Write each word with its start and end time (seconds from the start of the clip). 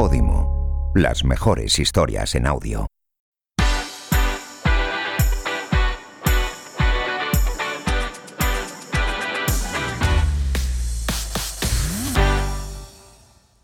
Podimo, 0.00 0.92
las 0.94 1.24
mejores 1.24 1.80
historias 1.80 2.36
en 2.36 2.46
audio. 2.46 2.86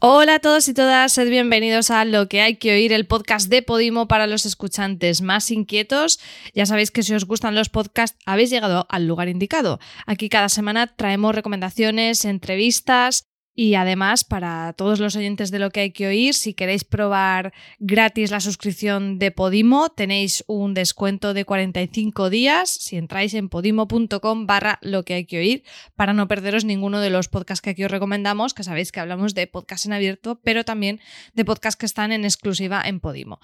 Hola 0.00 0.34
a 0.34 0.38
todos 0.40 0.66
y 0.66 0.74
todas, 0.74 1.12
sed 1.12 1.30
bienvenidos 1.30 1.92
a 1.92 2.04
Lo 2.04 2.28
que 2.28 2.40
hay 2.40 2.56
que 2.56 2.72
oír, 2.72 2.92
el 2.92 3.06
podcast 3.06 3.48
de 3.48 3.62
Podimo 3.62 4.08
para 4.08 4.26
los 4.26 4.44
escuchantes 4.44 5.22
más 5.22 5.52
inquietos. 5.52 6.18
Ya 6.52 6.66
sabéis 6.66 6.90
que 6.90 7.04
si 7.04 7.14
os 7.14 7.26
gustan 7.26 7.54
los 7.54 7.68
podcasts 7.68 8.18
habéis 8.26 8.50
llegado 8.50 8.88
al 8.90 9.06
lugar 9.06 9.28
indicado. 9.28 9.78
Aquí 10.04 10.28
cada 10.28 10.48
semana 10.48 10.96
traemos 10.96 11.32
recomendaciones, 11.32 12.24
entrevistas 12.24 13.22
y 13.56 13.76
además, 13.76 14.24
para 14.24 14.72
todos 14.72 14.98
los 14.98 15.14
oyentes 15.14 15.52
de 15.52 15.60
lo 15.60 15.70
que 15.70 15.80
hay 15.80 15.92
que 15.92 16.08
oír, 16.08 16.34
si 16.34 16.54
queréis 16.54 16.82
probar 16.82 17.52
gratis 17.78 18.32
la 18.32 18.40
suscripción 18.40 19.20
de 19.20 19.30
Podimo, 19.30 19.90
tenéis 19.90 20.42
un 20.48 20.74
descuento 20.74 21.34
de 21.34 21.44
45 21.44 22.30
días 22.30 22.68
si 22.68 22.96
entráis 22.96 23.32
en 23.34 23.48
podimo.com 23.48 24.46
barra 24.46 24.80
lo 24.82 25.04
que 25.04 25.14
hay 25.14 25.26
que 25.26 25.38
oír 25.38 25.62
para 25.94 26.12
no 26.12 26.26
perderos 26.26 26.64
ninguno 26.64 27.00
de 27.00 27.10
los 27.10 27.28
podcasts 27.28 27.62
que 27.62 27.70
aquí 27.70 27.84
os 27.84 27.90
recomendamos, 27.92 28.54
que 28.54 28.64
sabéis 28.64 28.90
que 28.90 28.98
hablamos 28.98 29.34
de 29.34 29.46
podcasts 29.46 29.86
en 29.86 29.92
abierto, 29.92 30.40
pero 30.42 30.64
también 30.64 30.98
de 31.34 31.44
podcasts 31.44 31.78
que 31.78 31.86
están 31.86 32.10
en 32.10 32.24
exclusiva 32.24 32.82
en 32.84 32.98
Podimo. 32.98 33.38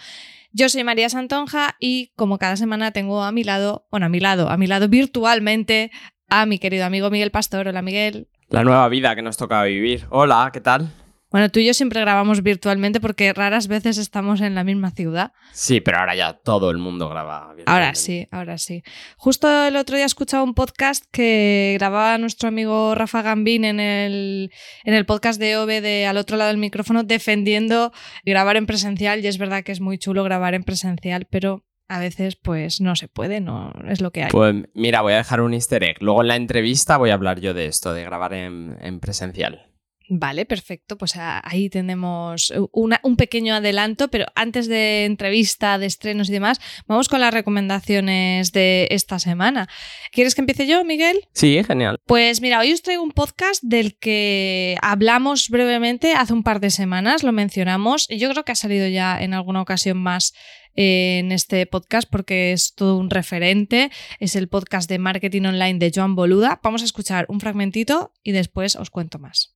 Yo 0.51 0.69
soy 0.69 0.83
María 0.83 1.09
Santonja 1.09 1.77
y 1.79 2.13
como 2.17 2.39
cada 2.39 2.57
semana 2.57 2.91
tengo 2.91 3.23
a 3.23 3.31
mi 3.31 3.45
lado, 3.45 3.87
bueno, 3.93 4.07
a 4.07 4.09
mi 4.09 4.19
lado, 4.19 4.51
a 4.51 4.57
mi 4.57 4.67
lado 4.67 4.89
virtualmente, 4.89 5.93
a 6.29 6.47
mi 6.47 6.59
querido 6.59 6.85
amigo 6.85 7.11
Miguel 7.11 7.31
Pastor. 7.31 7.69
Hola 7.69 7.83
Miguel. 7.83 8.27
La 8.51 8.65
nueva 8.65 8.89
vida 8.89 9.15
que 9.15 9.23
nos 9.23 9.37
toca 9.37 9.63
vivir. 9.63 10.07
Hola, 10.11 10.51
¿qué 10.53 10.61
tal? 10.61 10.91
Bueno, 11.31 11.49
tú 11.51 11.61
y 11.61 11.67
yo 11.67 11.73
siempre 11.73 12.01
grabamos 12.01 12.43
virtualmente 12.43 12.99
porque 12.99 13.33
raras 13.33 13.69
veces 13.69 13.97
estamos 13.97 14.41
en 14.41 14.57
la 14.57 14.65
misma 14.65 14.91
ciudad. 14.91 15.33
Sí, 15.53 15.81
pero 15.81 15.99
ahora 15.99 16.17
ya 16.17 16.33
todo 16.33 16.73
el 16.73 16.79
mundo 16.79 17.09
graba 17.09 17.55
virtualmente. 17.55 17.71
Ahora 17.71 17.95
sí, 17.95 18.27
ahora 18.33 18.59
sí. 18.59 18.83
Justo 19.17 19.49
el 19.49 19.77
otro 19.77 19.95
día 19.95 20.05
he 20.05 20.07
escuchado 20.07 20.43
un 20.43 20.55
podcast 20.55 21.05
que 21.13 21.77
grababa 21.79 22.19
nuestro 22.19 22.49
amigo 22.49 22.97
Rafa 22.97 23.23
Gambín 23.23 23.65
en 23.65 23.79
el, 23.79 24.51
en 24.83 24.95
el 24.95 25.07
podcast 25.07 25.39
de 25.39 25.57
OVE 25.57 25.81
de 25.81 26.07
al 26.07 26.17
otro 26.17 26.37
lado 26.37 26.49
del 26.49 26.59
micrófono 26.59 27.05
defendiendo 27.05 27.93
grabar 28.25 28.57
en 28.57 28.67
presencial 28.67 29.25
y 29.25 29.29
es 29.29 29.39
verdad 29.39 29.63
que 29.63 29.71
es 29.71 29.81
muy 29.81 29.97
chulo 29.99 30.25
grabar 30.25 30.55
en 30.55 30.65
presencial, 30.65 31.29
pero 31.31 31.63
a 31.91 31.99
veces 31.99 32.37
pues 32.37 32.81
no 32.81 32.95
se 32.95 33.09
puede, 33.09 33.41
no 33.41 33.75
es 33.89 34.01
lo 34.01 34.13
que 34.13 34.23
hay. 34.23 34.31
Pues 34.31 34.55
mira, 34.75 35.03
voy 35.03 35.13
a 35.13 35.17
dejar 35.17 35.41
un 35.41 35.55
easter 35.55 35.83
egg. 35.83 35.97
Luego 36.01 36.23
en 36.23 36.29
la 36.29 36.37
entrevista 36.37 36.97
voy 36.97 37.11
a 37.11 37.15
hablar 37.15 37.41
yo 37.41 37.53
de 37.53 37.67
esto, 37.67 37.93
de 37.93 38.05
grabar 38.05 38.33
en, 38.33 39.01
presencial. 39.01 39.70
Vale, 40.13 40.45
perfecto. 40.45 40.99
Pues 40.99 41.13
ahí 41.17 41.71
tenemos 41.71 42.53
un 42.73 43.17
pequeño 43.17 43.55
adelanto, 43.55 44.09
pero 44.09 44.27
antes 44.35 44.67
de 44.67 45.05
entrevista, 45.05 45.79
de 45.79 45.87
estrenos 45.87 46.29
y 46.29 46.33
demás, 46.33 46.61
vamos 46.89 47.09
con 47.09 47.21
las 47.21 47.33
recomendaciones 47.33 48.51
de 48.51 48.89
esta 48.91 49.21
semana. 49.21 49.69
¿Quieres 50.11 50.35
que 50.35 50.41
empiece 50.41 50.67
yo, 50.67 50.85
Miguel? 50.85 51.29
Sí, 51.33 51.63
genial. 51.63 52.01
Pues 52.07 52.41
mira, 52.41 52.59
hoy 52.59 52.73
os 52.73 52.83
traigo 52.83 53.05
un 53.05 53.13
podcast 53.13 53.63
del 53.63 53.97
que 53.99 54.77
hablamos 54.83 55.49
brevemente 55.49 56.15
hace 56.15 56.33
un 56.33 56.43
par 56.43 56.59
de 56.59 56.71
semanas, 56.71 57.23
lo 57.23 57.31
mencionamos, 57.31 58.11
y 58.11 58.19
yo 58.19 58.29
creo 58.31 58.45
que 58.45 58.51
ha 58.51 58.57
salido 58.57 58.89
ya 58.89 59.17
en 59.23 59.33
alguna 59.33 59.63
ocasión 59.63 59.99
más 59.99 60.35
en 60.75 61.31
este 61.31 61.67
podcast 61.67 62.09
porque 62.11 62.53
es 62.53 62.75
todo 62.75 62.97
un 62.97 63.11
referente. 63.11 63.93
Es 64.19 64.35
el 64.35 64.49
podcast 64.49 64.89
de 64.89 64.99
marketing 64.99 65.43
online 65.43 65.79
de 65.79 65.93
Joan 65.95 66.17
Boluda. 66.17 66.59
Vamos 66.65 66.83
a 66.83 66.85
escuchar 66.85 67.27
un 67.29 67.39
fragmentito 67.39 68.13
y 68.25 68.33
después 68.33 68.75
os 68.75 68.91
cuento 68.91 69.21
más. 69.21 69.55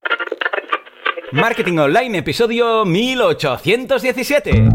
Marketing 1.35 1.79
Online, 1.79 2.19
episodio 2.19 2.85
1817. 2.85 4.69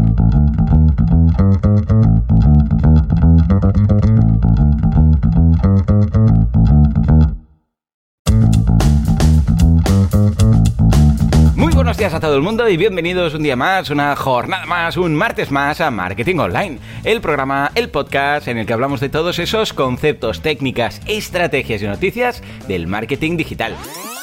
buenos 11.72 11.96
días 11.96 12.12
a 12.12 12.20
todo 12.20 12.36
el 12.36 12.42
mundo 12.42 12.68
y 12.68 12.76
bienvenidos 12.76 13.32
un 13.32 13.42
día 13.42 13.56
más, 13.56 13.88
una 13.88 14.14
jornada 14.14 14.66
más, 14.66 14.98
un 14.98 15.14
martes 15.14 15.50
más 15.50 15.80
a 15.80 15.90
Marketing 15.90 16.36
Online, 16.36 16.78
el 17.04 17.22
programa, 17.22 17.72
el 17.74 17.88
podcast 17.88 18.48
en 18.48 18.58
el 18.58 18.66
que 18.66 18.74
hablamos 18.74 19.00
de 19.00 19.08
todos 19.08 19.38
esos 19.38 19.72
conceptos, 19.72 20.42
técnicas, 20.42 21.00
estrategias 21.06 21.80
y 21.80 21.86
noticias 21.86 22.42
del 22.68 22.86
marketing 22.86 23.38
digital. 23.38 23.74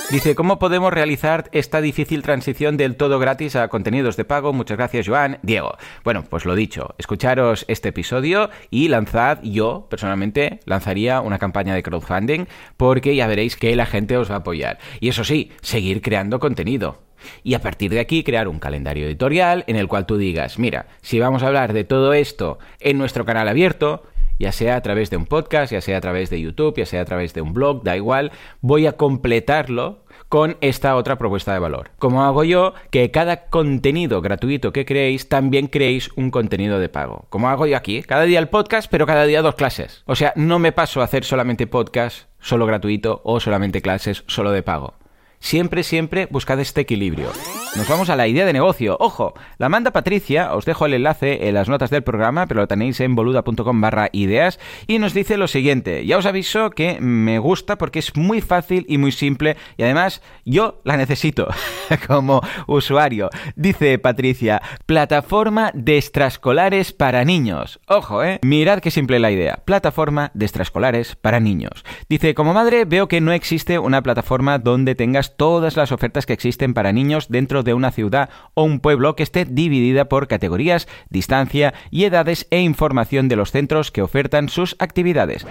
Dice, 0.10 0.36
¿cómo 0.36 0.58
podemos 0.58 0.94
realizar 0.94 1.50
esta 1.52 1.82
difícil 1.82 2.22
transición 2.22 2.78
del 2.78 2.96
todo 2.96 3.20
gratis 3.20 3.58
a 3.58 3.68
contenidos 3.68 4.16
de 4.16 4.24
pago? 4.24 4.54
Muchas 4.54 4.78
gracias, 4.78 5.06
Joan. 5.06 5.38
Diego. 5.42 5.76
Bueno, 6.06 6.24
pues 6.30 6.46
lo 6.46 6.56
dicho, 6.56 6.96
escucharos 6.98 7.66
este 7.68 7.90
episodio 7.90 8.50
y 8.70 8.88
lanzad, 8.88 9.40
yo 9.44 9.86
personalmente 9.90 10.62
lanzaría 10.64 11.20
una 11.20 11.40
campaña 11.40 11.76
de 11.76 11.84
crowdfunding 11.84 12.46
porque 12.78 13.18
ya 13.18 13.28
veréis 13.28 13.58
que 13.58 13.76
la 13.76 13.86
gente 13.86 14.16
os 14.16 14.32
va 14.32 14.36
a 14.36 14.40
apoyar. 14.40 14.80
Y 15.02 15.10
eso 15.10 15.26
sí, 15.26 15.52
seguir 15.62 16.02
creando 16.02 16.40
contenido 16.40 17.02
y 17.44 17.56
a 17.56 17.60
partir 17.60 17.92
de 17.92 18.00
aquí 18.00 18.24
crear 18.24 18.48
un 18.48 18.60
calendario 18.60 19.08
editorial 19.08 19.66
en 19.68 19.76
el 19.76 19.90
cual 19.90 20.06
tú 20.06 20.16
digas, 20.16 20.58
mira, 20.58 20.88
si 21.02 21.20
vamos 21.20 21.44
a 21.44 21.48
hablar 21.48 21.74
de 21.74 21.84
todo 21.84 22.14
esto 22.14 22.60
en 22.80 22.98
nuestro 22.98 23.26
canal 23.26 23.50
abierto, 23.50 24.04
ya 24.40 24.52
sea 24.52 24.76
a 24.76 24.82
través 24.82 25.10
de 25.10 25.18
un 25.18 25.26
podcast, 25.26 25.72
ya 25.72 25.82
sea 25.82 25.98
a 25.98 26.02
través 26.02 26.30
de 26.30 26.42
YouTube, 26.42 26.78
ya 26.78 26.86
sea 26.86 27.02
a 27.02 27.06
través 27.06 27.34
de 27.34 27.42
un 27.42 27.54
blog, 27.54 27.84
da 27.84 27.96
igual, 27.96 28.32
voy 28.62 28.88
a 28.88 28.94
completarlo 28.94 30.06
con 30.30 30.58
esta 30.62 30.96
otra 30.96 31.18
propuesta 31.18 31.54
de 31.54 31.60
valor. 31.60 31.92
Como 32.00 32.24
hago 32.24 32.44
yo, 32.44 32.74
que 32.92 33.12
cada 33.12 33.46
contenido 33.50 34.22
gratuito 34.22 34.74
que 34.74 34.86
creéis 34.86 35.30
también 35.30 35.68
creéis 35.68 36.10
un 36.16 36.32
contenido 36.32 36.80
de 36.80 36.90
pago. 36.90 37.28
Como 37.30 37.50
hago 37.50 37.66
yo 37.66 37.78
aquí, 37.78 38.04
cada 38.04 38.24
día 38.24 38.40
el 38.40 38.50
podcast, 38.50 38.90
pero 38.92 39.06
cada 39.06 39.26
día 39.26 39.42
dos 39.42 39.56
clases. 39.56 40.04
O 40.06 40.16
sea, 40.16 40.34
no 40.36 40.60
me 40.60 40.72
paso 40.72 41.02
a 41.02 41.06
hacer 41.06 41.24
solamente 41.24 41.68
podcast 41.68 42.28
solo 42.40 42.66
gratuito 42.66 43.22
o 43.24 43.40
solamente 43.40 43.82
clases 43.82 44.24
solo 44.28 44.52
de 44.52 44.64
pago. 44.64 44.96
Siempre, 45.48 45.84
siempre 45.84 46.28
buscad 46.30 46.60
este 46.60 46.82
equilibrio. 46.82 47.32
Nos 47.78 47.88
vamos 47.88 48.10
a 48.10 48.18
la 48.18 48.28
idea 48.28 48.46
de 48.46 48.52
negocio. 48.52 48.98
Ojo, 49.00 49.34
la 49.58 49.70
manda 49.70 49.92
Patricia, 49.92 50.54
os 50.54 50.66
dejo 50.66 50.86
el 50.86 50.96
enlace 50.96 51.48
en 51.48 51.54
las 51.54 51.70
notas 51.70 51.90
del 51.90 52.04
programa, 52.04 52.48
pero 52.48 52.60
lo 52.60 52.68
tenéis 52.68 53.00
en 53.00 53.16
boluda.com 53.16 53.82
ideas, 54.12 54.60
y 54.88 55.00
nos 55.00 55.14
dice 55.14 55.38
lo 55.38 55.48
siguiente. 55.48 56.06
Ya 56.06 56.18
os 56.18 56.26
aviso 56.26 56.72
que 56.72 57.00
me 57.00 57.40
gusta 57.40 57.78
porque 57.78 58.00
es 58.00 58.18
muy 58.18 58.42
fácil 58.42 58.86
y 58.90 58.98
muy 58.98 59.14
simple, 59.14 59.56
y 59.78 59.84
además 59.84 60.22
yo 60.44 60.82
la 60.84 60.98
necesito 60.98 61.48
como 62.08 62.42
usuario. 62.66 63.30
Dice 63.56 64.00
Patricia, 64.00 64.62
plataforma 64.86 65.72
de 65.74 65.98
extraescolares 65.98 66.92
para 66.92 67.24
niños. 67.24 67.80
Ojo, 67.88 68.22
eh. 68.22 68.40
Mirad 68.42 68.80
qué 68.80 68.92
simple 68.92 69.20
la 69.20 69.32
idea. 69.32 69.62
Plataforma 69.64 70.32
de 70.34 70.46
extraescolares 70.46 71.16
para 71.16 71.40
niños. 71.40 71.86
Dice, 72.10 72.34
como 72.34 72.54
madre 72.54 72.84
veo 72.84 73.08
que 73.08 73.22
no 73.22 73.32
existe 73.32 73.80
una 73.80 74.02
plataforma 74.02 74.58
donde 74.58 74.96
tengas 74.96 75.37
todas 75.38 75.78
las 75.78 75.92
ofertas 75.92 76.26
que 76.26 76.34
existen 76.34 76.74
para 76.74 76.92
niños 76.92 77.28
dentro 77.30 77.64
de 77.64 77.74
una 77.74 77.92
ciudad 77.92 78.30
o 78.54 78.64
un 78.64 78.80
pueblo 78.80 79.16
que 79.16 79.24
esté 79.24 79.46
dividida 79.46 80.10
por 80.10 80.28
categorías, 80.28 80.88
distancia 81.10 81.74
y 81.92 82.04
edades 82.04 82.48
e 82.52 82.60
información 82.60 83.30
de 83.30 83.38
los 83.38 83.52
centros 83.52 83.92
que 83.92 84.02
ofertan 84.02 84.50
sus 84.50 84.76
actividades. 84.80 85.46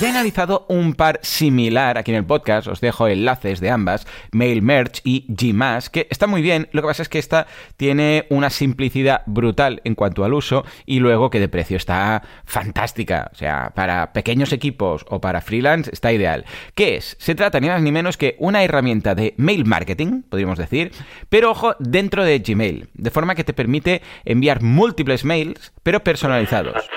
Ya 0.00 0.08
he 0.08 0.10
analizado 0.10 0.64
un 0.68 0.94
par 0.94 1.20
similar 1.22 1.98
aquí 1.98 2.10
en 2.10 2.16
el 2.16 2.24
podcast, 2.24 2.66
os 2.66 2.80
dejo 2.80 3.08
enlaces 3.08 3.60
de 3.60 3.70
ambas, 3.70 4.06
Mail 4.32 4.62
Merch 4.62 5.00
y 5.04 5.26
Gmas, 5.28 5.90
que 5.90 6.08
está 6.10 6.26
muy 6.26 6.40
bien, 6.40 6.68
lo 6.72 6.80
que 6.80 6.88
pasa 6.88 7.02
es 7.02 7.08
que 7.08 7.18
esta 7.18 7.46
tiene 7.76 8.26
una 8.30 8.48
simplicidad 8.50 9.22
brutal 9.26 9.82
en 9.84 9.94
cuanto 9.94 10.24
al 10.24 10.32
uso 10.32 10.64
y 10.86 10.98
luego 10.98 11.28
que 11.30 11.40
de 11.40 11.48
precio 11.48 11.76
está 11.76 12.22
fantástica, 12.44 13.30
o 13.32 13.36
sea, 13.36 13.72
para 13.74 14.12
pequeños 14.12 14.52
equipos 14.52 15.04
o 15.08 15.20
para 15.20 15.42
freelance 15.42 15.90
está 15.92 16.10
ideal. 16.10 16.46
¿Qué 16.74 16.96
es? 16.96 17.16
Se 17.20 17.34
trata 17.34 17.60
ni 17.60 17.68
más 17.68 17.82
ni 17.82 17.92
menos 17.92 18.16
que 18.16 18.34
una 18.38 18.64
herramienta 18.64 19.14
de 19.14 19.34
mail 19.36 19.66
marketing, 19.66 20.22
podríamos 20.22 20.58
decir, 20.58 20.90
pero 21.28 21.50
ojo, 21.50 21.76
dentro 21.78 22.24
de 22.24 22.38
Gmail, 22.38 22.88
de 22.94 23.10
forma 23.10 23.34
que 23.34 23.44
te 23.44 23.52
permite 23.52 24.00
enviar 24.24 24.62
múltiples 24.62 25.24
mails, 25.24 25.72
pero 25.82 26.02
personalizados. 26.02 26.88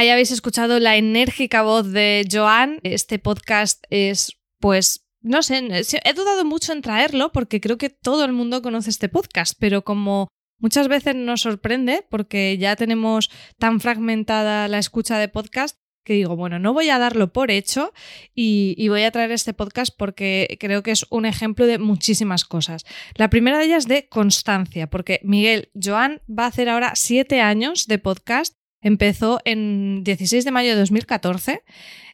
Ahí 0.00 0.08
habéis 0.08 0.30
escuchado 0.30 0.80
la 0.80 0.96
enérgica 0.96 1.60
voz 1.60 1.92
de 1.92 2.26
Joan. 2.32 2.80
Este 2.84 3.18
podcast 3.18 3.84
es, 3.90 4.40
pues, 4.58 5.06
no 5.20 5.42
sé, 5.42 5.62
he 5.62 6.12
dudado 6.14 6.46
mucho 6.46 6.72
en 6.72 6.80
traerlo 6.80 7.32
porque 7.32 7.60
creo 7.60 7.76
que 7.76 7.90
todo 7.90 8.24
el 8.24 8.32
mundo 8.32 8.62
conoce 8.62 8.88
este 8.88 9.10
podcast, 9.10 9.58
pero 9.60 9.84
como 9.84 10.28
muchas 10.58 10.88
veces 10.88 11.16
nos 11.16 11.42
sorprende 11.42 12.02
porque 12.08 12.56
ya 12.56 12.76
tenemos 12.76 13.30
tan 13.58 13.78
fragmentada 13.78 14.68
la 14.68 14.78
escucha 14.78 15.18
de 15.18 15.28
podcast, 15.28 15.76
que 16.02 16.14
digo, 16.14 16.34
bueno, 16.34 16.58
no 16.58 16.72
voy 16.72 16.88
a 16.88 16.98
darlo 16.98 17.30
por 17.34 17.50
hecho 17.50 17.92
y, 18.34 18.88
voy 18.88 19.02
a 19.02 19.10
traer 19.10 19.32
este 19.32 19.52
podcast 19.52 19.94
porque 19.94 20.56
creo 20.58 20.82
que 20.82 20.92
es 20.92 21.04
un 21.10 21.26
ejemplo 21.26 21.66
de 21.66 21.78
muchísimas 21.78 22.46
cosas. 22.46 22.86
La 23.16 23.28
primera 23.28 23.58
de 23.58 23.66
ellas 23.66 23.86
de 23.86 24.08
constancia, 24.08 24.88
porque 24.88 25.20
Miguel 25.24 25.68
Joan 25.74 26.22
va 26.26 26.44
a 26.44 26.48
hacer 26.48 26.70
ahora 26.70 26.92
siete 26.94 27.42
años 27.42 27.86
de 27.86 27.98
podcast. 27.98 28.59
Empezó 28.80 29.40
en 29.44 30.02
16 30.04 30.44
de 30.44 30.50
mayo 30.50 30.70
de 30.70 30.76
2014. 30.76 31.62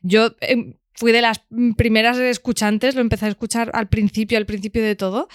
Yo 0.02 0.34
em, 0.40 0.74
fui 0.94 1.12
de 1.12 1.20
las 1.20 1.42
primeras 1.76 2.18
escuchantes, 2.18 2.94
lo 2.94 3.00
empecé 3.00 3.26
a 3.26 3.28
escuchar 3.28 3.70
al 3.74 3.88
principio, 3.88 4.38
al 4.38 4.46
principio 4.46 4.82
de 4.82 4.96
todo. 4.96 5.28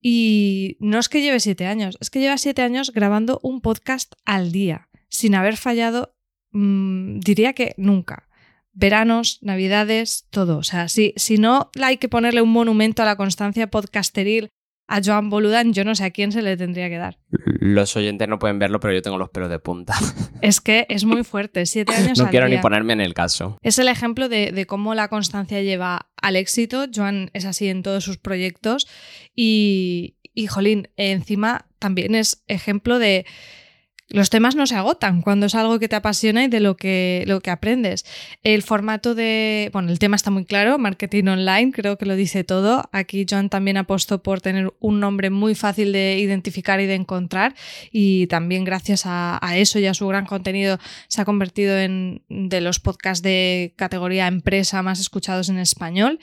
Y 0.00 0.76
no 0.80 0.98
es 0.98 1.08
que 1.08 1.20
lleve 1.20 1.40
siete 1.40 1.66
años, 1.66 1.98
es 2.00 2.10
que 2.10 2.20
lleva 2.20 2.38
siete 2.38 2.62
años 2.62 2.92
grabando 2.92 3.40
un 3.42 3.60
podcast 3.60 4.14
al 4.24 4.52
día, 4.52 4.88
sin 5.08 5.34
haber 5.34 5.56
fallado, 5.56 6.14
mmm, 6.52 7.18
diría 7.20 7.52
que 7.52 7.74
nunca. 7.76 8.28
Veranos, 8.72 9.38
navidades, 9.42 10.26
todo. 10.30 10.58
O 10.58 10.62
sea, 10.62 10.88
si, 10.88 11.12
si 11.16 11.36
no 11.36 11.70
hay 11.82 11.96
que 11.98 12.08
ponerle 12.08 12.40
un 12.40 12.52
monumento 12.52 13.02
a 13.02 13.06
la 13.06 13.16
constancia 13.16 13.70
podcasteril 13.70 14.48
a 14.90 15.00
Joan 15.02 15.30
Boludan, 15.30 15.72
yo 15.72 15.84
no 15.84 15.94
sé 15.94 16.02
a 16.02 16.10
quién 16.10 16.32
se 16.32 16.42
le 16.42 16.56
tendría 16.56 16.88
que 16.88 16.98
dar. 16.98 17.16
Los 17.30 17.94
oyentes 17.96 18.26
no 18.28 18.40
pueden 18.40 18.58
verlo, 18.58 18.80
pero 18.80 18.92
yo 18.92 19.02
tengo 19.02 19.18
los 19.18 19.30
pelos 19.30 19.48
de 19.48 19.60
punta. 19.60 19.94
Es 20.42 20.60
que 20.60 20.86
es 20.88 21.04
muy 21.04 21.22
fuerte, 21.22 21.66
siete 21.66 21.94
años 21.94 22.18
No 22.18 22.24
al 22.24 22.30
quiero 22.30 22.48
ni 22.48 22.56
ponerme 22.56 22.94
en 22.94 23.02
el 23.02 23.12
caso. 23.12 23.58
Es 23.62 23.78
el 23.78 23.88
ejemplo 23.88 24.28
de, 24.30 24.52
de 24.52 24.66
cómo 24.66 24.94
la 24.94 25.08
constancia 25.08 25.60
lleva 25.60 26.08
al 26.20 26.34
éxito. 26.34 26.86
Joan 26.92 27.30
es 27.34 27.44
así 27.44 27.68
en 27.68 27.82
todos 27.82 28.02
sus 28.02 28.16
proyectos. 28.16 28.88
Y, 29.36 30.16
y 30.34 30.46
jolín, 30.46 30.88
encima 30.96 31.66
también 31.78 32.14
es 32.14 32.42
ejemplo 32.48 32.98
de. 32.98 33.26
Los 34.12 34.28
temas 34.28 34.56
no 34.56 34.66
se 34.66 34.74
agotan 34.74 35.22
cuando 35.22 35.46
es 35.46 35.54
algo 35.54 35.78
que 35.78 35.88
te 35.88 35.94
apasiona 35.94 36.42
y 36.42 36.48
de 36.48 36.58
lo 36.58 36.76
que, 36.76 37.22
lo 37.28 37.40
que 37.40 37.50
aprendes. 37.50 38.04
El 38.42 38.62
formato 38.62 39.14
de. 39.14 39.70
Bueno, 39.72 39.92
el 39.92 40.00
tema 40.00 40.16
está 40.16 40.32
muy 40.32 40.44
claro: 40.44 40.78
marketing 40.78 41.28
online, 41.28 41.70
creo 41.70 41.96
que 41.96 42.06
lo 42.06 42.16
dice 42.16 42.42
todo. 42.42 42.88
Aquí 42.90 43.24
Joan 43.28 43.48
también 43.50 43.76
apostó 43.76 44.20
por 44.20 44.40
tener 44.40 44.72
un 44.80 44.98
nombre 44.98 45.30
muy 45.30 45.54
fácil 45.54 45.92
de 45.92 46.18
identificar 46.18 46.80
y 46.80 46.86
de 46.86 46.96
encontrar. 46.96 47.54
Y 47.92 48.26
también, 48.26 48.64
gracias 48.64 49.06
a, 49.06 49.38
a 49.40 49.56
eso 49.56 49.78
y 49.78 49.86
a 49.86 49.94
su 49.94 50.08
gran 50.08 50.26
contenido, 50.26 50.80
se 51.06 51.20
ha 51.20 51.24
convertido 51.24 51.78
en 51.78 52.22
de 52.28 52.60
los 52.60 52.80
podcasts 52.80 53.22
de 53.22 53.74
categoría 53.76 54.26
empresa 54.26 54.82
más 54.82 54.98
escuchados 54.98 55.48
en 55.50 55.58
español. 55.58 56.18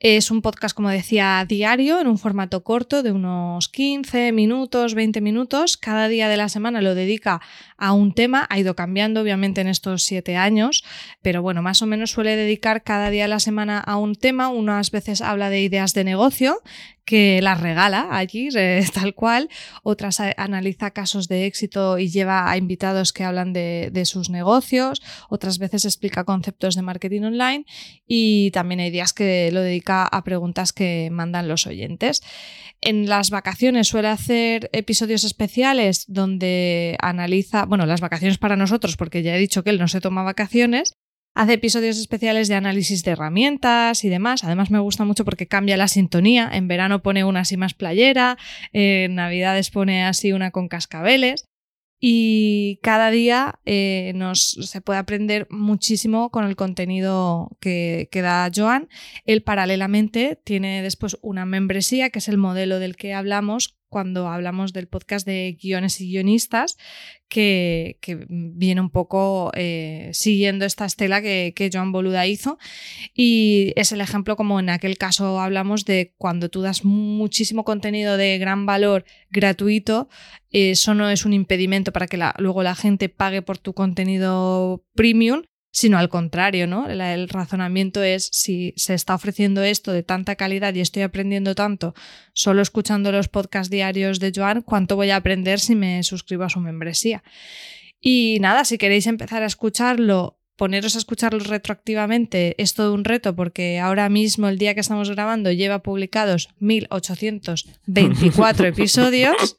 Es 0.00 0.30
un 0.30 0.42
podcast, 0.42 0.76
como 0.76 0.90
decía, 0.90 1.44
diario, 1.48 2.00
en 2.00 2.06
un 2.06 2.18
formato 2.18 2.62
corto 2.62 3.02
de 3.02 3.10
unos 3.10 3.68
15 3.68 4.30
minutos, 4.30 4.94
20 4.94 5.20
minutos. 5.20 5.76
Cada 5.76 6.06
día 6.06 6.28
de 6.28 6.36
la 6.36 6.48
semana 6.48 6.80
lo 6.80 6.94
dedica 6.94 7.40
a 7.76 7.92
un 7.92 8.14
tema. 8.14 8.46
Ha 8.48 8.60
ido 8.60 8.76
cambiando, 8.76 9.20
obviamente, 9.20 9.60
en 9.60 9.66
estos 9.66 10.04
siete 10.04 10.36
años, 10.36 10.84
pero 11.20 11.42
bueno, 11.42 11.62
más 11.62 11.82
o 11.82 11.86
menos 11.86 12.12
suele 12.12 12.36
dedicar 12.36 12.84
cada 12.84 13.10
día 13.10 13.24
de 13.24 13.28
la 13.30 13.40
semana 13.40 13.80
a 13.80 13.96
un 13.96 14.14
tema. 14.14 14.50
Unas 14.50 14.92
veces 14.92 15.20
habla 15.20 15.50
de 15.50 15.62
ideas 15.62 15.94
de 15.94 16.04
negocio, 16.04 16.62
que 17.08 17.40
las 17.42 17.58
regala 17.60 18.06
allí, 18.10 18.48
eh, 18.54 18.84
tal 18.92 19.14
cual. 19.14 19.48
Otras 19.82 20.20
a- 20.20 20.34
analiza 20.36 20.90
casos 20.90 21.26
de 21.26 21.46
éxito 21.46 21.98
y 21.98 22.08
lleva 22.10 22.50
a 22.50 22.56
invitados 22.58 23.14
que 23.14 23.24
hablan 23.24 23.54
de, 23.54 23.88
de 23.90 24.04
sus 24.04 24.28
negocios. 24.28 25.00
Otras 25.30 25.58
veces 25.58 25.86
explica 25.86 26.24
conceptos 26.24 26.74
de 26.74 26.82
marketing 26.82 27.22
online 27.22 27.64
y 28.06 28.50
también 28.50 28.80
hay 28.80 28.90
días 28.90 29.14
que 29.14 29.50
lo 29.52 29.62
dedica 29.62 30.04
a 30.06 30.22
preguntas 30.22 30.74
que 30.74 31.08
mandan 31.10 31.48
los 31.48 31.66
oyentes. 31.66 32.20
En 32.82 33.08
las 33.08 33.30
vacaciones 33.30 33.88
suele 33.88 34.08
hacer 34.08 34.68
episodios 34.72 35.24
especiales 35.24 36.04
donde 36.08 36.96
analiza, 37.00 37.64
bueno, 37.64 37.86
las 37.86 38.00
vacaciones 38.02 38.36
para 38.38 38.54
nosotros, 38.56 38.96
porque 38.96 39.22
ya 39.22 39.34
he 39.34 39.38
dicho 39.38 39.64
que 39.64 39.70
él 39.70 39.78
no 39.78 39.88
se 39.88 40.00
toma 40.00 40.22
vacaciones, 40.22 40.92
Hace 41.38 41.52
episodios 41.52 41.98
especiales 41.98 42.48
de 42.48 42.56
análisis 42.56 43.04
de 43.04 43.12
herramientas 43.12 44.02
y 44.02 44.08
demás. 44.08 44.42
Además 44.42 44.72
me 44.72 44.80
gusta 44.80 45.04
mucho 45.04 45.24
porque 45.24 45.46
cambia 45.46 45.76
la 45.76 45.86
sintonía. 45.86 46.50
En 46.52 46.66
verano 46.66 47.00
pone 47.00 47.22
una 47.22 47.40
así 47.42 47.56
más 47.56 47.74
playera, 47.74 48.36
en 48.72 49.14
Navidades 49.14 49.70
pone 49.70 50.04
así 50.04 50.32
una 50.32 50.50
con 50.50 50.66
cascabeles. 50.66 51.44
Y 52.00 52.80
cada 52.82 53.12
día 53.12 53.60
eh, 53.66 54.14
nos, 54.16 54.50
se 54.50 54.80
puede 54.80 54.98
aprender 54.98 55.46
muchísimo 55.48 56.30
con 56.30 56.44
el 56.44 56.56
contenido 56.56 57.56
que, 57.60 58.08
que 58.10 58.20
da 58.20 58.50
Joan. 58.52 58.88
Él 59.24 59.44
paralelamente 59.44 60.40
tiene 60.42 60.82
después 60.82 61.18
una 61.22 61.46
membresía, 61.46 62.10
que 62.10 62.18
es 62.18 62.26
el 62.26 62.36
modelo 62.36 62.80
del 62.80 62.96
que 62.96 63.14
hablamos 63.14 63.77
cuando 63.88 64.28
hablamos 64.28 64.72
del 64.72 64.88
podcast 64.88 65.26
de 65.26 65.58
guiones 65.60 66.00
y 66.00 66.08
guionistas, 66.08 66.76
que, 67.28 67.98
que 68.00 68.26
viene 68.28 68.80
un 68.80 68.90
poco 68.90 69.50
eh, 69.54 70.10
siguiendo 70.12 70.64
esta 70.64 70.86
estela 70.86 71.20
que, 71.20 71.52
que 71.54 71.70
Joan 71.72 71.92
Boluda 71.92 72.26
hizo. 72.26 72.58
Y 73.14 73.72
es 73.76 73.92
el 73.92 74.00
ejemplo 74.00 74.36
como 74.36 74.60
en 74.60 74.70
aquel 74.70 74.98
caso 74.98 75.40
hablamos 75.40 75.84
de 75.84 76.14
cuando 76.16 76.48
tú 76.48 76.62
das 76.62 76.84
muchísimo 76.84 77.64
contenido 77.64 78.16
de 78.16 78.38
gran 78.38 78.66
valor 78.66 79.04
gratuito, 79.30 80.08
eso 80.50 80.94
no 80.94 81.10
es 81.10 81.26
un 81.26 81.34
impedimento 81.34 81.92
para 81.92 82.06
que 82.06 82.18
luego 82.38 82.62
la 82.62 82.74
gente 82.74 83.08
pague 83.08 83.42
por 83.42 83.58
tu 83.58 83.74
contenido 83.74 84.84
premium, 84.94 85.42
sino 85.70 85.98
al 85.98 86.08
contrario, 86.08 86.66
¿no? 86.66 86.88
El, 86.88 87.00
el, 87.00 87.28
razonamiento 87.28 88.02
es 88.02 88.28
si 88.32 88.72
se 88.76 88.94
está 88.94 89.14
ofreciendo 89.14 89.62
esto 89.62 89.92
de 89.92 90.02
tanta 90.02 90.36
calidad 90.36 90.74
y 90.74 90.80
estoy 90.80 91.02
aprendiendo 91.02 91.54
tanto 91.54 91.94
solo 92.32 92.62
escuchando 92.62 93.12
los 93.12 93.28
podcasts 93.28 93.70
diarios 93.70 94.20
de 94.20 94.32
Joan, 94.34 94.62
¿cuánto 94.62 94.96
voy 94.96 95.10
a 95.10 95.16
aprender 95.16 95.60
si 95.60 95.74
me 95.74 96.02
suscribo 96.02 96.44
a 96.44 96.48
su 96.48 96.60
membresía? 96.60 97.22
Y 98.00 98.38
nada, 98.40 98.64
si 98.64 98.78
queréis 98.78 99.06
empezar 99.06 99.42
a 99.42 99.46
escucharlo, 99.46 100.38
poneros 100.56 100.96
a 100.96 100.98
escucharlo 100.98 101.40
retroactivamente 101.40 102.60
es 102.60 102.74
todo 102.74 102.92
un 102.92 103.04
reto 103.04 103.36
porque 103.36 103.78
ahora 103.78 104.08
mismo, 104.08 104.48
el 104.48 104.58
día 104.58 104.74
que 104.74 104.80
estamos 104.80 105.10
grabando, 105.10 105.52
lleva 105.52 105.82
publicados 105.82 106.48
1824 106.58 108.66
episodios. 108.68 109.56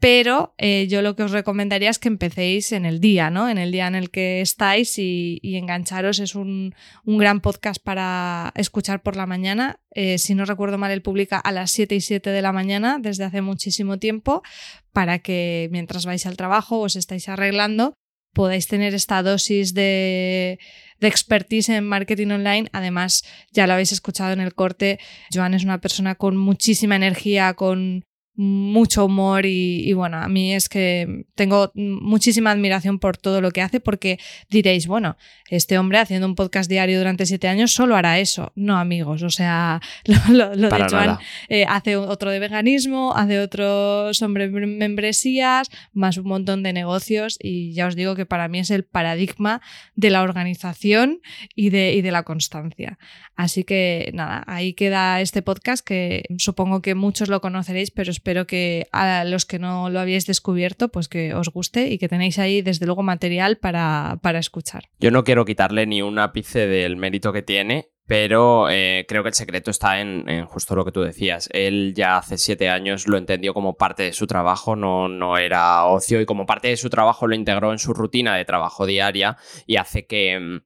Pero 0.00 0.54
eh, 0.58 0.86
yo 0.88 1.02
lo 1.02 1.16
que 1.16 1.24
os 1.24 1.32
recomendaría 1.32 1.90
es 1.90 1.98
que 1.98 2.06
empecéis 2.06 2.70
en 2.70 2.86
el 2.86 3.00
día, 3.00 3.30
¿no? 3.30 3.48
En 3.48 3.58
el 3.58 3.72
día 3.72 3.88
en 3.88 3.96
el 3.96 4.10
que 4.10 4.40
estáis 4.40 4.96
y, 4.98 5.40
engancharos. 5.42 6.20
Es 6.20 6.36
un, 6.36 6.74
un, 7.04 7.18
gran 7.18 7.40
podcast 7.40 7.82
para 7.82 8.52
escuchar 8.54 9.02
por 9.02 9.16
la 9.16 9.26
mañana. 9.26 9.80
Eh, 9.90 10.18
si 10.18 10.36
no 10.36 10.44
recuerdo 10.44 10.78
mal, 10.78 10.92
él 10.92 11.02
publica 11.02 11.38
a 11.38 11.50
las 11.50 11.72
7 11.72 11.96
y 11.96 12.00
7 12.00 12.30
de 12.30 12.42
la 12.42 12.52
mañana 12.52 12.98
desde 13.00 13.24
hace 13.24 13.42
muchísimo 13.42 13.98
tiempo 13.98 14.42
para 14.92 15.18
que 15.18 15.68
mientras 15.72 16.06
vais 16.06 16.26
al 16.26 16.36
trabajo 16.36 16.78
os 16.78 16.94
estáis 16.94 17.28
arreglando 17.28 17.94
podáis 18.34 18.68
tener 18.68 18.94
esta 18.94 19.20
dosis 19.22 19.74
de, 19.74 20.60
de 21.00 21.08
expertise 21.08 21.70
en 21.70 21.84
marketing 21.84 22.28
online. 22.28 22.68
Además, 22.72 23.24
ya 23.50 23.66
lo 23.66 23.72
habéis 23.72 23.90
escuchado 23.90 24.32
en 24.32 24.40
el 24.40 24.54
corte, 24.54 25.00
Joan 25.32 25.54
es 25.54 25.64
una 25.64 25.80
persona 25.80 26.14
con 26.14 26.36
muchísima 26.36 26.94
energía, 26.94 27.54
con 27.54 28.04
mucho 28.38 29.04
humor 29.04 29.46
y, 29.46 29.82
y, 29.84 29.92
bueno, 29.94 30.18
a 30.18 30.28
mí 30.28 30.54
es 30.54 30.68
que 30.68 31.24
tengo 31.34 31.72
muchísima 31.74 32.52
admiración 32.52 33.00
por 33.00 33.16
todo 33.16 33.40
lo 33.40 33.50
que 33.50 33.62
hace 33.62 33.80
porque 33.80 34.20
diréis, 34.48 34.86
bueno, 34.86 35.16
este 35.48 35.76
hombre 35.76 35.98
haciendo 35.98 36.28
un 36.28 36.36
podcast 36.36 36.70
diario 36.70 36.98
durante 36.98 37.26
siete 37.26 37.48
años 37.48 37.72
solo 37.72 37.96
hará 37.96 38.20
eso. 38.20 38.52
No, 38.54 38.78
amigos, 38.78 39.24
o 39.24 39.30
sea, 39.30 39.80
lo, 40.04 40.16
lo, 40.32 40.54
lo 40.54 40.70
de 40.70 40.86
Joan 40.88 41.18
eh, 41.48 41.64
hace 41.68 41.96
otro 41.96 42.30
de 42.30 42.38
veganismo, 42.38 43.12
hace 43.16 43.40
otro 43.40 44.14
sobre 44.14 44.48
membresías, 44.48 45.68
más 45.92 46.16
un 46.16 46.28
montón 46.28 46.62
de 46.62 46.72
negocios 46.72 47.38
y 47.42 47.72
ya 47.72 47.88
os 47.88 47.96
digo 47.96 48.14
que 48.14 48.24
para 48.24 48.46
mí 48.46 48.60
es 48.60 48.70
el 48.70 48.84
paradigma 48.84 49.62
de 49.96 50.10
la 50.10 50.22
organización 50.22 51.20
y 51.56 51.70
de, 51.70 51.94
y 51.94 52.02
de 52.02 52.12
la 52.12 52.22
constancia. 52.22 53.00
Así 53.34 53.64
que 53.64 54.10
nada, 54.14 54.44
ahí 54.46 54.74
queda 54.74 55.20
este 55.20 55.42
podcast 55.42 55.84
que 55.84 56.24
supongo 56.38 56.82
que 56.82 56.94
muchos 56.94 57.28
lo 57.28 57.40
conoceréis, 57.40 57.90
pero 57.90 58.10
espero 58.10 58.27
que 58.46 58.86
a 58.92 59.24
los 59.24 59.46
que 59.46 59.58
no 59.58 59.90
lo 59.90 60.00
habíais 60.00 60.26
descubierto, 60.26 60.88
pues 60.88 61.08
que 61.08 61.34
os 61.34 61.48
guste 61.48 61.88
y 61.88 61.98
que 61.98 62.08
tenéis 62.08 62.38
ahí 62.38 62.62
desde 62.62 62.86
luego 62.86 63.02
material 63.02 63.56
para, 63.58 64.18
para 64.22 64.38
escuchar. 64.38 64.84
Yo 64.98 65.10
no 65.10 65.24
quiero 65.24 65.44
quitarle 65.44 65.86
ni 65.86 66.02
un 66.02 66.18
ápice 66.18 66.66
del 66.66 66.96
mérito 66.96 67.32
que 67.32 67.42
tiene, 67.42 67.88
pero 68.06 68.70
eh, 68.70 69.04
creo 69.06 69.22
que 69.22 69.28
el 69.28 69.34
secreto 69.34 69.70
está 69.70 70.00
en, 70.00 70.28
en, 70.28 70.46
justo 70.46 70.74
lo 70.74 70.84
que 70.84 70.92
tú 70.92 71.02
decías. 71.02 71.48
Él 71.52 71.92
ya 71.94 72.16
hace 72.16 72.38
siete 72.38 72.70
años 72.70 73.06
lo 73.06 73.18
entendió 73.18 73.52
como 73.52 73.76
parte 73.76 74.04
de 74.04 74.12
su 74.12 74.26
trabajo, 74.26 74.76
no, 74.76 75.08
no 75.08 75.36
era 75.36 75.84
ocio, 75.84 76.20
y 76.20 76.26
como 76.26 76.46
parte 76.46 76.68
de 76.68 76.76
su 76.76 76.88
trabajo 76.88 77.26
lo 77.26 77.34
integró 77.34 77.70
en 77.72 77.78
su 77.78 77.92
rutina 77.92 78.34
de 78.34 78.44
trabajo 78.46 78.86
diaria 78.86 79.36
y 79.66 79.76
hace 79.76 80.06
que 80.06 80.62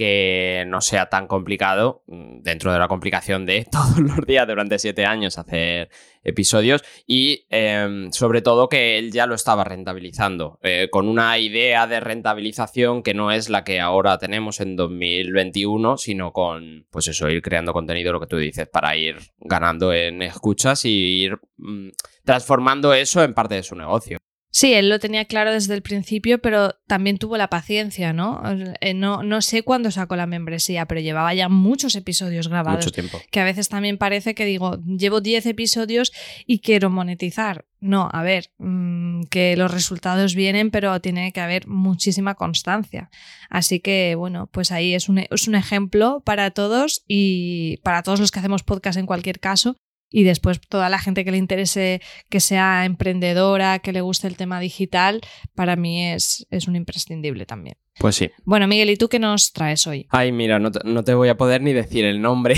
que 0.00 0.64
no 0.66 0.80
sea 0.80 1.10
tan 1.10 1.26
complicado 1.26 2.04
dentro 2.06 2.72
de 2.72 2.78
la 2.78 2.88
complicación 2.88 3.44
de 3.44 3.66
todos 3.70 3.98
los 3.98 4.24
días 4.26 4.48
durante 4.48 4.78
siete 4.78 5.04
años 5.04 5.36
hacer 5.36 5.90
episodios 6.22 6.82
y 7.06 7.44
eh, 7.50 8.08
sobre 8.10 8.40
todo 8.40 8.70
que 8.70 8.96
él 8.96 9.12
ya 9.12 9.26
lo 9.26 9.34
estaba 9.34 9.62
rentabilizando 9.62 10.58
eh, 10.62 10.88
con 10.90 11.06
una 11.06 11.36
idea 11.36 11.86
de 11.86 12.00
rentabilización 12.00 13.02
que 13.02 13.12
no 13.12 13.30
es 13.30 13.50
la 13.50 13.62
que 13.62 13.78
ahora 13.78 14.16
tenemos 14.16 14.60
en 14.60 14.74
2021 14.74 15.98
sino 15.98 16.32
con 16.32 16.86
pues 16.90 17.08
eso 17.08 17.28
ir 17.28 17.42
creando 17.42 17.74
contenido 17.74 18.10
lo 18.10 18.20
que 18.20 18.26
tú 18.26 18.38
dices 18.38 18.68
para 18.68 18.96
ir 18.96 19.18
ganando 19.38 19.92
en 19.92 20.22
escuchas 20.22 20.86
y 20.86 21.24
ir 21.24 21.38
mm, 21.58 21.90
transformando 22.24 22.94
eso 22.94 23.22
en 23.22 23.34
parte 23.34 23.56
de 23.56 23.62
su 23.62 23.74
negocio 23.74 24.19
Sí, 24.52 24.72
él 24.74 24.88
lo 24.88 24.98
tenía 24.98 25.24
claro 25.26 25.52
desde 25.52 25.74
el 25.74 25.82
principio, 25.82 26.40
pero 26.40 26.74
también 26.88 27.18
tuvo 27.18 27.36
la 27.36 27.48
paciencia, 27.48 28.12
¿no? 28.12 28.42
Eh, 28.80 28.94
no, 28.94 29.22
no 29.22 29.42
sé 29.42 29.62
cuándo 29.62 29.92
sacó 29.92 30.16
la 30.16 30.26
membresía, 30.26 30.86
pero 30.86 31.00
llevaba 31.00 31.32
ya 31.34 31.48
muchos 31.48 31.94
episodios 31.94 32.48
grabados. 32.48 32.84
Mucho 32.84 32.90
tiempo. 32.90 33.20
Que 33.30 33.38
a 33.38 33.44
veces 33.44 33.68
también 33.68 33.96
parece 33.96 34.34
que 34.34 34.44
digo, 34.44 34.82
llevo 34.84 35.20
10 35.20 35.46
episodios 35.46 36.12
y 36.46 36.58
quiero 36.58 36.90
monetizar. 36.90 37.64
No, 37.78 38.08
a 38.12 38.24
ver, 38.24 38.50
mmm, 38.58 39.22
que 39.30 39.56
los 39.56 39.70
resultados 39.70 40.34
vienen, 40.34 40.72
pero 40.72 41.00
tiene 41.00 41.32
que 41.32 41.40
haber 41.40 41.68
muchísima 41.68 42.34
constancia. 42.34 43.08
Así 43.50 43.78
que, 43.78 44.16
bueno, 44.16 44.48
pues 44.48 44.72
ahí 44.72 44.94
es 44.94 45.08
un, 45.08 45.18
es 45.18 45.46
un 45.46 45.54
ejemplo 45.54 46.22
para 46.24 46.50
todos 46.50 47.04
y 47.06 47.78
para 47.84 48.02
todos 48.02 48.18
los 48.18 48.32
que 48.32 48.40
hacemos 48.40 48.64
podcast 48.64 48.98
en 48.98 49.06
cualquier 49.06 49.38
caso 49.38 49.76
y 50.10 50.24
después 50.24 50.60
toda 50.60 50.88
la 50.88 50.98
gente 50.98 51.24
que 51.24 51.30
le 51.30 51.38
interese 51.38 52.02
que 52.28 52.40
sea 52.40 52.84
emprendedora, 52.84 53.78
que 53.78 53.92
le 53.92 54.00
guste 54.00 54.26
el 54.26 54.36
tema 54.36 54.60
digital, 54.60 55.20
para 55.54 55.76
mí 55.76 56.06
es, 56.06 56.46
es 56.50 56.68
un 56.68 56.76
imprescindible 56.76 57.46
también. 57.46 57.76
Pues 57.98 58.16
sí. 58.16 58.30
Bueno, 58.44 58.66
Miguel, 58.66 58.88
¿y 58.88 58.96
tú 58.96 59.10
qué 59.10 59.18
nos 59.18 59.52
traes 59.52 59.86
hoy? 59.86 60.06
Ay, 60.08 60.32
mira, 60.32 60.58
no 60.58 60.72
te, 60.72 60.80
no 60.84 61.04
te 61.04 61.12
voy 61.12 61.28
a 61.28 61.36
poder 61.36 61.60
ni 61.60 61.74
decir 61.74 62.06
el 62.06 62.22
nombre. 62.22 62.54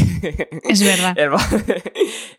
Es 0.68 0.84
verdad. 0.84 1.14
el, 1.18 1.32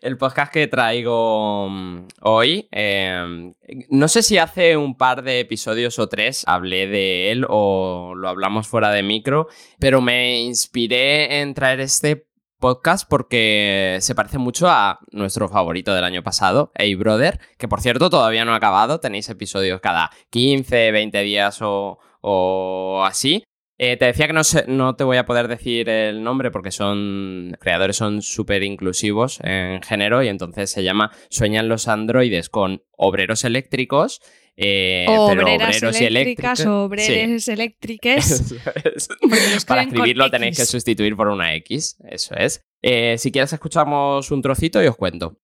el, 0.00 0.16
podcast 0.16 0.50
que 0.50 0.68
traigo 0.68 1.68
mm, 1.68 2.06
hoy, 2.22 2.66
eh, 2.72 3.52
no 3.90 4.08
sé 4.08 4.22
si 4.22 4.38
hace 4.38 4.78
un 4.78 4.96
par 4.96 5.22
de 5.22 5.40
episodios 5.40 5.98
o 5.98 6.08
tres 6.08 6.44
hablé 6.46 6.86
de 6.86 7.30
él 7.30 7.44
o 7.48 8.14
lo 8.16 8.28
hablamos 8.28 8.68
fuera 8.68 8.90
de 8.90 9.02
micro, 9.02 9.48
pero 9.78 10.00
me 10.00 10.40
inspiré 10.40 11.40
en 11.40 11.52
traer 11.52 11.80
este 11.80 12.26
podcast 12.64 13.06
porque 13.06 13.98
se 14.00 14.14
parece 14.14 14.38
mucho 14.38 14.70
a 14.70 15.00
nuestro 15.12 15.50
favorito 15.50 15.94
del 15.94 16.02
año 16.02 16.22
pasado, 16.22 16.72
Hey 16.74 16.94
Brother, 16.94 17.38
que 17.58 17.68
por 17.68 17.82
cierto 17.82 18.08
todavía 18.08 18.46
no 18.46 18.54
ha 18.54 18.56
acabado, 18.56 19.00
tenéis 19.00 19.28
episodios 19.28 19.82
cada 19.82 20.10
15, 20.30 20.90
20 20.90 21.20
días 21.20 21.58
o, 21.60 23.04
así. 23.04 23.44
Eh, 23.76 23.98
te 23.98 24.06
decía 24.06 24.28
que 24.28 24.32
no, 24.32 24.40
no 24.68 24.96
te 24.96 25.04
voy 25.04 25.18
a 25.18 25.26
poder 25.26 25.46
decir 25.46 25.90
el 25.90 26.22
nombre 26.22 26.50
porque 26.50 26.70
son 26.70 27.54
creadores 27.60 27.96
son 27.96 28.22
súper 28.22 28.62
inclusivos 28.62 29.40
en 29.42 29.82
género 29.82 30.22
y 30.22 30.28
entonces 30.28 30.70
se 30.70 30.82
llama 30.82 31.10
Sueñan 31.28 31.68
los 31.68 31.86
androides 31.86 32.48
con 32.48 32.82
obreros 32.96 33.44
eléctricos 33.44 34.22
eh, 34.56 35.06
obreras 35.08 35.76
pero 35.78 35.88
obreros 35.88 36.00
eléctricas, 36.00 36.60
y 36.60 36.66
obreres 36.66 37.44
sí. 37.44 37.52
eléctricas. 37.52 38.54
Para 39.66 39.82
escribirlo 39.82 40.30
tenéis 40.30 40.56
que 40.56 40.66
sustituir 40.66 41.16
por 41.16 41.28
una 41.28 41.54
X, 41.54 41.96
eso 42.08 42.34
es. 42.36 42.64
Eh, 42.82 43.16
si 43.18 43.32
quieres 43.32 43.52
escuchamos 43.52 44.30
un 44.30 44.42
trocito 44.42 44.82
y 44.82 44.86
os 44.86 44.96
cuento. 44.96 45.36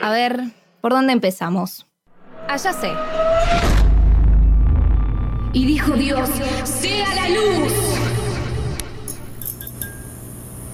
A 0.00 0.10
ver, 0.10 0.40
¿por 0.80 0.92
dónde 0.92 1.12
empezamos? 1.12 1.86
Allá 2.48 2.72
sé. 2.72 2.92
Y 5.52 5.66
dijo 5.66 5.92
Dios, 5.92 6.28
sea 6.64 7.14
la 7.14 7.28
luz. 7.28 7.91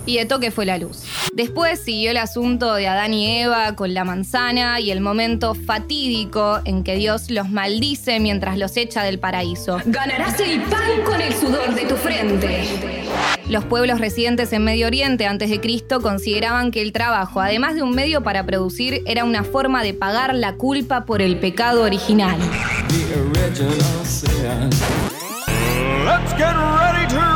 Y 0.09 0.17
de 0.17 0.25
toque 0.25 0.51
fue 0.51 0.65
la 0.65 0.79
luz. 0.79 1.03
Después 1.35 1.81
siguió 1.81 2.13
el 2.13 2.17
asunto 2.17 2.73
de 2.73 2.89
Adán 2.89 3.13
y 3.13 3.43
Eva 3.43 3.77
con 3.77 3.93
la 3.93 4.05
manzana 4.05 4.81
y 4.81 4.91
el 4.91 5.03
momento 5.03 5.55
fatídico 5.55 6.61
en 6.65 6.83
que 6.83 6.97
Dios 6.97 7.29
los 7.29 7.51
maldice 7.51 8.19
mientras 8.19 8.57
los 8.57 8.79
echa 8.79 9.03
del 9.03 9.19
paraíso. 9.19 9.79
Ganarás 9.85 10.41
el 10.41 10.63
pan 10.63 11.03
con 11.05 11.21
el 11.21 11.35
sudor 11.35 11.75
de 11.75 11.85
tu 11.85 11.95
frente. 11.95 12.65
Los 13.51 13.67
pueblos 13.67 14.01
residentes 14.01 14.51
en 14.55 14.65
Medio 14.65 14.87
Oriente 14.87 15.27
antes 15.27 15.51
de 15.51 15.61
Cristo 15.61 16.01
consideraban 16.01 16.71
que 16.71 16.81
el 16.81 16.93
trabajo, 16.93 17.43
además 17.43 17.75
de 17.75 17.83
un 17.83 17.91
medio 17.95 18.23
para 18.23 18.47
producir, 18.47 19.03
era 19.05 19.25
una 19.25 19.45
forma 19.45 19.83
de 19.83 19.93
pagar 19.93 20.35
la 20.35 20.55
culpa 20.55 21.05
por 21.05 21.21
el 21.21 21.39
pecado 21.39 21.83
original. 21.83 22.39
Let's 26.09 26.33
get 26.39 26.55
ready 26.57 27.07
to 27.09 27.28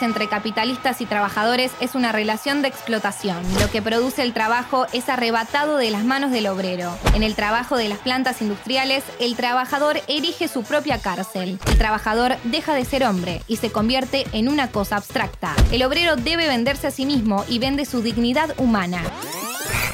entre 0.00 0.28
capitalistas 0.28 1.02
y 1.02 1.06
trabajadores 1.06 1.72
es 1.80 1.94
una 1.94 2.12
relación 2.12 2.62
de 2.62 2.68
explotación. 2.68 3.42
Lo 3.60 3.68
que 3.70 3.82
produce 3.82 4.22
el 4.22 4.32
trabajo 4.32 4.86
es 4.92 5.10
arrebatado 5.10 5.76
de 5.76 5.90
las 5.90 6.04
manos 6.04 6.30
del 6.30 6.46
obrero. 6.46 6.96
En 7.14 7.22
el 7.22 7.34
trabajo 7.34 7.76
de 7.76 7.90
las 7.90 7.98
plantas 7.98 8.40
industriales, 8.40 9.04
el 9.20 9.36
trabajador 9.36 10.00
erige 10.08 10.48
su 10.48 10.62
propia 10.62 10.98
cárcel. 10.98 11.58
El 11.66 11.78
trabajador 11.78 12.36
deja 12.44 12.72
de 12.74 12.86
ser 12.86 13.04
hombre 13.04 13.42
y 13.48 13.56
se 13.56 13.70
convierte 13.70 14.24
en 14.32 14.48
una 14.48 14.68
cosa 14.68 14.96
abstracta. 14.96 15.54
El 15.70 15.82
obrero 15.82 16.16
debe 16.16 16.48
venderse 16.48 16.86
a 16.86 16.90
sí 16.90 17.04
mismo 17.04 17.44
y 17.48 17.58
vende 17.58 17.84
su 17.84 18.00
dignidad 18.00 18.54
humana. 18.58 19.02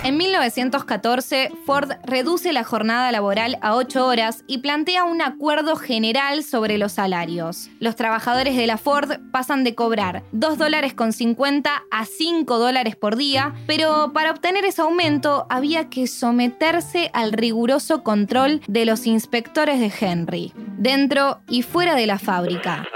En 0.04 0.16
1914, 0.16 1.50
Ford 1.66 1.90
reduce 2.04 2.52
la 2.52 2.62
jornada 2.62 3.10
laboral 3.10 3.58
a 3.60 3.74
8 3.74 4.06
horas 4.06 4.44
y 4.46 4.58
plantea 4.58 5.04
un 5.04 5.20
acuerdo 5.20 5.74
general 5.74 6.44
sobre 6.44 6.78
los 6.78 6.92
salarios. 6.92 7.68
Los 7.80 7.96
trabajadores 7.96 8.56
de 8.56 8.66
la 8.66 8.78
Ford 8.78 9.18
pasan 9.32 9.64
de 9.64 9.74
cobrar 9.74 10.22
2 10.32 10.56
dólares 10.56 10.94
con 10.94 11.12
50 11.12 11.82
a 11.90 12.04
5 12.04 12.58
dólares 12.58 12.94
por 12.94 13.16
día, 13.16 13.54
pero 13.66 14.12
para 14.12 14.30
obtener 14.30 14.64
ese 14.64 14.82
aumento 14.82 15.46
había 15.50 15.90
que 15.90 16.06
someterse 16.06 17.10
al 17.12 17.32
riguroso 17.32 18.04
control 18.04 18.62
de 18.68 18.86
los 18.86 19.06
inspectores 19.06 19.80
de 19.80 19.92
Henry, 20.00 20.52
dentro 20.78 21.40
y 21.48 21.62
fuera 21.62 21.96
de 21.96 22.06
la 22.06 22.18
fábrica. 22.18 22.86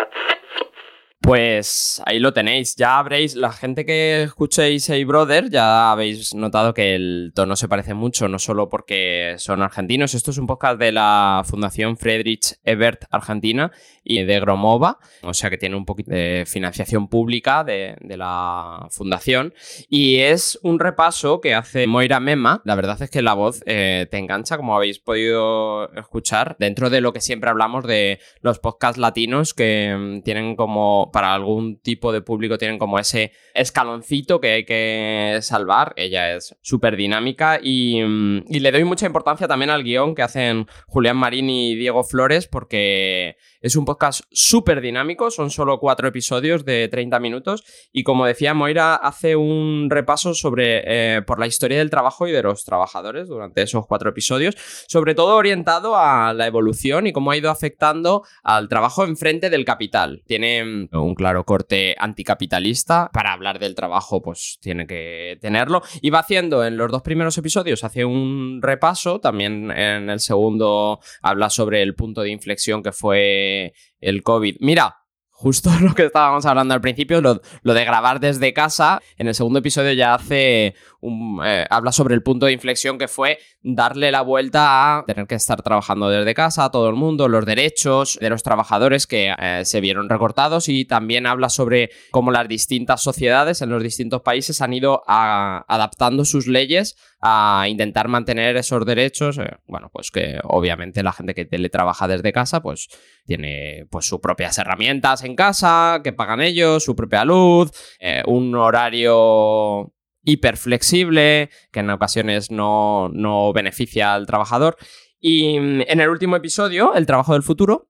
Pues 1.23 2.03
ahí 2.05 2.19
lo 2.19 2.33
tenéis. 2.33 2.75
Ya 2.75 2.99
habréis, 2.99 3.37
la 3.37 3.53
gente 3.53 3.87
que 3.87 4.25
escuchéis 4.25 4.89
Hey 4.89 5.05
Brother, 5.05 5.51
ya 5.51 5.93
habéis 5.93 6.35
notado 6.35 6.75
que 6.75 6.97
el 6.97 7.31
tono 7.33 7.55
se 7.55 7.69
parece 7.69 7.95
mucho, 7.95 8.27
no 8.27 8.41
solo 8.41 8.69
porque 8.69 9.37
son 9.39 9.63
argentinos. 9.63 10.15
Esto 10.15 10.33
es 10.33 10.39
un 10.39 10.49
podcast 10.49 10.81
de 10.81 10.91
la 10.91 11.43
Fundación 11.45 11.97
Friedrich 11.97 12.57
Ebert 12.65 13.05
Argentina 13.13 13.71
y 14.03 14.25
de 14.25 14.41
Gromova, 14.41 14.99
o 15.23 15.33
sea 15.33 15.49
que 15.49 15.59
tiene 15.59 15.77
un 15.77 15.85
poquito 15.85 16.11
de 16.11 16.43
financiación 16.45 17.07
pública 17.07 17.63
de, 17.63 17.97
la 18.17 18.89
fundación. 18.91 19.55
Y 19.89 20.17
es 20.17 20.59
un 20.65 20.81
repaso 20.81 21.41
que 21.41 21.55
hace 21.55 21.87
Moira 21.87 22.19
Mema. 22.19 22.63
La 22.65 22.75
verdad 22.75 23.01
es 23.01 23.11
que 23.11 23.23
la 23.23 23.35
voz 23.35 23.63
eh, 23.67 24.09
te 24.11 24.19
engancha, 24.19 24.57
como 24.57 24.75
habéis 24.75 24.99
podido 24.99 25.89
escuchar, 25.93 26.57
dentro 26.59 26.91
de 26.91 27.01
lo 27.01 27.13
que 27.13 27.21
siempre 27.21 27.49
hablamos 27.49 27.85
de 27.87 28.19
los 28.41 28.59
podcasts 28.59 28.99
latinos 28.99 29.55
que 29.55 29.97
mm, 29.97 30.23
tienen 30.23 30.57
como 30.57 31.12
para 31.13 31.35
algún 31.35 31.79
tipo 31.81 32.13
de 32.13 32.23
público 32.23 32.59
tienen 32.59 32.79
como 32.79 32.99
ese 32.99 33.33
escaloncito 33.55 34.41
que 34.41 34.53
hay 34.53 34.65
que 34.65 35.39
salvar. 35.43 35.93
Ella 35.97 36.35
es 36.35 36.57
súper 36.63 36.97
dinámica 36.97 37.61
y, 37.63 38.01
y, 38.01 38.61
le 38.61 38.73
doy 38.73 38.85
mucha 38.85 39.07
importancia 39.07 39.47
también 39.47 39.71
al 39.71 39.85
guion 39.85 40.15
que 40.15 40.23
hacen 40.23 40.67
Julián 40.87 41.17
Marín 41.17 41.51
y 41.51 41.77
Diego 41.77 42.03
Flores 42.03 42.49
porque 42.49 43.37
es 43.63 43.77
un 43.77 43.85
podcast 43.85 44.23
súper 44.33 44.81
dinámico, 44.81 45.31
son 45.31 45.51
solo 45.51 45.79
cuatro 45.79 46.09
episodios 46.09 46.65
de 46.65 46.89
30 46.89 47.21
minutos. 47.21 47.65
Y 47.93 48.03
como 48.03 48.27
decía 48.27 48.55
Moira, 48.55 48.97
hace 48.97 49.37
un 49.37 49.89
repaso 49.89 50.35
sobre 50.35 50.83
eh, 50.85 51.23
por 51.23 51.39
la 51.39 51.47
historia 51.47 51.79
del 51.79 51.89
trabajo 51.89 52.27
y 52.27 52.33
de 52.33 52.43
los 52.43 52.65
trabajadores 52.65 53.29
durante 53.29 53.63
esos 53.63 53.87
cuatro 53.87 54.11
episodios, 54.11 54.57
sobre 54.89 55.15
todo 55.15 55.37
orientado 55.37 55.97
a 55.97 56.35
la 56.35 56.49
evolución 56.49 57.07
y 57.07 57.13
cómo 57.13 57.31
ha 57.31 57.37
ido 57.37 57.51
afectando 57.51 58.25
al 58.43 58.69
trabajo 58.69 59.05
enfrente 59.05 59.49
del 59.49 59.65
capital. 59.65 60.25
Tiene 60.27 60.89
un 60.91 61.15
claro 61.15 61.45
corte 61.45 61.95
anticapitalista, 61.99 63.11
para 63.13 63.33
hablar 63.33 63.61
del 63.61 63.77
trabajo 63.77 64.23
pues 64.23 64.59
tiene 64.61 64.89
que 64.89 65.39
tenerlo. 65.41 65.83
Y 66.01 66.11
va 66.11 66.19
haciendo 66.19 66.65
en 66.65 66.77
los 66.77 66.91
dos 66.91 67.03
primeros 67.03 67.39
episodios, 67.39 67.85
hace 67.85 68.05
un 68.05 68.61
repaso, 68.61 69.21
también 69.21 69.71
en 69.71 70.11
el 70.11 70.19
segundo 70.19 70.99
habla 71.21 71.49
sobre 71.49 71.83
el 71.83 71.95
punto 71.95 72.23
de 72.23 72.31
inflexión 72.31 72.83
que 72.83 72.91
fue 72.91 73.52
el 74.01 74.23
COVID. 74.23 74.57
Mira, 74.61 75.02
justo 75.43 75.71
lo 75.81 75.93
que 75.95 76.05
estábamos 76.05 76.47
hablando 76.47 76.73
al 76.73 76.81
principio, 76.81 77.21
lo, 77.21 77.43
lo, 77.63 77.75
de 77.75 77.85
grabar 77.85 78.21
desde 78.21 78.53
casa. 78.53 79.01
En 79.19 79.27
el 79.27 79.35
segundo 79.35 79.59
episodio 79.59 79.93
ya 79.93 80.15
hace 80.15 80.75
un, 81.01 81.41
eh, 81.45 81.67
habla 81.69 81.91
sobre 81.91 82.15
el 82.15 82.23
punto 82.23 82.47
de 82.47 82.53
inflexión 82.53 82.97
que 82.97 83.09
fue 83.09 83.41
darle 83.61 84.13
la 84.13 84.23
vuelta 84.23 84.99
a 84.99 85.05
tener 85.05 85.27
que 85.27 85.35
estar 85.35 85.61
trabajando 85.61 86.09
desde 86.09 86.33
casa, 86.33 86.71
todo 86.71 86.89
el 86.89 86.95
mundo, 86.95 87.29
los 87.29 87.45
derechos 87.45 88.19
de 88.21 88.31
los 88.31 88.45
trabajadores 88.45 89.09
que 89.09 89.35
eh, 89.37 89.65
se 89.65 89.81
vieron 89.81 90.09
recortados 90.09 90.69
y 90.69 90.85
también 90.85 91.27
habla 91.27 91.49
sobre 91.49 91.91
cómo 92.13 92.31
las 92.31 92.47
distintas 92.47 93.03
sociedades 93.03 93.63
en 93.63 93.71
los 93.71 93.83
distintos 93.83 94.23
países 94.23 94.61
han 94.61 94.73
ido 94.73 95.03
a, 95.09 95.65
adaptando 95.67 96.25
sus 96.25 96.47
leyes 96.47 96.97
a 97.21 97.67
intentar 97.69 98.09
mantener 98.09 98.57
esos 98.57 98.85
derechos. 98.87 99.39
Eh, 99.39 99.57
bueno, 99.67 99.91
pues 99.93 100.11
que 100.11 100.39
obviamente 100.45 101.03
la 101.03 101.13
gente 101.13 101.35
que 101.35 101.45
teletrabaja 101.45 102.07
desde 102.07 102.33
casa 102.33 102.63
pues 102.63 102.89
tiene 103.25 103.87
pues 103.91 104.07
sus 104.07 104.21
propias 104.21 104.59
herramientas 104.59 105.25
en 105.25 105.32
casa 105.37 106.01
que 106.03 106.13
pagan 106.13 106.41
ellos, 106.41 106.85
su 106.85 106.95
propia 106.97 107.25
luz, 107.25 107.71
eh, 108.01 108.23
un 108.27 108.55
horario 108.55 109.93
hiper 110.25 110.57
flexible, 110.57 111.51
que 111.71 111.81
en 111.81 111.91
ocasiones 111.91 112.51
no, 112.51 113.09
no 113.09 113.53
beneficia 113.53 114.15
al 114.15 114.27
trabajador. 114.27 114.77
Y 115.21 115.59
mm, 115.59 115.83
en 115.87 116.01
el 116.01 116.09
último 116.09 116.37
episodio, 116.37 116.95
El 116.95 117.07
trabajo 117.07 117.33
del 117.33 117.43
futuro, 117.43 117.89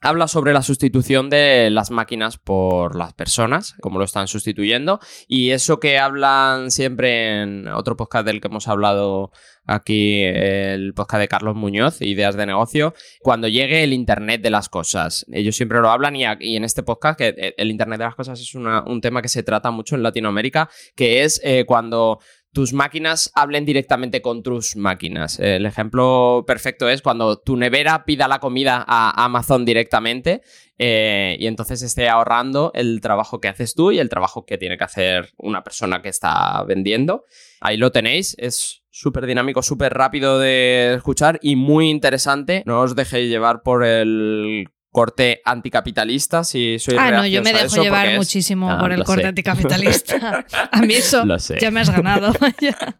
habla 0.00 0.28
sobre 0.28 0.52
la 0.52 0.62
sustitución 0.62 1.28
de 1.28 1.68
las 1.70 1.90
máquinas 1.90 2.38
por 2.38 2.96
las 2.96 3.12
personas, 3.12 3.74
cómo 3.80 3.98
lo 3.98 4.04
están 4.04 4.28
sustituyendo, 4.28 4.98
y 5.28 5.50
eso 5.50 5.78
que 5.78 5.98
hablan 5.98 6.70
siempre 6.70 7.42
en 7.42 7.68
otro 7.68 7.96
podcast 7.96 8.26
del 8.26 8.40
que 8.40 8.48
hemos 8.48 8.68
hablado 8.68 9.30
aquí, 9.66 10.22
el 10.24 10.94
podcast 10.94 11.20
de 11.20 11.28
Carlos 11.28 11.54
Muñoz, 11.54 12.00
Ideas 12.00 12.36
de 12.36 12.46
Negocio, 12.46 12.94
cuando 13.20 13.46
llegue 13.46 13.84
el 13.84 13.92
Internet 13.92 14.40
de 14.42 14.50
las 14.50 14.68
Cosas. 14.68 15.26
Ellos 15.30 15.54
siempre 15.54 15.80
lo 15.80 15.90
hablan 15.90 16.16
y, 16.16 16.24
en 16.24 16.64
este 16.64 16.82
podcast, 16.82 17.18
que 17.18 17.54
el 17.56 17.70
Internet 17.70 17.98
de 17.98 18.04
las 18.06 18.14
Cosas 18.14 18.40
es 18.40 18.54
un 18.54 19.00
tema 19.00 19.22
que 19.22 19.28
se 19.28 19.42
trata 19.42 19.70
mucho 19.70 19.94
en 19.94 20.02
Latinoamérica, 20.02 20.70
que 20.96 21.22
es 21.22 21.40
eh, 21.44 21.64
cuando 21.66 22.20
tus 22.52 22.72
máquinas 22.72 23.30
hablen 23.34 23.64
directamente 23.64 24.22
con 24.22 24.42
tus 24.42 24.76
máquinas. 24.76 25.38
El 25.38 25.66
ejemplo 25.66 26.44
perfecto 26.46 26.88
es 26.88 27.00
cuando 27.02 27.38
tu 27.38 27.56
nevera 27.56 28.04
pida 28.04 28.26
la 28.26 28.40
comida 28.40 28.84
a 28.86 29.24
Amazon 29.24 29.64
directamente 29.64 30.42
eh, 30.78 31.36
y 31.38 31.46
entonces 31.46 31.82
esté 31.82 32.08
ahorrando 32.08 32.72
el 32.74 33.00
trabajo 33.00 33.40
que 33.40 33.48
haces 33.48 33.74
tú 33.74 33.92
y 33.92 33.98
el 33.98 34.08
trabajo 34.08 34.44
que 34.44 34.58
tiene 34.58 34.78
que 34.78 34.84
hacer 34.84 35.30
una 35.36 35.62
persona 35.62 36.02
que 36.02 36.08
está 36.08 36.64
vendiendo. 36.64 37.24
Ahí 37.60 37.76
lo 37.76 37.92
tenéis, 37.92 38.34
es 38.38 38.82
súper 38.90 39.26
dinámico, 39.26 39.62
súper 39.62 39.94
rápido 39.94 40.38
de 40.38 40.94
escuchar 40.94 41.38
y 41.42 41.54
muy 41.54 41.88
interesante. 41.88 42.62
No 42.66 42.80
os 42.80 42.96
dejéis 42.96 43.30
llevar 43.30 43.62
por 43.62 43.84
el 43.84 44.68
corte 44.90 45.40
anticapitalista, 45.44 46.42
si 46.42 46.78
soy 46.78 46.96
Ah, 46.98 47.10
no, 47.10 47.26
yo 47.26 47.42
me 47.42 47.52
dejo 47.52 47.82
llevar 47.82 48.16
muchísimo 48.16 48.70
ah, 48.70 48.78
por 48.78 48.92
el 48.92 49.04
corte 49.04 49.26
anticapitalista. 49.26 50.44
A 50.72 50.82
mí 50.82 50.94
eso 50.94 51.24
ya 51.60 51.70
me 51.70 51.80
has 51.80 51.90
ganado. 51.90 52.32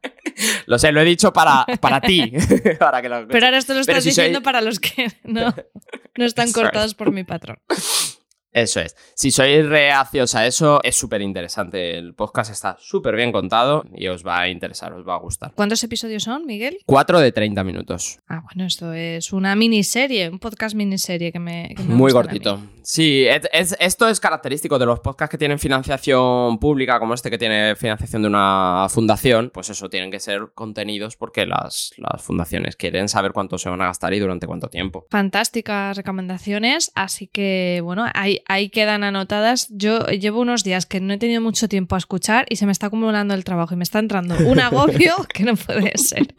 lo 0.67 0.79
sé, 0.79 0.93
lo 0.93 1.01
he 1.01 1.05
dicho 1.05 1.33
para, 1.33 1.67
para 1.81 2.01
ti. 2.01 2.33
Pero 2.79 3.47
ahora 3.47 3.59
esto 3.59 3.75
lo 3.75 3.81
estás 3.81 4.05
diciendo 4.05 4.43
para 4.43 4.61
los 4.61 4.79
que 4.79 5.09
no, 5.25 5.55
no 6.17 6.25
están 6.25 6.53
cortados 6.53 6.95
por 6.95 7.11
mi 7.11 7.25
patrón. 7.25 7.59
Eso 8.53 8.81
es. 8.81 8.97
Si 9.15 9.31
sois 9.31 9.65
reacios 9.67 10.35
a 10.35 10.47
eso, 10.47 10.81
es 10.83 10.97
súper 10.97 11.23
interesante. 11.23 11.97
El 11.97 12.15
podcast 12.15 12.51
está 12.51 12.77
súper 12.81 13.15
bien 13.15 13.31
contado 13.31 13.85
y 13.95 14.09
os 14.09 14.27
va 14.27 14.41
a 14.41 14.49
interesar, 14.49 14.93
os 14.93 15.07
va 15.07 15.15
a 15.15 15.19
gustar. 15.19 15.53
¿Cuántos 15.55 15.83
episodios 15.85 16.25
son, 16.25 16.47
Miguel? 16.47 16.79
Cuatro 16.85 17.21
de 17.21 17.31
30 17.31 17.63
minutos. 17.63 18.19
Ah, 18.29 18.43
bueno, 18.43 18.67
esto 18.67 18.93
es 18.93 19.33
una 19.33 19.55
miniserie, 19.55 20.29
un 20.29 20.41
podcast 20.41 20.75
miniserie 20.75 21.31
que 21.31 21.39
me. 21.39 21.75
Muy 21.87 22.13
cortito. 22.13 22.61
Sí, 22.83 23.27
esto 23.29 24.09
es 24.09 24.21
característico 24.21 24.79
de 24.79 24.87
los 24.87 25.01
podcasts 25.01 25.31
que 25.31 25.39
tienen 25.39 25.59
financiación 25.59 26.59
pública, 26.59 26.99
como 26.99 27.15
este 27.15 27.31
que 27.31 27.39
tiene 27.39 27.77
financiación 27.77 28.23
de 28.23 28.29
una 28.29 28.87
fundación. 28.91 29.51
Pues 29.55 29.71
eso, 29.71 29.89
tienen 29.89 30.11
que 30.11 30.19
ser 30.19 30.49
contenidos 30.55 31.17
porque 31.17 31.47
las, 31.47 31.93
las 31.99 32.21
fundaciones 32.21 32.75
quieren 32.75 33.09
saber 33.09 33.33
cuánto 33.33 33.59
se 33.59 33.69
van 33.69 33.81
a 33.83 33.87
gastar 33.87 34.13
y 34.15 34.19
durante 34.19 34.49
cuánto 34.49 34.69
tiempo. 34.69 35.07
Fantásticas 35.11 35.97
recomendaciones. 35.97 36.91
Así 36.97 37.29
que, 37.29 37.81
bueno, 37.85 38.07
hay 38.13 38.40
ahí, 38.47 38.71
quedan 38.71 39.05
anotadas. 39.05 39.69
Yo 39.71 40.07
llevo 40.07 40.41
unos 40.41 40.65
días 40.65 40.87
que 40.87 41.01
no 41.01 41.13
he 41.13 41.19
tenido 41.19 41.41
mucho 41.41 41.69
tiempo 41.69 41.95
a 41.95 41.99
escuchar 41.99 42.47
y 42.49 42.57
se 42.57 42.67
me 42.67 42.73
está 42.73 42.87
acumulando 42.87 43.35
el 43.35 43.45
trabajo 43.45 43.75
y 43.75 43.77
me 43.77 43.85
está 43.85 43.99
entrando 43.99 44.37
un 44.47 44.61
agobio 44.61 45.15
que 45.33 45.45
no 45.45 45.57
puede 45.57 45.97
ser. 45.97 46.35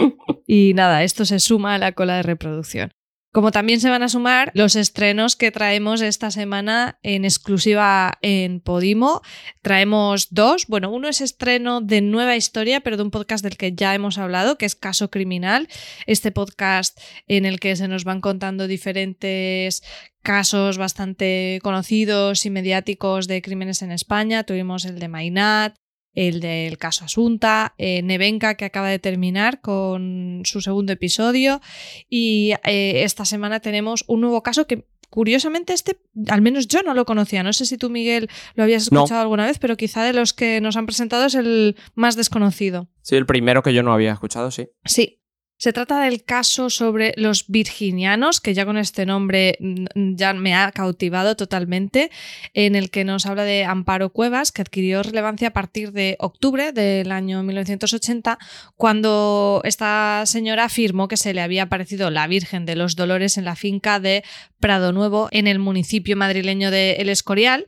Y 0.48 0.74
nada, 0.76 1.04
esto 1.04 1.26
se 1.26 1.40
suma 1.40 1.76
a 1.76 1.78
la 1.78 1.94
cola 1.94 2.18
de 2.18 2.24
reproducción. 2.24 2.92
Como 3.34 3.52
también 3.52 3.80
se 3.80 3.90
van 3.90 4.04
a 4.04 4.10
sumar 4.10 4.52
los 4.56 4.76
estrenos 4.76 5.38
que 5.38 5.52
traemos 5.52 6.02
esta 6.02 6.32
semana 6.32 7.00
en 7.02 7.24
exclusiva 7.24 8.18
en 8.22 8.60
Podimo. 8.60 9.22
Traemos 9.62 10.28
dos. 10.32 10.68
Bueno, 10.68 10.92
uno 10.92 11.08
es 11.08 11.22
estreno 11.22 11.80
de 11.80 12.02
nueva 12.02 12.36
historia, 12.36 12.82
pero 12.82 12.98
de 12.98 13.04
un 13.04 13.12
podcast 13.12 13.42
del 13.42 13.56
que 13.56 13.74
ya 13.74 13.96
hemos 13.96 14.18
hablado, 14.18 14.58
que 14.58 14.66
es 14.66 14.76
Caso 14.76 15.10
Criminal. 15.10 15.70
Este 16.08 16.34
podcast 16.34 17.00
en 17.26 17.46
el 17.46 17.62
que 17.62 17.78
se 17.78 17.88
nos 17.88 18.04
van 18.04 18.20
contando 18.20 18.68
diferentes 18.68 19.82
casos 20.22 20.78
bastante 20.78 21.60
conocidos 21.64 22.46
y 22.46 22.50
mediáticos 22.50 23.28
de 23.28 23.42
crímenes 23.42 23.82
en 23.82 23.92
España. 23.92 24.44
Tuvimos 24.44 24.86
el 24.86 25.00
de 25.00 25.08
Mainat, 25.08 25.76
el 26.14 26.40
del 26.42 26.78
caso 26.78 27.06
Asunta, 27.06 27.74
eh, 27.78 28.02
Nevenka 28.02 28.56
que 28.56 28.66
acaba 28.66 28.90
de 28.90 29.00
terminar 29.00 29.62
con 29.62 30.42
su 30.46 30.62
segundo 30.62 30.94
episodio 30.94 31.62
y 32.10 32.54
eh, 32.66 33.04
esta 33.04 33.26
semana 33.26 33.60
tenemos 33.60 34.04
un 34.08 34.22
nuevo 34.22 34.44
caso 34.44 34.68
que 34.68 34.86
curiosamente 35.10 35.74
este, 35.74 36.00
al 36.30 36.42
menos 36.42 36.68
yo 36.68 36.82
no 36.84 36.94
lo 36.94 37.06
conocía, 37.06 37.44
no 37.44 37.54
sé 37.54 37.66
si 37.66 37.78
tú 37.78 37.90
Miguel 37.90 38.30
lo 38.56 38.64
habías 38.64 38.84
escuchado 38.84 39.22
alguna 39.22 39.46
vez, 39.46 39.60
pero 39.60 39.78
quizá 39.78 40.04
de 40.04 40.14
los 40.14 40.34
que 40.34 40.62
nos 40.62 40.78
han 40.78 40.86
presentado 40.86 41.26
es 41.26 41.36
el 41.36 41.76
más 41.96 42.16
desconocido. 42.16 42.90
Sí, 43.02 43.16
el 43.16 43.26
primero 43.26 43.62
que 43.62 43.74
yo 43.74 43.84
no 43.84 43.94
había 43.94 44.14
escuchado, 44.14 44.52
sí. 44.52 44.70
Sí, 44.86 45.21
se 45.62 45.74
trata 45.74 46.04
del 46.04 46.24
caso 46.24 46.72
sobre 46.72 47.14
los 47.18 47.46
virginianos, 47.48 48.42
que 48.42 48.56
ya 48.56 48.66
con 48.66 48.78
este 48.78 49.06
nombre 49.06 49.58
mm, 49.60 50.16
ya 50.16 50.34
me 50.34 50.56
ha 50.56 50.72
cautivado 50.72 51.36
totalmente, 51.36 52.10
en 52.56 52.76
el 52.76 52.90
que 52.90 53.04
nos 53.06 53.28
habla 53.28 53.44
de 53.44 53.64
Amparo 53.64 54.10
Cuevas, 54.10 54.52
que 54.52 54.64
adquirió 54.64 55.04
relevancia 55.04 55.50
a 55.50 55.54
partir 55.54 55.92
de 55.92 56.16
octubre 56.18 56.72
del 56.72 57.12
año 57.12 57.44
1980, 57.44 58.40
cuando 58.76 59.62
esta 59.64 60.24
señora 60.26 60.64
afirmó 60.64 61.08
que 61.08 61.16
se 61.16 61.32
le 61.32 61.42
había 61.42 61.62
aparecido 61.62 62.10
la 62.10 62.26
Virgen 62.26 62.66
de 62.66 62.76
los 62.76 62.96
Dolores 62.96 63.38
en 63.38 63.46
la 63.46 63.56
finca 63.56 64.00
de 64.00 64.24
Prado 64.60 64.94
Nuevo, 64.94 65.28
en 65.32 65.46
el 65.46 65.60
municipio 65.60 66.18
madrileño 66.18 66.72
de 66.72 66.94
El 66.94 67.10
Escorial. 67.10 67.68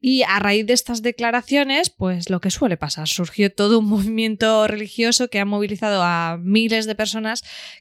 Y 0.00 0.22
a 0.22 0.38
raíz 0.38 0.66
de 0.66 0.74
estas 0.74 1.02
declaraciones, 1.02 1.90
pues 1.90 2.30
lo 2.30 2.40
que 2.40 2.50
suele 2.50 2.76
pasar, 2.76 3.08
surgió 3.08 3.52
todo 3.52 3.80
un 3.80 3.86
movimiento 3.88 4.68
religioso 4.68 5.26
que 5.26 5.40
ha 5.40 5.44
movilizado 5.44 6.02
a 6.04 6.38
miles 6.40 6.86
de 6.86 6.94
personas 6.94 7.31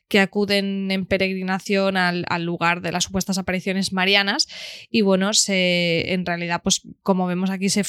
que 0.07 0.19
acuden 0.19 0.91
en 0.91 1.05
peregrinación 1.05 1.97
al, 1.97 2.25
lugar 2.43 2.81
de 2.81 2.91
las 2.91 3.05
supuestas 3.05 3.37
apariciones 3.37 3.93
marianas. 3.93 4.47
Y 4.89 5.01
bueno, 5.01 5.31
en 5.47 6.25
realidad, 6.25 6.61
pues 6.63 6.81
como 7.03 7.27
vemos 7.27 7.49
aquí, 7.49 7.69
se 7.69 7.83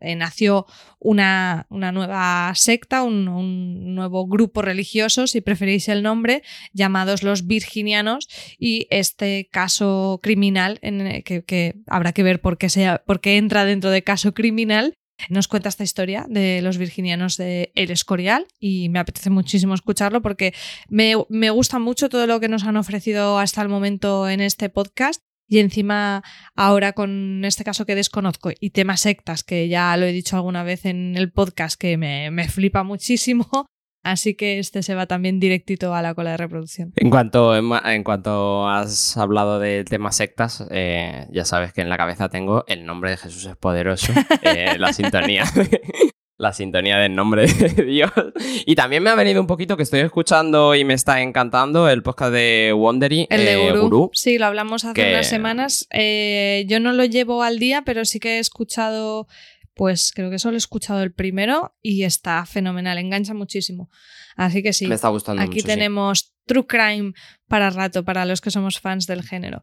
eh, 0.00 0.16
nació 0.16 0.66
una, 0.98 1.66
una, 1.70 1.92
nueva 1.92 2.52
secta, 2.54 3.02
un, 3.02 3.94
nuevo 3.94 4.26
grupo 4.26 4.62
religioso, 4.62 5.26
si 5.26 5.40
preferís 5.40 5.88
el 5.88 6.02
nombre, 6.02 6.42
llamados 6.72 7.22
los 7.22 7.46
virginianos. 7.46 8.28
Y 8.58 8.86
este 8.90 9.48
caso 9.50 10.20
criminal, 10.22 10.78
en, 10.82 11.22
que, 11.22 11.44
que, 11.44 11.74
habrá 11.86 12.12
que 12.12 12.22
ver 12.22 12.40
por 12.40 12.58
qué, 12.58 12.68
sea, 12.68 13.02
por 13.04 13.20
qué 13.20 13.36
entra 13.36 13.64
dentro 13.64 13.90
de 13.90 14.02
caso 14.02 14.34
criminal, 14.34 14.96
nos 15.28 15.48
cuenta 15.48 15.68
esta 15.68 15.84
historia 15.84 16.26
de 16.28 16.60
los 16.62 16.78
virginianos 16.78 17.36
de 17.36 17.72
El 17.74 17.90
Escorial 17.90 18.46
y 18.58 18.88
me 18.88 18.98
apetece 18.98 19.30
muchísimo 19.30 19.74
escucharlo 19.74 20.22
porque 20.22 20.54
me, 20.88 21.14
me 21.28 21.50
gusta 21.50 21.78
mucho 21.78 22.08
todo 22.08 22.26
lo 22.26 22.40
que 22.40 22.48
nos 22.48 22.64
han 22.64 22.76
ofrecido 22.76 23.38
hasta 23.38 23.62
el 23.62 23.68
momento 23.68 24.28
en 24.28 24.40
este 24.40 24.68
podcast 24.68 25.22
y 25.50 25.58
encima 25.58 26.22
ahora 26.54 26.92
con 26.92 27.44
este 27.44 27.64
caso 27.64 27.84
que 27.84 27.96
desconozco 27.96 28.50
y 28.60 28.70
temas 28.70 29.00
sectas, 29.00 29.42
que 29.42 29.68
ya 29.68 29.96
lo 29.96 30.06
he 30.06 30.12
dicho 30.12 30.36
alguna 30.36 30.62
vez 30.62 30.86
en 30.86 31.16
el 31.16 31.32
podcast, 31.32 31.78
que 31.78 31.96
me, 31.96 32.30
me 32.30 32.48
flipa 32.48 32.84
muchísimo, 32.84 33.66
Así 34.02 34.34
que 34.34 34.58
este 34.58 34.82
se 34.82 34.94
va 34.94 35.06
también 35.06 35.40
directito 35.40 35.94
a 35.94 36.00
la 36.00 36.14
cola 36.14 36.30
de 36.30 36.36
reproducción. 36.38 36.92
En 36.96 37.10
cuanto, 37.10 37.54
en, 37.54 38.02
cuanto 38.02 38.66
has 38.66 39.16
hablado 39.18 39.58
del 39.58 39.84
tema 39.84 40.10
sectas, 40.10 40.64
eh, 40.70 41.26
ya 41.30 41.44
sabes 41.44 41.74
que 41.74 41.82
en 41.82 41.90
la 41.90 41.98
cabeza 41.98 42.30
tengo 42.30 42.64
el 42.66 42.86
nombre 42.86 43.10
de 43.10 43.18
Jesús 43.18 43.44
es 43.44 43.56
poderoso, 43.56 44.12
eh, 44.42 44.76
la 44.78 44.92
sintonía. 44.94 45.44
la 46.38 46.54
sintonía 46.54 46.96
del 46.96 47.14
nombre 47.14 47.46
de 47.46 47.84
Dios. 47.84 48.10
Y 48.64 48.74
también 48.74 49.02
me 49.02 49.10
ha 49.10 49.14
venido 49.14 49.38
un 49.38 49.46
poquito 49.46 49.76
que 49.76 49.82
estoy 49.82 50.00
escuchando 50.00 50.74
y 50.74 50.86
me 50.86 50.94
está 50.94 51.20
encantando 51.20 51.86
el 51.90 52.02
podcast 52.02 52.32
de 52.32 52.72
Wondery. 52.74 53.26
El 53.28 53.44
de 53.44 53.68
eh, 53.68 53.72
Guru. 53.78 54.10
Sí, 54.14 54.38
lo 54.38 54.46
hablamos 54.46 54.86
hace 54.86 55.10
unas 55.10 55.26
semanas. 55.26 55.86
yo 55.92 56.80
no 56.80 56.94
lo 56.94 57.04
llevo 57.04 57.42
al 57.42 57.58
día, 57.58 57.82
pero 57.82 58.06
sí 58.06 58.18
que 58.18 58.36
he 58.36 58.38
escuchado 58.38 59.26
pues 59.80 60.12
creo 60.14 60.28
que 60.28 60.38
solo 60.38 60.56
he 60.56 60.58
escuchado 60.58 61.02
el 61.02 61.10
primero 61.10 61.74
y 61.80 62.04
está 62.04 62.44
fenomenal, 62.44 62.98
engancha 62.98 63.32
muchísimo. 63.32 63.88
Así 64.36 64.62
que 64.62 64.74
sí, 64.74 64.86
Me 64.86 64.94
está 64.94 65.08
gustando 65.08 65.40
aquí 65.40 65.62
tenemos 65.62 66.34
True 66.44 66.66
Crime 66.66 67.12
para 67.48 67.70
rato, 67.70 68.04
para 68.04 68.26
los 68.26 68.42
que 68.42 68.50
somos 68.50 68.78
fans 68.78 69.06
del 69.06 69.22
género. 69.22 69.62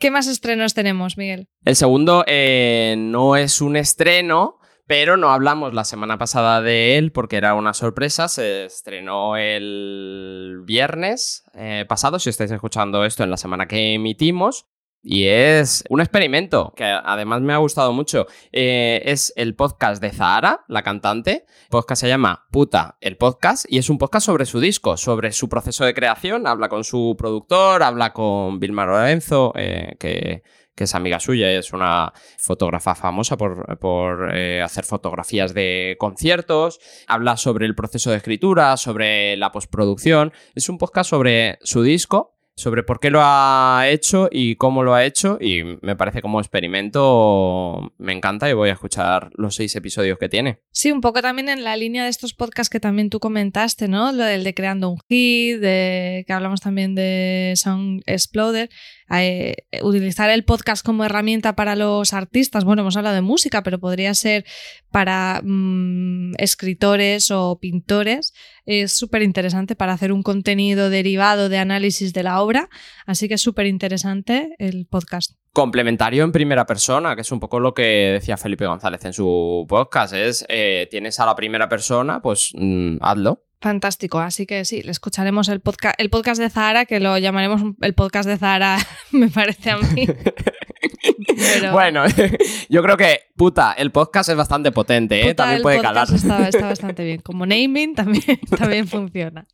¿Qué 0.00 0.10
más 0.10 0.26
estrenos 0.26 0.74
tenemos, 0.74 1.16
Miguel? 1.16 1.46
El 1.64 1.76
segundo 1.76 2.24
eh, 2.26 2.96
no 2.98 3.36
es 3.36 3.60
un 3.60 3.76
estreno, 3.76 4.58
pero 4.88 5.16
no 5.16 5.30
hablamos 5.30 5.72
la 5.72 5.84
semana 5.84 6.18
pasada 6.18 6.60
de 6.60 6.98
él 6.98 7.12
porque 7.12 7.36
era 7.36 7.54
una 7.54 7.74
sorpresa. 7.74 8.26
Se 8.26 8.64
estrenó 8.64 9.36
el 9.36 10.62
viernes 10.64 11.44
eh, 11.54 11.84
pasado, 11.88 12.18
si 12.18 12.28
estáis 12.28 12.50
escuchando 12.50 13.04
esto 13.04 13.22
en 13.22 13.30
la 13.30 13.36
semana 13.36 13.68
que 13.68 13.94
emitimos. 13.94 14.66
Y 15.06 15.26
es 15.26 15.84
un 15.90 16.00
experimento 16.00 16.72
que 16.74 16.84
además 16.84 17.42
me 17.42 17.52
ha 17.52 17.58
gustado 17.58 17.92
mucho. 17.92 18.26
Eh, 18.52 19.02
es 19.04 19.34
el 19.36 19.54
podcast 19.54 20.00
de 20.00 20.10
Zahara, 20.10 20.64
la 20.66 20.82
cantante. 20.82 21.44
El 21.64 21.68
podcast 21.68 22.00
se 22.00 22.08
llama 22.08 22.46
Puta, 22.50 22.96
el 23.02 23.18
podcast, 23.18 23.66
y 23.68 23.76
es 23.76 23.90
un 23.90 23.98
podcast 23.98 24.24
sobre 24.24 24.46
su 24.46 24.60
disco, 24.60 24.96
sobre 24.96 25.32
su 25.32 25.50
proceso 25.50 25.84
de 25.84 25.92
creación. 25.92 26.46
Habla 26.46 26.70
con 26.70 26.84
su 26.84 27.16
productor, 27.18 27.82
habla 27.82 28.14
con 28.14 28.58
Vilma 28.58 28.86
Lorenzo, 28.86 29.52
eh, 29.56 29.94
que, 30.00 30.42
es 30.74 30.94
amiga 30.94 31.20
suya 31.20 31.52
y 31.52 31.56
es 31.56 31.72
una 31.74 32.12
fotógrafa 32.38 32.94
famosa 32.94 33.36
por, 33.36 34.30
eh, 34.34 34.62
hacer 34.62 34.84
fotografías 34.84 35.52
de 35.52 35.96
conciertos. 35.98 36.80
Habla 37.06 37.36
sobre 37.36 37.66
el 37.66 37.74
proceso 37.74 38.10
de 38.10 38.16
escritura, 38.16 38.78
sobre 38.78 39.36
la 39.36 39.52
postproducción. 39.52 40.32
Es 40.54 40.70
un 40.70 40.78
podcast 40.78 41.10
sobre 41.10 41.58
su 41.62 41.82
disco 41.82 42.33
sobre 42.56 42.82
por 42.82 43.00
qué 43.00 43.10
lo 43.10 43.20
ha 43.22 43.84
hecho 43.88 44.28
y 44.30 44.56
cómo 44.56 44.82
lo 44.82 44.94
ha 44.94 45.04
hecho. 45.04 45.38
Y 45.40 45.62
me 45.82 45.96
parece 45.96 46.22
como 46.22 46.40
experimento, 46.40 47.92
me 47.98 48.12
encanta 48.12 48.48
y 48.48 48.52
voy 48.52 48.70
a 48.70 48.74
escuchar 48.74 49.30
los 49.34 49.54
seis 49.54 49.74
episodios 49.76 50.18
que 50.18 50.28
tiene. 50.28 50.60
Sí, 50.70 50.92
un 50.92 51.00
poco 51.00 51.22
también 51.22 51.48
en 51.48 51.64
la 51.64 51.76
línea 51.76 52.04
de 52.04 52.10
estos 52.10 52.34
podcasts 52.34 52.70
que 52.70 52.80
también 52.80 53.10
tú 53.10 53.20
comentaste, 53.20 53.88
¿no? 53.88 54.12
Lo 54.12 54.24
del 54.24 54.44
de 54.44 54.54
creando 54.54 54.90
un 54.90 54.98
hit, 55.08 55.58
de 55.58 56.24
que 56.26 56.32
hablamos 56.32 56.60
también 56.60 56.94
de 56.94 57.54
Sound 57.56 58.02
Exploder. 58.06 58.70
Eh, 59.10 59.56
utilizar 59.82 60.30
el 60.30 60.44
podcast 60.44 60.84
como 60.84 61.04
herramienta 61.04 61.54
para 61.54 61.76
los 61.76 62.12
artistas. 62.12 62.64
Bueno, 62.64 62.82
hemos 62.82 62.96
hablado 62.96 63.14
de 63.14 63.20
música, 63.20 63.62
pero 63.62 63.78
podría 63.78 64.14
ser 64.14 64.44
para 64.90 65.40
mm, 65.44 66.34
escritores 66.38 67.30
o 67.30 67.58
pintores. 67.60 68.32
Es 68.64 68.96
súper 68.96 69.22
interesante 69.22 69.76
para 69.76 69.92
hacer 69.92 70.12
un 70.12 70.22
contenido 70.22 70.90
derivado 70.90 71.48
de 71.48 71.58
análisis 71.58 72.12
de 72.12 72.22
la 72.22 72.40
obra. 72.40 72.68
Así 73.06 73.28
que 73.28 73.34
es 73.34 73.42
súper 73.42 73.66
interesante 73.66 74.54
el 74.58 74.86
podcast. 74.86 75.32
Complementario 75.52 76.24
en 76.24 76.32
primera 76.32 76.66
persona, 76.66 77.14
que 77.14 77.20
es 77.20 77.30
un 77.30 77.38
poco 77.38 77.60
lo 77.60 77.74
que 77.74 78.10
decía 78.14 78.36
Felipe 78.36 78.66
González 78.66 79.04
en 79.04 79.12
su 79.12 79.66
podcast. 79.68 80.14
Es, 80.14 80.44
eh, 80.48 80.88
tienes 80.90 81.20
a 81.20 81.26
la 81.26 81.36
primera 81.36 81.68
persona, 81.68 82.20
pues 82.20 82.50
mm, 82.54 82.96
hazlo. 83.00 83.43
Fantástico, 83.64 84.18
así 84.18 84.44
que 84.44 84.66
sí, 84.66 84.82
le 84.82 84.90
escucharemos 84.90 85.48
el 85.48 85.60
podcast, 85.60 85.98
el 85.98 86.10
podcast 86.10 86.38
de 86.38 86.50
Zahara, 86.50 86.84
que 86.84 87.00
lo 87.00 87.16
llamaremos 87.16 87.62
el 87.80 87.94
podcast 87.94 88.28
de 88.28 88.36
Zahara, 88.36 88.76
me 89.10 89.30
parece 89.30 89.70
a 89.70 89.78
mí. 89.78 90.06
Bueno, 91.72 92.04
yo 92.68 92.82
creo 92.82 92.96
que, 92.98 93.20
puta, 93.36 93.72
el 93.72 93.90
podcast 93.90 94.28
es 94.28 94.36
bastante 94.36 94.70
potente, 94.70 95.28
¿eh? 95.28 95.34
también 95.34 95.62
puede 95.62 95.80
calar. 95.80 96.06
Está, 96.12 96.46
está 96.46 96.66
bastante 96.68 97.04
bien. 97.04 97.20
Como 97.20 97.46
naming 97.46 97.94
también, 97.94 98.38
también 98.58 98.86
funciona. 98.86 99.46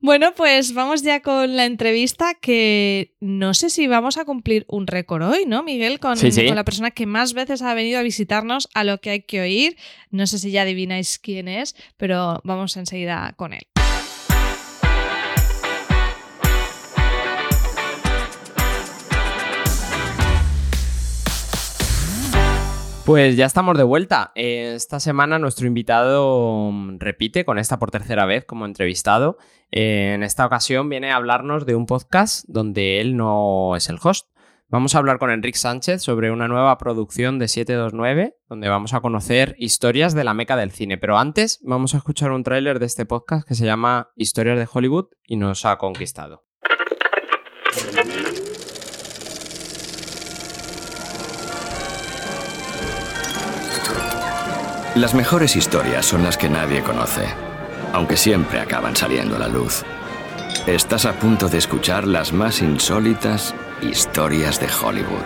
Bueno, 0.00 0.34
pues 0.34 0.74
vamos 0.74 1.02
ya 1.02 1.20
con 1.20 1.56
la 1.56 1.64
entrevista 1.64 2.34
que 2.34 3.14
no 3.20 3.54
sé 3.54 3.70
si 3.70 3.86
vamos 3.86 4.18
a 4.18 4.24
cumplir 4.24 4.66
un 4.68 4.86
récord 4.86 5.22
hoy, 5.22 5.46
¿no, 5.46 5.62
Miguel? 5.62 5.98
Con, 5.98 6.18
con, 6.18 6.54
la 6.54 6.64
persona 6.64 6.90
que 6.90 7.06
más 7.06 7.32
veces 7.32 7.62
ha 7.62 7.72
venido 7.72 7.98
a 7.98 8.02
visitarnos 8.02 8.68
a 8.74 8.84
lo 8.84 9.00
que 9.00 9.10
hay 9.10 9.22
que 9.22 9.40
oír. 9.40 9.76
No 10.10 10.26
sé 10.26 10.38
si 10.38 10.50
ya 10.50 10.62
adivináis 10.62 11.18
quién 11.18 11.48
es, 11.48 11.74
pero 11.96 12.42
vamos 12.44 12.76
enseguida 12.76 13.32
con 13.36 13.54
él. 13.54 13.66
Pues 23.04 23.36
ya 23.36 23.44
estamos 23.44 23.76
de 23.76 23.82
vuelta. 23.82 24.32
Esta 24.34 24.98
semana 24.98 25.38
nuestro 25.38 25.66
invitado 25.66 26.70
mm, 26.72 26.98
repite 27.00 27.44
con 27.44 27.58
esta 27.58 27.78
por 27.78 27.90
tercera 27.90 28.24
vez 28.24 28.46
como 28.46 28.64
entrevistado. 28.64 29.36
En 29.70 30.22
esta 30.22 30.46
ocasión 30.46 30.88
viene 30.88 31.12
a 31.12 31.16
hablarnos 31.16 31.66
de 31.66 31.74
un 31.74 31.84
podcast 31.84 32.46
donde 32.48 33.02
él 33.02 33.14
no 33.14 33.76
es 33.76 33.90
el 33.90 33.98
host. 34.02 34.28
Vamos 34.70 34.94
a 34.94 34.98
hablar 34.98 35.18
con 35.18 35.30
Enrique 35.30 35.58
Sánchez 35.58 36.02
sobre 36.02 36.30
una 36.30 36.48
nueva 36.48 36.78
producción 36.78 37.38
de 37.38 37.48
729, 37.48 38.38
donde 38.48 38.70
vamos 38.70 38.94
a 38.94 39.00
conocer 39.02 39.54
historias 39.58 40.14
de 40.14 40.24
la 40.24 40.32
meca 40.32 40.56
del 40.56 40.70
cine. 40.70 40.96
Pero 40.96 41.18
antes 41.18 41.60
vamos 41.62 41.92
a 41.94 41.98
escuchar 41.98 42.32
un 42.32 42.42
tráiler 42.42 42.78
de 42.78 42.86
este 42.86 43.04
podcast 43.04 43.46
que 43.46 43.54
se 43.54 43.66
llama 43.66 44.12
Historias 44.16 44.58
de 44.58 44.66
Hollywood 44.72 45.08
y 45.26 45.36
nos 45.36 45.66
ha 45.66 45.76
conquistado. 45.76 46.46
Las 54.96 55.12
mejores 55.12 55.56
historias 55.56 56.06
son 56.06 56.22
las 56.22 56.38
que 56.38 56.48
nadie 56.48 56.80
conoce, 56.80 57.26
aunque 57.92 58.16
siempre 58.16 58.60
acaban 58.60 58.94
saliendo 58.94 59.34
a 59.34 59.40
la 59.40 59.48
luz. 59.48 59.82
Estás 60.68 61.04
a 61.04 61.14
punto 61.14 61.48
de 61.48 61.58
escuchar 61.58 62.06
las 62.06 62.32
más 62.32 62.62
insólitas 62.62 63.56
historias 63.82 64.60
de 64.60 64.68
Hollywood. 64.68 65.24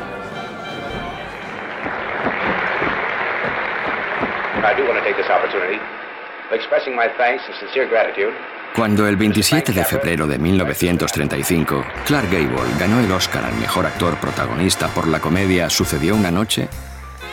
Cuando 8.75 9.07
el 9.07 9.17
27 9.17 9.73
de 9.73 9.85
febrero 9.85 10.27
de 10.27 10.39
1935, 10.39 11.85
Clark 12.07 12.31
Gable 12.31 12.75
ganó 12.81 13.01
el 13.01 13.13
Oscar 13.13 13.45
al 13.45 13.55
mejor 13.57 13.85
actor 13.85 14.17
protagonista 14.17 14.89
por 14.89 15.07
la 15.07 15.21
comedia 15.21 15.69
Sucedió 15.69 16.15
una 16.15 16.31
noche, 16.31 16.71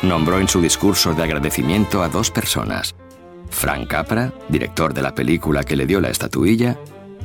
nombró 0.01 0.39
en 0.39 0.47
su 0.47 0.61
discurso 0.61 1.13
de 1.13 1.23
agradecimiento 1.23 2.03
a 2.03 2.09
dos 2.09 2.31
personas, 2.31 2.95
Frank 3.49 3.87
Capra, 3.87 4.33
director 4.49 4.93
de 4.93 5.01
la 5.01 5.15
película 5.15 5.63
que 5.63 5.75
le 5.75 5.85
dio 5.85 6.01
la 6.01 6.09
estatuilla, 6.09 6.77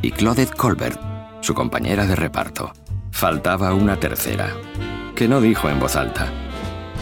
y 0.02 0.12
Claudette 0.12 0.54
Colbert, 0.54 1.00
su 1.40 1.54
compañera 1.54 2.06
de 2.06 2.16
reparto. 2.16 2.72
Faltaba 3.11 3.74
una 3.74 3.98
tercera, 3.98 4.54
que 5.14 5.28
no 5.28 5.40
dijo 5.40 5.68
en 5.68 5.80
voz 5.80 5.96
alta. 5.96 6.33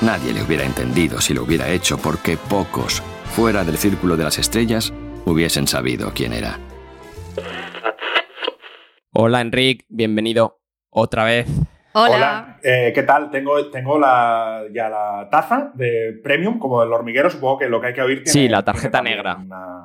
Nadie 0.00 0.32
le 0.32 0.42
hubiera 0.42 0.64
entendido 0.64 1.20
si 1.20 1.34
lo 1.34 1.42
hubiera 1.42 1.68
hecho 1.68 1.98
porque 1.98 2.36
pocos, 2.36 3.02
fuera 3.34 3.64
del 3.64 3.76
círculo 3.76 4.16
de 4.16 4.24
las 4.24 4.38
estrellas, 4.38 4.92
hubiesen 5.24 5.66
sabido 5.66 6.12
quién 6.14 6.32
era. 6.32 6.58
Hola 9.12 9.40
Enrique, 9.40 9.84
bienvenido 9.88 10.60
otra 10.90 11.24
vez. 11.24 11.46
Hola. 11.92 12.58
Eh, 12.62 12.92
¿Qué 12.94 13.02
tal? 13.02 13.30
Tengo, 13.30 13.70
tengo 13.70 13.98
la, 13.98 14.62
ya 14.72 14.88
la 14.88 15.28
taza 15.30 15.72
de 15.74 16.20
premium, 16.22 16.58
como 16.58 16.82
el 16.82 16.92
hormiguero, 16.92 17.30
supongo 17.30 17.58
que 17.58 17.68
lo 17.68 17.80
que 17.80 17.88
hay 17.88 17.94
que 17.94 18.02
oír 18.02 18.22
tiene, 18.22 18.30
Sí, 18.32 18.48
la 18.48 18.62
tarjeta 18.62 19.00
negra. 19.00 19.38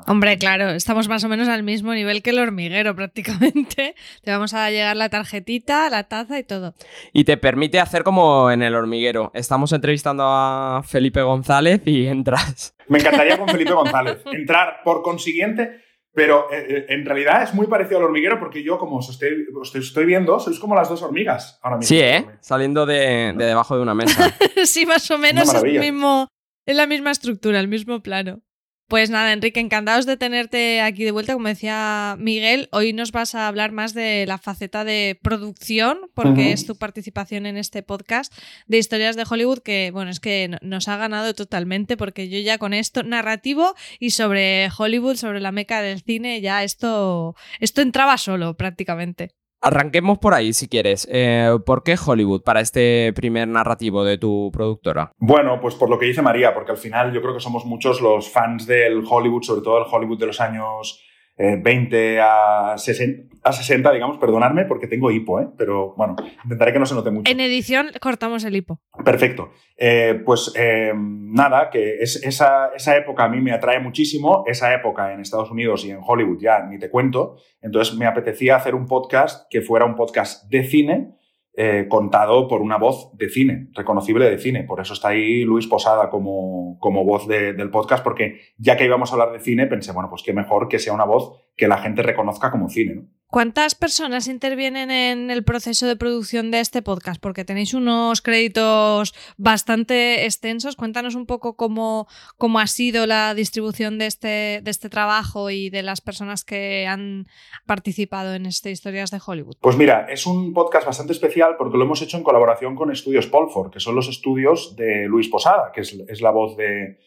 Hombre, 0.08 0.38
claro, 0.38 0.72
estamos 0.72 1.08
más 1.08 1.24
o 1.24 1.30
menos 1.30 1.48
al 1.48 1.63
mismo 1.63 1.94
nivel 1.94 2.22
que 2.22 2.32
el 2.32 2.39
hormiguero 2.39 2.96
prácticamente. 2.96 3.96
Te 4.22 4.32
vamos 4.32 4.54
a 4.54 4.70
llegar 4.70 4.96
la 4.96 5.10
tarjetita, 5.10 5.89
la 5.89 6.04
taza 6.04 6.38
y 6.39 6.44
todo. 6.44 6.74
Y 7.13 7.24
te 7.24 7.38
permite 7.38 7.80
hacer 7.80 8.04
como 8.04 8.52
en 8.52 8.63
el 8.63 8.76
hormiguero. 8.76 9.32
Estamos 9.34 9.72
entrevistando 9.72 10.24
a 10.26 10.82
Felipe 10.86 11.22
González 11.22 11.82
y 11.86 12.08
entras. 12.08 12.76
Me 12.88 13.00
encantaría 13.00 13.38
con 13.38 13.48
Felipe 13.50 13.72
González. 13.72 14.18
Entrar, 14.32 14.82
por 14.84 15.02
consiguiente, 15.04 15.82
pero 16.13 16.52
eh, 16.52 16.65
eh, 16.69 16.86
en 16.89 17.06
realidad 17.06 17.41
es 17.43 17.54
muy 17.54 17.65
parecido 17.67 17.97
al 17.97 18.06
hormiguero 18.06 18.39
porque 18.39 18.63
yo, 18.63 18.78
como 18.78 18.97
os 18.97 19.10
estoy, 19.10 19.47
estoy, 19.73 20.06
viendo, 20.06 20.39
sois 20.39 20.60
como 20.60 20.76
las 20.76 20.88
dos 20.88 21.02
hormigas 21.02 21.60
ahora 21.63 21.78
mismo. 21.78 21.89
Sí, 21.89 21.99
¿eh? 21.99 22.26
Saliendo 22.39 22.86
de, 22.86 23.34
debajo 23.36 23.76
de 23.76 23.82
una 23.82 23.95
mesa. 23.95 24.32
sí, 24.65 24.86
más 24.86 25.10
o 25.10 25.17
menos 25.17 25.52
es, 25.54 25.63
mismo, 25.63 26.28
es 26.67 26.76
la 26.76 26.86
misma 26.86 27.12
estructura, 27.12 27.60
el 27.60 27.67
mismo 27.67 28.02
plano. 28.02 28.41
Pues 28.88 29.10
nada, 29.10 29.34
Enrique, 29.34 29.60
encantados 29.60 30.06
de 30.06 30.17
tenerte 30.17 30.82
aquí 30.82 31.04
de 31.04 31.12
vuelta. 31.12 31.34
Como 31.34 31.48
decía 31.48 32.15
Miguel, 32.19 32.69
hoy 32.72 32.93
nos 32.93 33.12
vas 33.12 33.34
a 33.34 33.48
hablar 33.48 33.72
más 33.72 33.93
de 33.93 34.26
la 34.28 34.38
faceta 34.38 34.84
de 34.84 35.17
producción, 35.22 36.12
porque 36.13 36.52
es 36.52 36.67
tu 36.67 36.76
participación 36.76 37.46
en 37.46 37.58
este 37.58 37.82
podcast 37.82 38.32
de 38.67 38.78
historias 38.78 39.15
de 39.15 39.26
Hollywood, 39.28 39.60
que 39.60 39.89
bueno, 39.91 40.12
es 40.12 40.19
que 40.19 40.58
nos 40.62 40.88
ha 40.89 40.98
ganado 40.98 41.34
totalmente, 41.34 41.98
porque 41.98 42.30
yo 42.30 42.38
ya 42.39 42.58
con 42.58 42.74
esto 42.74 43.04
narrativo 43.04 43.74
y 44.00 44.12
sobre 44.12 44.69
Hollywood, 44.78 45.15
sobre 45.15 45.39
la 45.39 45.52
meca 45.52 45.82
del 45.82 46.02
cine, 46.02 46.41
ya 46.41 46.63
esto, 46.63 47.36
esto 47.60 47.82
entraba 47.82 48.17
solo 48.17 48.58
prácticamente. 48.58 49.32
Arranquemos 49.65 50.19
por 50.19 50.34
ahí, 50.34 50.52
si 50.52 50.67
quieres. 50.67 51.08
Eh, 51.10 51.58
¿Por 51.65 51.84
qué 51.84 51.95
Hollywood 51.95 52.41
para 52.41 52.60
este 52.60 53.13
primer 53.13 53.47
narrativo 53.47 54.04
de 54.04 54.17
tu 54.17 54.52
productora? 54.52 55.13
Bueno, 55.19 55.62
pues 55.62 55.73
por 55.76 55.89
lo 55.89 55.97
que 55.97 56.06
dice 56.06 56.21
María, 56.21 56.54
porque 56.54 56.71
al 56.71 56.78
final 56.78 57.13
yo 57.13 57.21
creo 57.21 57.34
que 57.34 57.39
somos 57.39 57.63
muchos 57.63 58.02
los 58.02 58.30
fans 58.30 58.67
del 58.67 59.06
Hollywood, 59.10 59.43
sobre 59.43 59.62
todo 59.62 59.78
el 59.78 59.86
Hollywood 59.89 60.19
de 60.19 60.26
los 60.26 60.41
años 60.41 61.02
20 61.38 62.15
eh, 62.15 62.22
a 62.22 62.76
60, 62.78 63.36
a 63.43 63.52
60, 63.52 63.91
digamos, 63.91 64.17
perdonadme 64.17 64.65
porque 64.65 64.88
tengo 64.88 65.10
hipo, 65.12 65.39
¿eh? 65.39 65.48
pero 65.58 65.96
bueno, 65.96 66.15
intentaré 66.43 66.74
que 66.74 66.80
no 66.80 66.86
se 66.86 66.96
note 66.96 67.12
mucho. 67.12 67.32
En 67.32 67.39
edición 67.39 67.88
cortamos 68.00 68.43
el 68.43 68.56
hipo. 68.56 68.80
Perfecto. 69.04 69.52
Eh, 69.78 70.22
pues 70.26 70.54
nada, 70.96 71.69
que 71.69 71.98
es, 72.00 72.24
esa, 72.24 72.67
esa, 72.76 72.96
época 72.96 73.24
a 73.24 73.30
mí 73.30 73.41
me 73.41 73.52
atrae 73.52 73.80
muchísimo, 73.80 74.43
esa 74.48 74.74
época 74.74 75.12
en 75.13 75.19
Estados 75.19 75.50
Unidos 75.50 75.84
y 75.86 75.91
en 75.91 76.00
Hollywood 76.06 76.39
ya 76.39 76.63
ni 76.63 76.78
te 76.78 76.89
cuento, 76.89 77.38
entonces 77.62 77.96
me 77.96 78.06
apetecía 78.06 78.56
hacer 78.56 78.76
un 78.76 78.86
podcast 78.86 79.48
que 79.50 79.62
fuera 79.62 79.86
un 79.86 79.96
podcast 79.96 80.48
de 80.50 80.63
cine 80.63 81.15
eh, 81.56 81.86
contado 81.88 82.48
por 82.48 82.62
una 82.62 82.78
voz 82.78 83.16
de 83.16 83.30
cine, 83.30 83.68
reconocible 83.74 84.28
de 84.30 84.39
cine. 84.39 84.63
Por 84.63 84.80
eso 84.80 84.94
está 84.94 85.10
ahí 85.10 85.44
Luis 85.44 85.68
Posada 85.68 86.10
como, 86.10 86.78
como 86.80 87.06
voz 87.06 87.28
del 87.28 87.70
podcast, 87.70 88.04
porque 88.04 88.39
ya 88.58 88.76
que 88.76 88.86
íbamos 88.86 89.12
a 89.12 89.13
hablar 89.13 89.32
de 89.34 89.39
cine, 89.39 89.68
pensé, 89.68 89.92
bueno, 89.92 90.10
pues 90.10 90.24
qué 90.24 90.34
mejor 90.34 90.68
que 90.68 90.80
sea 90.80 90.94
una 90.94 91.06
voz 91.06 91.43
que 91.56 91.68
la 91.68 91.78
gente 91.78 92.02
reconozca 92.02 92.52
como 92.52 92.70
cine. 92.70 92.96
¿no? 92.96 93.13
¿Cuántas 93.34 93.74
personas 93.74 94.28
intervienen 94.28 94.92
en 94.92 95.32
el 95.32 95.44
proceso 95.44 95.88
de 95.88 95.96
producción 95.96 96.52
de 96.52 96.60
este 96.60 96.84
podcast? 96.84 97.20
Porque 97.20 97.44
tenéis 97.44 97.74
unos 97.74 98.22
créditos 98.22 99.16
bastante 99.38 100.26
extensos. 100.26 100.76
Cuéntanos 100.76 101.16
un 101.16 101.26
poco 101.26 101.56
cómo, 101.56 102.06
cómo 102.38 102.60
ha 102.60 102.68
sido 102.68 103.08
la 103.08 103.34
distribución 103.34 103.98
de 103.98 104.06
este, 104.06 104.62
de 104.62 104.70
este 104.70 104.88
trabajo 104.88 105.50
y 105.50 105.72
de 105.72 105.82
las 105.82 106.00
personas 106.00 106.46
que 106.46 106.86
han 106.86 107.26
participado 107.66 108.36
en 108.36 108.46
este 108.46 108.70
Historias 108.70 109.10
de 109.10 109.20
Hollywood. 109.26 109.58
Pues 109.62 109.78
mira, 109.78 110.06
es 110.12 110.28
un 110.28 110.54
podcast 110.54 110.86
bastante 110.86 111.13
especial 111.13 111.56
porque 111.58 111.80
lo 111.80 111.86
hemos 111.86 112.04
hecho 112.04 112.18
en 112.18 112.24
colaboración 112.24 112.76
con 112.76 112.92
Estudios 112.92 113.26
Polford, 113.26 113.72
que 113.72 113.80
son 113.80 113.96
los 113.96 114.08
estudios 114.10 114.76
de 114.76 115.08
Luis 115.08 115.28
Posada, 115.28 115.72
que 115.74 115.82
es, 115.82 116.22
la 116.22 116.30
voz 116.30 116.56
de, 116.56 117.00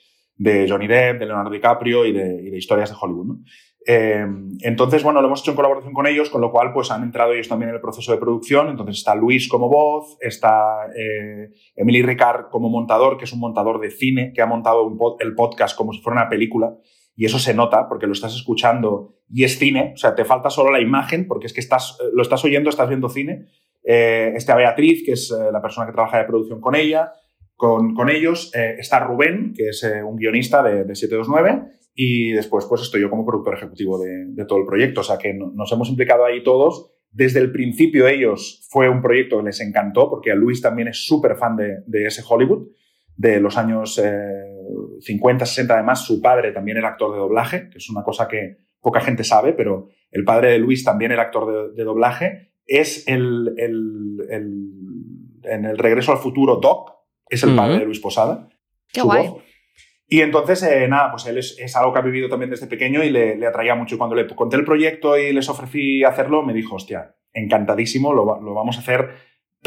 Johnny 0.68 0.88
Depp, 0.88 1.20
de 1.20 1.26
Leonardo 1.26 1.52
DiCaprio 1.52 2.04
y 2.04 2.10
de, 2.10 2.58
Historias 2.58 2.90
de 2.90 2.96
Hollywood. 3.00 3.36
Eh, 3.88 4.26
entonces, 4.62 5.04
bueno, 5.04 5.20
lo 5.20 5.28
hemos 5.28 5.42
hecho 5.42 5.52
en 5.52 5.56
colaboración 5.56 5.94
con 5.94 6.08
ellos, 6.08 6.28
con 6.28 6.40
lo 6.40 6.50
cual 6.50 6.72
pues 6.72 6.90
han 6.90 7.04
entrado 7.04 7.32
ellos 7.32 7.48
también 7.48 7.68
en 7.68 7.76
el 7.76 7.80
proceso 7.80 8.10
de 8.10 8.18
producción. 8.18 8.68
Entonces 8.68 8.96
está 8.96 9.14
Luis 9.14 9.48
como 9.48 9.68
voz, 9.68 10.16
está 10.20 10.88
eh, 10.96 11.52
Emily 11.76 12.02
Ricard 12.02 12.48
como 12.50 12.68
montador, 12.68 13.16
que 13.16 13.24
es 13.24 13.32
un 13.32 13.38
montador 13.38 13.80
de 13.80 13.92
cine, 13.92 14.32
que 14.34 14.42
ha 14.42 14.46
montado 14.46 14.96
el 15.20 15.34
podcast 15.36 15.76
como 15.76 15.92
si 15.92 16.00
fuera 16.00 16.20
una 16.20 16.28
película. 16.28 16.74
Y 17.14 17.26
eso 17.26 17.38
se 17.38 17.54
nota 17.54 17.88
porque 17.88 18.08
lo 18.08 18.12
estás 18.12 18.34
escuchando 18.34 19.14
y 19.30 19.44
es 19.44 19.58
cine, 19.58 19.92
o 19.94 19.96
sea, 19.96 20.14
te 20.14 20.24
falta 20.24 20.50
solo 20.50 20.70
la 20.70 20.80
imagen 20.80 21.26
porque 21.26 21.46
es 21.46 21.54
que 21.54 21.60
estás, 21.60 21.96
lo 22.12 22.20
estás 22.20 22.44
oyendo, 22.44 22.68
estás 22.68 22.88
viendo 22.88 23.08
cine. 23.08 23.46
Eh, 23.84 24.32
está 24.34 24.56
Beatriz, 24.56 25.04
que 25.06 25.12
es 25.12 25.32
la 25.52 25.62
persona 25.62 25.86
que 25.86 25.92
trabaja 25.92 26.18
de 26.18 26.24
producción 26.24 26.60
con 26.60 26.74
ella, 26.74 27.12
con, 27.54 28.10
ellos. 28.10 28.50
está 28.52 28.98
Rubén, 28.98 29.54
que 29.56 29.68
es 29.68 29.82
un 30.04 30.16
guionista 30.16 30.62
de 30.62 30.94
729 30.94 31.76
y 31.98 32.32
después, 32.32 32.66
pues 32.66 32.82
estoy 32.82 33.00
yo 33.00 33.08
como 33.08 33.24
productor 33.24 33.54
ejecutivo 33.54 33.98
de, 33.98 34.44
todo 34.44 34.58
el 34.58 34.66
proyecto. 34.66 35.00
O 35.00 35.04
sea 35.04 35.16
que 35.16 35.32
nos 35.32 35.72
hemos 35.72 35.88
implicado 35.88 36.26
ahí 36.26 36.42
todos. 36.42 36.90
Desde 37.10 37.40
el 37.40 37.50
principio 37.50 38.06
ellos 38.06 38.66
fue 38.68 38.90
un 38.90 39.00
proyecto 39.00 39.38
que 39.38 39.44
les 39.44 39.62
encantó, 39.62 40.10
porque 40.10 40.30
a 40.30 40.34
Luis 40.34 40.60
también 40.60 40.88
es 40.88 41.06
súper 41.06 41.36
fan 41.36 41.56
de, 41.56 42.06
ese 42.06 42.22
Hollywood, 42.28 42.68
de 43.16 43.40
los 43.40 43.56
años 43.56 43.98
50, 45.00 45.44
eh, 45.44 45.46
60. 45.46 45.72
Además, 45.72 46.04
su 46.04 46.20
padre 46.20 46.52
también 46.52 46.76
era 46.76 46.88
actor 46.88 47.12
de 47.12 47.18
doblaje, 47.18 47.70
que 47.70 47.78
es 47.78 47.88
una 47.88 48.02
cosa 48.02 48.28
que 48.28 48.58
poca 48.82 49.00
gente 49.00 49.24
sabe, 49.24 49.54
pero 49.54 49.88
el 50.10 50.24
padre 50.24 50.52
de 50.52 50.58
Luis 50.58 50.84
también 50.84 51.12
era 51.12 51.22
actor 51.22 51.74
de, 51.74 51.82
doblaje. 51.82 52.52
Es 52.66 53.08
el, 53.08 53.54
en 53.58 55.64
el 55.64 55.78
regreso 55.78 56.12
al 56.12 56.18
futuro 56.18 56.56
Doc, 56.56 56.92
es 57.30 57.42
el 57.42 57.56
padre 57.56 57.78
de 57.78 57.86
Luis 57.86 58.00
Posada. 58.00 58.50
Qué 58.92 59.00
guay. 59.00 59.30
Y 60.08 60.20
entonces, 60.20 60.62
eh, 60.62 60.86
nada, 60.88 61.10
pues 61.10 61.26
él 61.26 61.38
es, 61.38 61.76
algo 61.76 61.92
que 61.92 61.98
ha 61.98 62.02
vivido 62.02 62.28
también 62.28 62.50
desde 62.50 62.68
pequeño 62.68 63.02
y 63.02 63.10
le, 63.10 63.44
atraía 63.46 63.74
mucho. 63.74 63.98
Cuando 63.98 64.14
le 64.14 64.26
conté 64.26 64.56
el 64.56 64.64
proyecto 64.64 65.18
y 65.18 65.32
les 65.32 65.48
ofrecí 65.48 66.04
hacerlo, 66.04 66.42
me 66.42 66.52
dijo, 66.52 66.76
hostia, 66.76 67.16
encantadísimo, 67.32 68.12
lo, 68.12 68.40
lo 68.40 68.54
vamos 68.54 68.76
a 68.76 68.80
hacer 68.80 69.10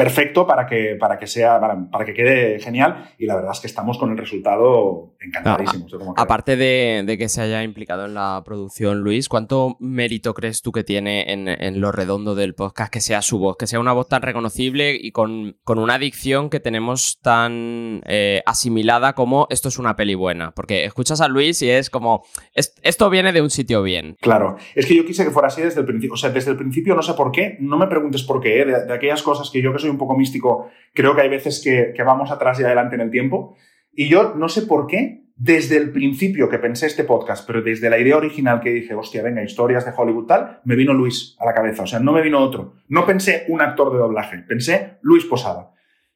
perfecto 0.03 0.47
para 0.47 0.65
que, 0.65 0.95
para 0.99 1.17
que 1.17 1.27
sea, 1.27 1.59
para, 1.59 2.05
que 2.05 2.13
quede 2.13 2.59
genial. 2.59 3.11
Y 3.17 3.25
la 3.25 3.35
verdad 3.35 3.51
es 3.53 3.59
que 3.59 3.67
estamos 3.67 3.97
con 3.97 4.11
el 4.11 4.17
resultado 4.17 5.15
encantadísimos. 5.19 5.93
aparte 6.15 6.55
de, 6.55 7.15
que 7.17 7.29
se 7.29 7.41
haya 7.41 7.63
implicado 7.63 8.05
en 8.05 8.13
la 8.13 8.41
producción, 8.45 9.01
Luis, 9.01 9.27
¿cuánto 9.27 9.75
mérito 9.79 10.33
crees 10.33 10.61
tú 10.61 10.71
que 10.71 10.83
tiene 10.83 11.31
en, 11.33 11.81
lo 11.81 11.91
redondo 11.91 12.35
del 12.35 12.55
podcast 12.55 12.91
que 12.91 13.01
sea 13.01 13.21
su 13.21 13.39
voz? 13.39 13.57
Que 13.57 13.67
sea 13.67 13.79
una 13.79 13.93
voz 13.93 14.07
tan 14.07 14.21
reconocible 14.21 14.95
y 14.95 15.11
con, 15.11 15.57
con 15.63 15.79
una 15.79 15.99
dicción 15.99 16.49
que 16.49 16.59
tenemos 16.59 17.19
tan 17.21 18.01
eh, 18.05 18.41
asimilada 18.45 19.13
como 19.13 19.47
esto 19.49 19.69
es 19.69 19.79
una 19.79 19.95
peli 19.95 20.15
buena. 20.15 20.51
Porque 20.51 20.85
escuchas 20.85 21.21
a 21.21 21.27
Luis 21.27 21.61
y 21.61 21.69
es 21.69 21.89
como, 21.89 22.23
esto 22.53 23.09
viene 23.09 23.33
de 23.33 23.41
un 23.41 23.49
sitio 23.49 23.83
bien. 23.83 24.15
Claro, 24.21 24.57
es 24.75 24.85
que 24.85 24.95
yo 24.95 25.05
quise 25.05 25.25
que 25.25 25.31
fuera 25.31 25.49
así 25.49 25.61
desde 25.61 25.81
el 25.81 25.85
principio. 25.85 26.13
O 26.13 26.17
sea, 26.17 26.29
desde 26.29 26.51
el 26.51 26.57
principio 26.57 26.95
no 26.95 27.01
sé 27.01 27.13
por 27.13 27.31
qué, 27.31 27.57
no 27.59 27.77
me 27.77 27.87
preguntes 27.87 28.23
por 28.23 28.39
qué, 28.39 28.61
¿eh? 28.61 28.65
de, 28.65 28.85
de 28.85 28.93
aquellas 28.93 29.21
cosas 29.21 29.49
que 29.49 29.61
yo 29.61 29.73
que 29.73 29.79
soy 29.79 29.88
un 29.89 29.97
poco 29.97 30.15
místico, 30.15 30.69
creo 30.93 31.15
que 31.15 31.21
hay 31.21 31.29
veces 31.29 31.61
que, 31.63 31.93
vamos 32.03 32.31
atrás 32.31 32.59
y 32.59 32.63
adelante 32.63 32.95
en 32.95 33.01
el 33.01 33.11
tiempo. 33.11 33.55
Y 33.93 34.07
yo 34.07 34.35
no 34.35 34.49
sé 34.49 34.63
por 34.63 34.87
qué, 34.87 35.25
desde 35.35 35.77
el 35.77 35.91
principio 35.91 36.49
que 36.49 36.59
pensé 36.59 36.87
este 36.87 37.03
podcast, 37.03 37.47
pero 37.47 37.61
desde 37.61 37.89
la 37.89 37.97
idea 37.97 38.17
original 38.17 38.59
que 38.59 38.71
dije, 38.71 38.93
hostia, 38.93 39.23
venga, 39.23 39.43
historias 39.43 39.85
de 39.85 39.91
Hollywood 39.95 40.25
tal, 40.25 40.61
me 40.65 40.75
vino 40.75 40.93
Luis 40.93 41.35
a 41.39 41.45
la 41.45 41.53
cabeza. 41.53 41.83
O 41.83 41.87
sea, 41.87 41.99
no 41.99 42.11
me 42.11 42.21
vino 42.21 42.39
otro. 42.39 42.73
No 42.87 43.05
pensé 43.05 43.45
un 43.47 43.61
actor 43.61 43.91
de 43.91 43.99
doblaje, 43.99 44.39
pensé 44.39 44.97
Luis 45.01 45.25
Posada. 45.25 45.71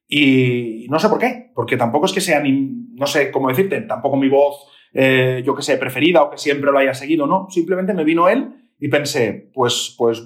Y 0.08 0.88
no 0.90 1.00
sé 1.00 1.10
por 1.10 1.20
qué, 1.20 1.52
porque 1.56 1.78
tampoco 1.78 2.06
es 2.06 2.14
que 2.14 2.22
sea 2.22 2.40
ni, 2.40 2.52
no 2.96 3.08
sé 3.08 3.32
cómo 3.32 3.50
decirte, 3.50 3.82
tampoco 3.82 4.18
mi 4.18 4.30
voz, 4.30 4.68
eh, 4.94 5.42
yo 5.46 5.56
que 5.56 5.64
sé, 5.64 5.78
preferida 5.78 6.22
o 6.22 6.30
que 6.30 6.38
siempre 6.38 6.72
lo 6.72 6.78
haya 6.78 6.94
seguido, 6.94 7.26
no. 7.26 7.48
Simplemente 7.50 7.94
me 7.94 8.04
vino 8.04 8.30
él 8.30 8.54
y 8.80 8.90
pensé, 8.90 9.50
pues, 9.54 9.96
pues 9.98 10.22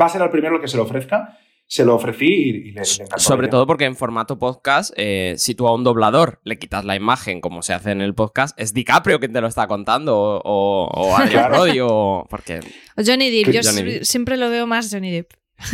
va 0.00 0.06
a 0.06 0.08
ser 0.08 0.22
el 0.22 0.30
primero 0.30 0.56
el 0.56 0.60
que 0.60 0.68
se 0.68 0.76
lo 0.76 0.84
ofrezca 0.84 1.38
se 1.72 1.86
lo 1.86 1.94
ofrecí 1.94 2.26
y, 2.26 2.72
le, 2.72 2.82
encantó. 2.82 3.18
Sobre 3.18 3.48
todo 3.48 3.66
porque 3.66 3.86
en 3.86 3.96
formato 3.96 4.38
podcast, 4.38 4.92
eh, 4.98 5.36
si 5.38 5.54
tú 5.54 5.66
a 5.66 5.74
un 5.74 5.84
doblador 5.84 6.38
le 6.44 6.58
quitas 6.58 6.84
la 6.84 6.96
imagen 6.96 7.40
como 7.40 7.62
se 7.62 7.72
hace 7.72 7.92
en 7.92 8.02
el 8.02 8.14
podcast, 8.14 8.54
es 8.60 8.74
DiCaprio 8.74 9.18
quien 9.18 9.32
te 9.32 9.40
lo 9.40 9.46
está 9.46 9.66
contando 9.66 10.18
o, 10.20 10.90
o 10.92 11.16
Adrian 11.16 11.48
Brody 11.50 11.80
o... 11.80 12.26
Porque... 12.28 12.60
Johnny 12.98 13.30
Depp, 13.30 13.54
yo 13.54 13.62
siempre 14.02 14.36
lo 14.36 14.50
veo 14.50 14.66
más 14.66 14.90
Johnny 14.92 15.12
Depp. 15.12 15.32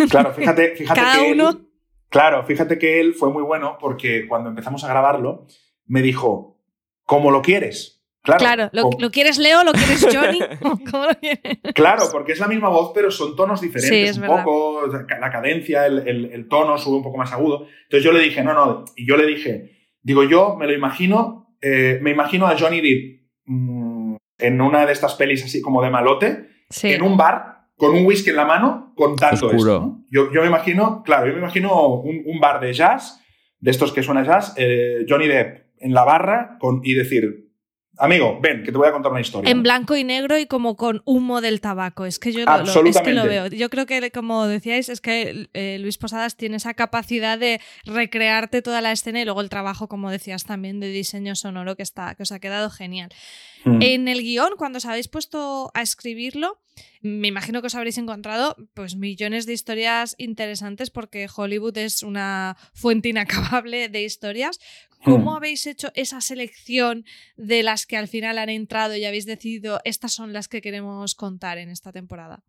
Claro, 0.08 0.32
fíjate, 0.36 0.76
fíjate 0.76 1.00
Cada 1.00 1.18
que 1.18 1.32
uno... 1.32 1.50
Él, 1.50 1.68
claro, 2.08 2.46
fíjate 2.46 2.78
que 2.78 3.00
él 3.00 3.14
fue 3.14 3.32
muy 3.32 3.42
bueno 3.42 3.76
porque 3.80 4.28
cuando 4.28 4.50
empezamos 4.50 4.84
a 4.84 4.88
grabarlo 4.88 5.48
me 5.84 6.00
dijo, 6.00 6.60
¿cómo 7.06 7.32
lo 7.32 7.42
quieres? 7.42 7.97
Claro, 8.36 8.68
¿lo, 8.72 9.10
quieres 9.10 9.38
Leo? 9.38 9.64
¿Lo 9.64 9.72
quieres 9.72 10.06
Johnny? 10.12 10.40
¿Cómo 10.90 11.06
lo 11.06 11.14
quieres? 11.14 11.58
Claro, 11.74 12.04
porque 12.12 12.32
es 12.32 12.40
la 12.40 12.48
misma 12.48 12.68
voz, 12.68 12.92
pero 12.94 13.10
son 13.10 13.34
tonos 13.36 13.60
diferentes. 13.60 14.18
un 14.18 14.26
poco, 14.26 14.86
la 14.86 15.30
cadencia, 15.30 15.86
el, 15.86 16.46
tono 16.48 16.76
sube 16.78 16.96
un 16.96 17.02
poco 17.02 17.16
más 17.16 17.32
agudo. 17.32 17.66
Entonces 17.84 18.04
yo 18.04 18.12
le 18.12 18.20
dije, 18.20 18.42
no, 18.42 18.54
no, 18.54 18.84
y 18.96 19.06
yo 19.06 19.16
le 19.16 19.26
dije, 19.26 19.78
digo, 20.02 20.24
yo 20.24 20.56
me 20.56 20.66
lo 20.66 20.72
imagino, 20.72 21.54
eh, 21.60 21.98
me 22.02 22.10
imagino 22.10 22.46
a 22.46 22.58
Johnny 22.58 22.80
Depp 22.80 23.22
mm, 23.46 24.16
en 24.38 24.60
una 24.60 24.86
de 24.86 24.92
estas 24.92 25.14
pelis 25.14 25.44
así 25.44 25.60
como 25.60 25.82
de 25.82 25.90
malote, 25.90 26.48
en 26.82 27.02
un 27.02 27.16
bar, 27.16 27.68
con 27.76 27.94
un 27.94 28.04
whisky 28.04 28.30
en 28.30 28.36
la 28.36 28.44
mano, 28.44 28.92
contando 28.96 29.50
esto. 29.50 29.98
Yo, 30.10 30.32
yo, 30.32 30.40
me 30.40 30.48
imagino, 30.48 31.02
claro, 31.04 31.26
yo 31.26 31.32
me 31.32 31.38
imagino 31.38 31.94
un, 31.94 32.40
bar 32.40 32.60
de 32.60 32.72
jazz, 32.72 33.22
de 33.60 33.70
estos 33.70 33.92
que 33.92 34.02
suena 34.02 34.24
jazz, 34.24 34.54
eh, 34.56 35.04
Johnny 35.08 35.28
Depp 35.28 35.68
en 35.80 35.94
la 35.94 36.04
barra 36.04 36.56
con, 36.60 36.80
y 36.84 36.94
decir, 36.94 37.47
Amigo, 37.98 38.38
ven, 38.40 38.62
que 38.62 38.70
te 38.70 38.78
voy 38.78 38.88
a 38.88 38.92
contar 38.92 39.10
una 39.10 39.20
historia. 39.20 39.50
En 39.50 39.62
blanco 39.62 39.96
y 39.96 40.04
negro 40.04 40.38
y 40.38 40.46
como 40.46 40.76
con 40.76 41.02
humo 41.04 41.40
del 41.40 41.60
tabaco. 41.60 42.06
Es 42.06 42.18
que 42.18 42.32
yo 42.32 42.44
lo, 42.44 42.84
es 42.84 43.00
que 43.00 43.12
lo 43.12 43.24
veo. 43.24 43.48
Yo 43.48 43.68
creo 43.70 43.86
que, 43.86 44.10
como 44.10 44.46
decíais, 44.46 44.88
es 44.88 45.00
que 45.00 45.48
eh, 45.52 45.78
Luis 45.80 45.98
Posadas 45.98 46.36
tiene 46.36 46.56
esa 46.56 46.74
capacidad 46.74 47.38
de 47.38 47.60
recrearte 47.84 48.62
toda 48.62 48.80
la 48.80 48.92
escena 48.92 49.20
y 49.20 49.24
luego 49.24 49.40
el 49.40 49.48
trabajo, 49.48 49.88
como 49.88 50.10
decías 50.10 50.44
también, 50.44 50.80
de 50.80 50.88
diseño 50.88 51.34
sonoro 51.34 51.76
que, 51.76 51.82
está, 51.82 52.14
que 52.14 52.22
os 52.22 52.32
ha 52.32 52.38
quedado 52.38 52.70
genial. 52.70 53.10
Mm. 53.64 53.82
En 53.82 54.08
el 54.08 54.22
guion, 54.22 54.54
cuando 54.56 54.78
os 54.78 54.86
habéis 54.86 55.08
puesto 55.08 55.70
a 55.74 55.82
escribirlo, 55.82 56.58
me 57.00 57.28
imagino 57.28 57.60
que 57.60 57.68
os 57.68 57.74
habréis 57.74 57.98
encontrado 57.98 58.56
pues 58.74 58.96
millones 58.96 59.46
de 59.46 59.52
historias 59.52 60.14
interesantes 60.18 60.90
porque 60.90 61.28
Hollywood 61.34 61.76
es 61.78 62.02
una 62.02 62.56
fuente 62.72 63.08
inacabable 63.08 63.88
de 63.88 64.02
historias. 64.02 64.58
¿Cómo 65.04 65.32
hmm. 65.32 65.36
habéis 65.36 65.66
hecho 65.66 65.88
esa 65.94 66.20
selección 66.20 67.04
de 67.36 67.62
las 67.62 67.86
que 67.86 67.96
al 67.96 68.08
final 68.08 68.38
han 68.38 68.48
entrado 68.48 68.96
y 68.96 69.04
habéis 69.04 69.26
decidido 69.26 69.80
estas 69.84 70.12
son 70.12 70.32
las 70.32 70.48
que 70.48 70.60
queremos 70.60 71.14
contar 71.14 71.58
en 71.58 71.70
esta 71.70 71.92
temporada? 71.92 72.42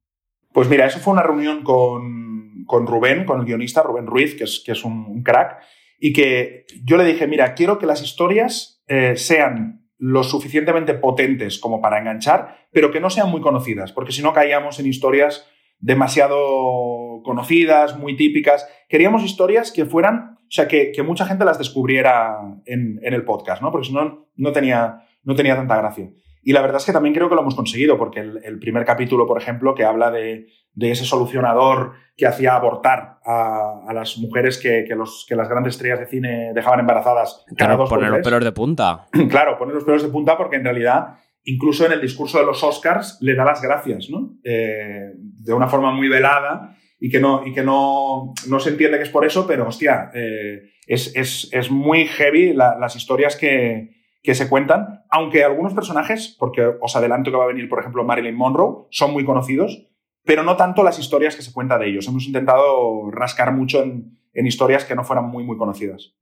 Pues 0.52 0.68
mira, 0.68 0.88
eso 0.88 1.00
fue 1.00 1.14
una 1.14 1.24
reunión 1.24 1.64
con, 1.64 2.66
Rubén, 2.68 3.26
con 3.26 3.40
el 3.40 3.46
guionista 3.46 3.84
Rubén 3.84 4.08
Ruiz, 4.08 4.36
que 4.36 4.46
es, 4.46 4.64
que 4.66 4.72
es 4.72 4.84
un, 4.84 5.22
crack, 5.22 5.60
y 6.00 6.12
que 6.12 6.66
yo 6.84 6.98
le 6.98 7.06
dije, 7.06 7.28
mira, 7.28 7.54
quiero 7.54 7.78
que 7.78 7.86
las 7.86 8.02
historias 8.02 8.84
eh, 8.88 9.16
sean 9.16 9.88
lo 9.98 10.24
suficientemente 10.24 10.96
potentes 10.96 11.60
como 11.60 11.82
para 11.82 12.00
enganchar, 12.00 12.68
pero 12.72 12.90
que 12.90 13.00
no 13.00 13.10
sean 13.10 13.30
muy 13.30 13.42
conocidas, 13.42 13.92
porque 13.92 14.12
si 14.12 14.24
no 14.24 14.34
caíamos 14.34 14.80
en 14.80 14.88
historias 14.88 15.46
demasiado 15.80 17.22
conocidas, 17.24 17.98
muy 17.98 18.16
típicas. 18.16 18.68
Queríamos 18.88 19.24
historias 19.24 19.72
que 19.72 19.86
fueran 19.86 20.39
o 20.50 20.52
sea, 20.52 20.68
que, 20.68 20.92
mucha 21.06 21.28
gente 21.28 21.46
las 21.46 21.60
descubriera 21.60 22.40
en, 22.66 23.00
el 23.04 23.24
podcast, 23.24 23.62
¿no? 23.62 23.72
Porque 23.72 23.88
si 23.88 23.94
no, 23.94 24.30
no 24.36 24.52
tenía, 24.52 25.06
no 25.24 25.36
tenía 25.36 25.56
tanta 25.56 25.78
gracia. 25.78 26.10
Y 26.42 26.54
la 26.54 26.62
verdad 26.62 26.78
es 26.78 26.86
que 26.86 26.92
también 26.92 27.14
creo 27.14 27.30
que 27.30 27.36
lo 27.36 27.42
hemos 27.42 27.54
conseguido, 27.54 28.00
porque 28.00 28.22
el, 28.22 28.58
primer 28.58 28.84
capítulo, 28.84 29.28
por 29.28 29.40
ejemplo, 29.40 29.76
que 29.76 29.84
habla 29.84 30.10
de, 30.10 30.48
ese 30.80 31.06
solucionador 31.06 31.94
que 32.18 32.26
hacía 32.26 32.56
abortar 32.56 33.20
a, 33.24 33.92
las 33.94 34.18
mujeres 34.18 34.58
que, 34.58 34.88
los, 34.96 35.28
que 35.30 35.36
las 35.36 35.48
grandes 35.48 35.76
estrellas 35.76 36.00
de 36.00 36.08
cine 36.08 36.52
dejaban 36.56 36.80
embarazadas. 36.80 37.46
Claro, 37.56 37.86
poner 37.86 38.10
los 38.10 38.24
pelos 38.24 38.44
de 38.44 38.52
punta. 38.52 39.08
claro, 39.30 39.56
poner 39.60 39.76
los 39.76 39.84
pelos 39.84 40.02
de 40.02 40.10
punta 40.10 40.36
porque 40.36 40.56
en 40.56 40.64
realidad, 40.64 41.20
incluso 41.44 41.86
en 41.86 41.92
el 41.92 42.02
discurso 42.02 42.40
de 42.40 42.48
los 42.48 42.64
Oscars, 42.64 43.20
le 43.22 43.36
da 43.36 43.46
las 43.46 43.62
gracias, 43.62 44.10
¿no? 44.10 44.32
Eh, 44.44 45.12
de 45.16 45.54
una 45.54 45.68
forma 45.68 45.92
muy 45.92 46.10
velada 46.10 46.76
y 47.00 47.10
que 47.10 47.20
no, 47.20 47.46
y 47.46 47.54
que 47.54 47.64
no, 47.64 48.34
no 48.48 48.60
se 48.60 48.70
entiende 48.70 48.98
que 48.98 49.04
es 49.04 49.10
por 49.10 49.26
eso, 49.26 49.48
pero 49.48 49.68
hostia, 49.68 50.12
eh, 50.14 50.72
es, 50.86 51.16
es, 51.16 51.50
es, 51.52 51.72
muy 51.72 52.06
heavy 52.08 52.54
las 52.54 52.96
historias 52.96 53.36
que, 53.36 53.96
que, 54.22 54.36
se 54.36 54.50
cuentan, 54.50 55.04
aunque 55.10 55.44
algunos 55.44 55.74
personajes, 55.74 56.36
porque 56.38 56.66
os 56.82 56.96
adelanto 56.96 57.32
que 57.32 57.38
va 57.38 57.46
a 57.46 57.48
venir, 57.48 57.70
por 57.70 57.80
ejemplo, 57.80 58.04
Marilyn 58.04 58.36
Monroe, 58.36 58.88
son 58.90 59.14
muy 59.14 59.24
conocidos, 59.24 59.88
pero 60.26 60.44
no 60.44 60.58
tanto 60.58 60.84
las 60.84 61.00
historias 61.00 61.36
que 61.36 61.42
se 61.42 61.54
cuentan 61.54 61.80
de 61.80 61.90
ellos. 61.90 62.08
Hemos 62.08 62.26
intentado 62.26 63.10
rascar 63.12 63.54
mucho 63.54 63.82
en, 63.82 64.18
en 64.34 64.48
historias 64.48 64.86
que 64.86 64.96
no 64.96 65.04
fueran 65.04 65.30
muy, 65.30 65.44
muy 65.44 65.58
conocidas. 65.58 66.16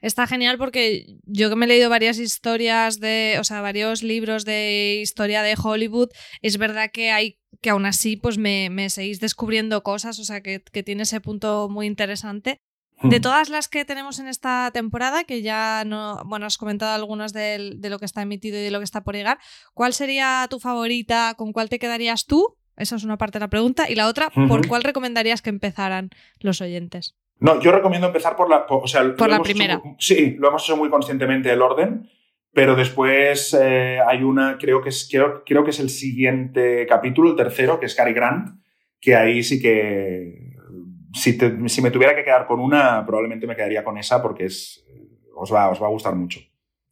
Está 0.00 0.26
genial 0.26 0.58
porque 0.58 1.16
yo 1.24 1.50
que 1.50 1.56
me 1.56 1.66
he 1.66 1.68
leído 1.68 1.90
varias 1.90 2.18
historias 2.18 3.00
de, 3.00 3.36
o 3.38 3.44
sea, 3.44 3.60
varios 3.60 4.02
libros 4.02 4.44
de 4.44 4.98
historia 5.02 5.42
de 5.42 5.56
Hollywood, 5.62 6.10
es 6.42 6.58
verdad 6.58 6.90
que 6.92 7.10
hay 7.10 7.38
que 7.60 7.70
aún 7.70 7.84
así 7.86 8.16
pues 8.16 8.38
me, 8.38 8.70
me 8.70 8.88
seguís 8.90 9.20
descubriendo 9.20 9.82
cosas, 9.82 10.18
o 10.18 10.24
sea 10.24 10.40
que, 10.40 10.60
tiene 10.60 11.02
ese 11.02 11.20
punto 11.20 11.68
muy 11.68 11.86
interesante. 11.86 12.58
De 13.02 13.18
Hmm. 13.18 13.22
todas 13.22 13.48
las 13.48 13.68
que 13.68 13.86
tenemos 13.86 14.18
en 14.18 14.28
esta 14.28 14.70
temporada, 14.72 15.24
que 15.24 15.40
ya 15.40 15.84
no, 15.86 16.22
bueno, 16.26 16.44
has 16.46 16.58
comentado 16.58 16.94
algunas 16.94 17.32
de, 17.32 17.72
de 17.76 17.90
lo 17.90 17.98
que 17.98 18.04
está 18.04 18.20
emitido 18.22 18.58
y 18.58 18.62
de 18.62 18.70
lo 18.70 18.78
que 18.78 18.84
está 18.84 19.02
por 19.02 19.14
llegar, 19.14 19.38
¿cuál 19.72 19.94
sería 19.94 20.46
tu 20.50 20.60
favorita? 20.60 21.34
¿Con 21.36 21.52
cuál 21.52 21.70
te 21.70 21.78
quedarías 21.78 22.26
tú? 22.26 22.58
Esa 22.76 22.96
es 22.96 23.04
una 23.04 23.18
parte 23.18 23.38
de 23.38 23.44
la 23.44 23.48
pregunta. 23.48 23.90
Y 23.90 23.94
la 23.94 24.06
otra, 24.06 24.30
¿por 24.30 24.66
cuál 24.66 24.82
recomendarías 24.82 25.42
que 25.42 25.50
empezaran 25.50 26.10
los 26.40 26.62
oyentes? 26.62 27.14
No, 27.40 27.60
yo 27.60 27.72
recomiendo 27.72 28.06
empezar 28.06 28.36
por 28.36 28.48
la. 28.50 28.66
por- 28.66 28.84
o 28.84 28.86
sea, 28.86 29.02
Por 29.16 29.28
la 29.28 29.36
hecho 29.36 29.42
primera. 29.44 29.80
sí, 29.98 30.36
lo 30.38 30.48
hemos 30.48 30.62
hecho 30.64 30.76
muy 30.76 30.88
conscientemente 30.90 31.50
el 31.50 31.62
orden, 31.62 32.08
pero 32.52 32.74
después 32.76 33.56
eh, 33.60 33.98
hay 34.06 34.22
una, 34.22 34.58
creo 34.58 34.82
que, 34.82 34.90
es, 34.90 35.08
creo, 35.10 35.42
creo 35.44 35.64
que 35.64 35.70
es 35.70 35.80
el 35.80 35.88
siguiente 35.90 36.86
capítulo, 36.86 37.30
el 37.30 37.36
tercero, 37.36 37.80
que 37.80 37.86
es 37.86 37.94
Cary 37.94 38.12
Grant, 38.12 38.60
que 39.00 39.14
ahí 39.16 39.42
sí 39.42 39.60
que. 39.60 40.50
Si, 41.14 41.36
te- 41.36 41.68
si 41.68 41.82
me 41.82 41.90
tuviera 41.90 42.14
que 42.14 42.22
quedar 42.24 42.46
con 42.46 42.60
una, 42.60 43.04
probablemente 43.04 43.46
me 43.46 43.56
quedaría 43.56 43.82
con 43.82 43.98
esa 43.98 44.22
porque 44.22 44.44
es, 44.44 44.84
os, 45.34 45.52
va, 45.52 45.68
os 45.70 45.82
va 45.82 45.86
a 45.86 45.90
gustar 45.90 46.14
mucho. 46.14 46.40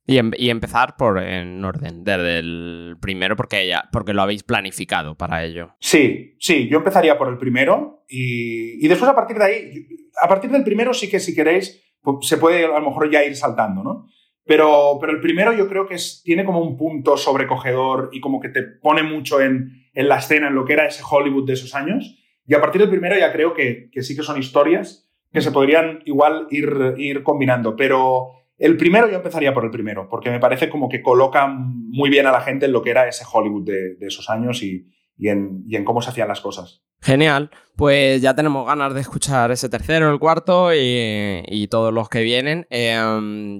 Y, 0.09 0.16
em- 0.16 0.33
y 0.38 0.49
empezar 0.49 0.97
por 0.97 1.23
en 1.23 1.62
orden, 1.62 2.03
desde 2.03 2.38
el 2.38 2.97
primero, 2.99 3.37
porque, 3.37 3.68
ya, 3.68 3.90
porque 3.92 4.14
lo 4.14 4.23
habéis 4.23 4.42
planificado 4.42 5.16
para 5.16 5.44
ello. 5.44 5.75
Sí, 5.81 6.35
sí, 6.40 6.66
yo 6.68 6.79
empezaría 6.79 7.18
por 7.18 7.29
el 7.29 7.37
primero 7.37 8.05
y, 8.09 8.83
y 8.85 8.88
después 8.88 9.11
a 9.11 9.14
partir 9.14 9.37
de 9.37 9.44
ahí, 9.44 9.87
a 10.21 10.27
partir 10.27 10.51
del 10.51 10.64
primero 10.64 10.94
sí 10.94 11.11
que 11.11 11.21
si 11.21 11.35
queréis, 11.35 11.85
pues, 12.01 12.27
se 12.27 12.38
puede 12.38 12.64
a 12.64 12.79
lo 12.79 12.88
mejor 12.88 13.11
ya 13.11 13.23
ir 13.23 13.37
saltando, 13.37 13.85
¿no? 13.85 14.07
Pero, 14.47 14.97
pero 14.99 15.12
el 15.12 15.21
primero 15.21 15.53
yo 15.53 15.68
creo 15.68 15.87
que 15.87 15.97
tiene 16.25 16.42
como 16.42 16.62
un 16.62 16.79
punto 16.79 17.18
sobrecogedor 17.18 18.09
y 18.11 18.21
como 18.21 18.40
que 18.40 18.49
te 18.49 18.62
pone 18.62 19.03
mucho 19.03 19.42
en, 19.42 19.90
en 19.92 20.09
la 20.09 20.16
escena, 20.16 20.49
en 20.49 20.55
lo 20.55 20.64
que 20.64 20.73
era 20.73 20.87
ese 20.87 21.03
Hollywood 21.07 21.47
de 21.47 21.53
esos 21.53 21.75
años. 21.75 22.16
Y 22.47 22.55
a 22.55 22.61
partir 22.62 22.81
del 22.81 22.88
primero 22.88 23.14
ya 23.18 23.31
creo 23.31 23.53
que, 23.53 23.90
que 23.92 24.03
sí 24.03 24.16
que 24.16 24.23
son 24.23 24.38
historias 24.38 25.07
que 25.31 25.42
se 25.42 25.53
podrían 25.53 26.01
igual 26.07 26.47
ir, 26.51 26.94
ir 26.97 27.23
combinando. 27.23 27.77
Pero 27.77 28.29
el 28.59 28.77
primero 28.77 29.09
yo 29.09 29.16
empezaría 29.16 29.55
por 29.55 29.64
el 29.64 29.71
primero, 29.71 30.09
porque 30.09 30.31
me 30.31 30.40
parece 30.40 30.68
como 30.68 30.88
que 30.88 31.03
coloca 31.03 31.47
muy 31.49 32.11
bien 32.11 32.27
a 32.27 32.33
la 32.33 32.40
gente 32.40 32.66
en 32.66 32.73
lo 32.73 32.83
que 32.83 32.90
era 32.90 33.09
ese 33.09 33.25
Hollywood 33.31 33.64
de, 33.64 33.94
de 33.97 34.07
esos 34.07 34.29
años 34.31 34.62
y, 34.62 34.87
y 35.16 35.29
en, 35.29 35.62
y 35.66 35.77
en 35.77 35.85
cómo 35.85 36.03
se 36.03 36.11
hacían 36.11 36.29
las 36.29 36.40
cosas. 36.40 36.83
Genial, 37.01 37.51
pues 37.77 38.21
ya 38.21 38.35
tenemos 38.35 38.66
ganas 38.66 38.92
de 38.92 39.01
escuchar 39.01 39.53
ese 39.53 39.68
tercero, 39.68 40.11
el 40.11 40.18
cuarto 40.18 40.75
y, 40.75 41.44
y 41.47 41.68
todos 41.68 41.94
los 41.94 42.09
que 42.09 42.23
vienen. 42.25 42.66
Eh, 42.71 42.97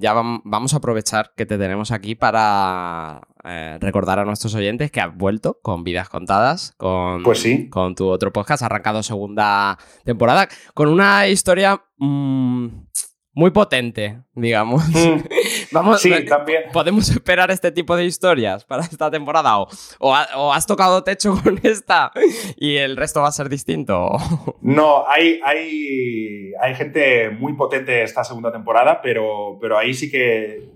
ya 0.01 0.13
vam- 0.13 0.41
vamos 0.43 0.73
a 0.73 0.77
aprovechar 0.77 1.31
que 1.37 1.45
te 1.45 1.57
tenemos 1.57 1.91
aquí 1.93 2.15
para 2.15 3.21
eh, 3.45 3.77
recordar 3.79 4.19
a 4.19 4.25
nuestros 4.25 4.53
oyentes 4.55 4.91
que 4.91 4.99
has 4.99 5.15
vuelto 5.15 5.59
con 5.61 5.85
Vidas 5.85 6.09
Contadas, 6.09 6.73
con, 6.75 7.23
Pues 7.23 7.39
sí. 7.39 7.69
con 7.69 7.95
tu 7.95 8.09
otro 8.09 8.33
podcast, 8.33 8.61
arrancado 8.61 9.03
segunda 9.03 9.77
temporada, 10.03 10.49
con 10.73 10.89
una 10.89 11.29
historia 11.29 11.81
mm, 11.97 12.67
muy 13.33 13.51
potente, 13.51 14.21
digamos. 14.33 14.87
Mm, 14.89 15.21
Vamos, 15.71 16.01
Sí, 16.01 16.11
eh, 16.11 16.21
también. 16.23 16.63
¿Podemos 16.73 17.09
esperar 17.09 17.51
este 17.51 17.71
tipo 17.71 17.95
de 17.95 18.05
historias 18.05 18.65
para 18.65 18.81
esta 18.83 19.11
temporada? 19.11 19.59
¿O, 19.59 19.67
o 19.99 20.15
ha- 20.15 20.27
o 20.35 20.51
has 20.53 20.65
tocado 20.65 21.03
techo 21.03 21.39
con 21.43 21.59
esta 21.63 22.11
y 22.57 22.77
el 22.77 22.97
resto 22.97 23.21
va 23.21 23.27
a 23.27 23.31
ser 23.31 23.49
distinto? 23.49 24.09
No, 24.61 25.05
hay, 25.09 25.39
hay, 25.43 26.51
hay 26.61 26.75
gente 26.75 27.29
muy 27.29 27.53
potente 27.53 28.03
esta 28.03 28.23
segunda 28.23 28.51
temporada, 28.51 29.01
pero, 29.01 29.57
pero 29.61 29.77
ahí 29.77 29.93
sí 29.93 30.11
que 30.11 30.69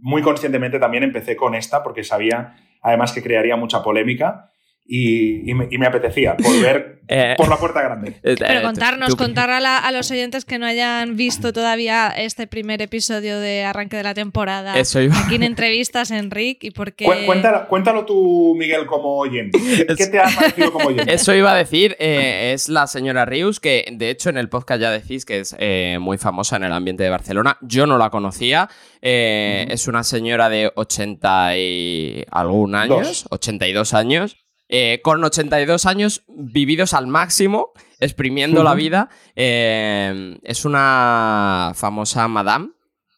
muy 0.00 0.22
conscientemente 0.22 0.78
también 0.78 1.02
empecé 1.04 1.36
con 1.36 1.54
esta 1.54 1.82
porque 1.82 2.04
sabía 2.04 2.56
además 2.82 3.12
que 3.12 3.22
crearía 3.22 3.56
mucha 3.56 3.82
polémica 3.82 4.51
y, 4.84 5.50
y 5.50 5.54
me, 5.54 5.68
y 5.70 5.78
me 5.78 5.86
apetecía 5.86 6.36
volver 6.42 6.92
Eh, 7.08 7.34
por 7.36 7.48
la 7.48 7.56
puerta 7.58 7.82
grande. 7.82 8.10
eh, 8.22 8.36
Pero 8.38 8.60
eh, 8.60 8.62
contarnos, 8.62 9.10
tú- 9.10 9.16
contar 9.16 9.50
a, 9.50 9.58
la- 9.60 9.76
a 9.76 9.90
los 9.92 10.08
oyentes 10.12 10.44
que 10.46 10.58
no 10.58 10.66
hayan 10.66 11.16
visto 11.16 11.52
todavía 11.52 12.08
este 12.16 12.46
primer 12.46 12.80
episodio 12.80 13.38
de 13.40 13.64
arranque 13.64 13.96
de 13.96 14.04
la 14.04 14.14
temporada. 14.14 14.78
Eso 14.78 15.00
iba. 15.00 15.18
Aquí 15.18 15.34
en 15.34 15.42
entrevistas, 15.42 16.10
Enric, 16.12 16.62
y 16.62 16.70
por 16.70 16.94
qué. 16.94 17.04
Cu- 17.04 17.12
Cuéntalo, 17.26 17.66
cuéntalo 17.68 18.06
tú, 18.06 18.54
Miguel, 18.56 18.86
como 18.86 19.16
oyente. 19.18 19.58
¿Qué, 19.58 19.94
qué 19.94 20.06
te 20.06 20.20
ha 20.20 20.28
parecido 20.34 20.72
como 20.72 20.88
oyente? 20.88 21.12
Eso 21.12 21.34
iba 21.34 21.52
a 21.52 21.56
decir, 21.56 21.96
eh, 21.98 22.52
es 22.54 22.68
la 22.68 22.86
señora 22.86 23.24
Rius, 23.26 23.58
que 23.58 23.84
de 23.92 24.08
hecho 24.08 24.30
en 24.30 24.38
el 24.38 24.48
podcast 24.48 24.80
ya 24.80 24.90
decís 24.92 25.26
que 25.26 25.40
es 25.40 25.56
eh, 25.58 25.98
muy 26.00 26.18
famosa 26.18 26.56
en 26.56 26.64
el 26.64 26.72
ambiente 26.72 27.02
de 27.02 27.10
Barcelona. 27.10 27.58
Yo 27.62 27.86
no 27.86 27.98
la 27.98 28.08
conocía. 28.10 28.70
Eh, 29.02 29.66
Es 29.68 29.88
una 29.88 30.04
señora 30.04 30.48
de 30.48 30.70
80 30.76 31.56
y 31.58 32.24
algún 32.30 32.76
años, 32.76 33.26
82 33.30 33.92
años, 33.92 34.36
eh, 34.74 35.00
con 35.02 35.22
82 35.22 35.84
años 35.84 36.24
vividos 36.28 36.94
al 36.94 37.06
máximo, 37.06 37.72
exprimiendo 38.00 38.64
la 38.64 38.72
vida. 38.74 39.10
Eh, 39.36 40.38
es 40.42 40.64
una 40.64 41.72
famosa 41.74 42.26
madame. 42.26 42.70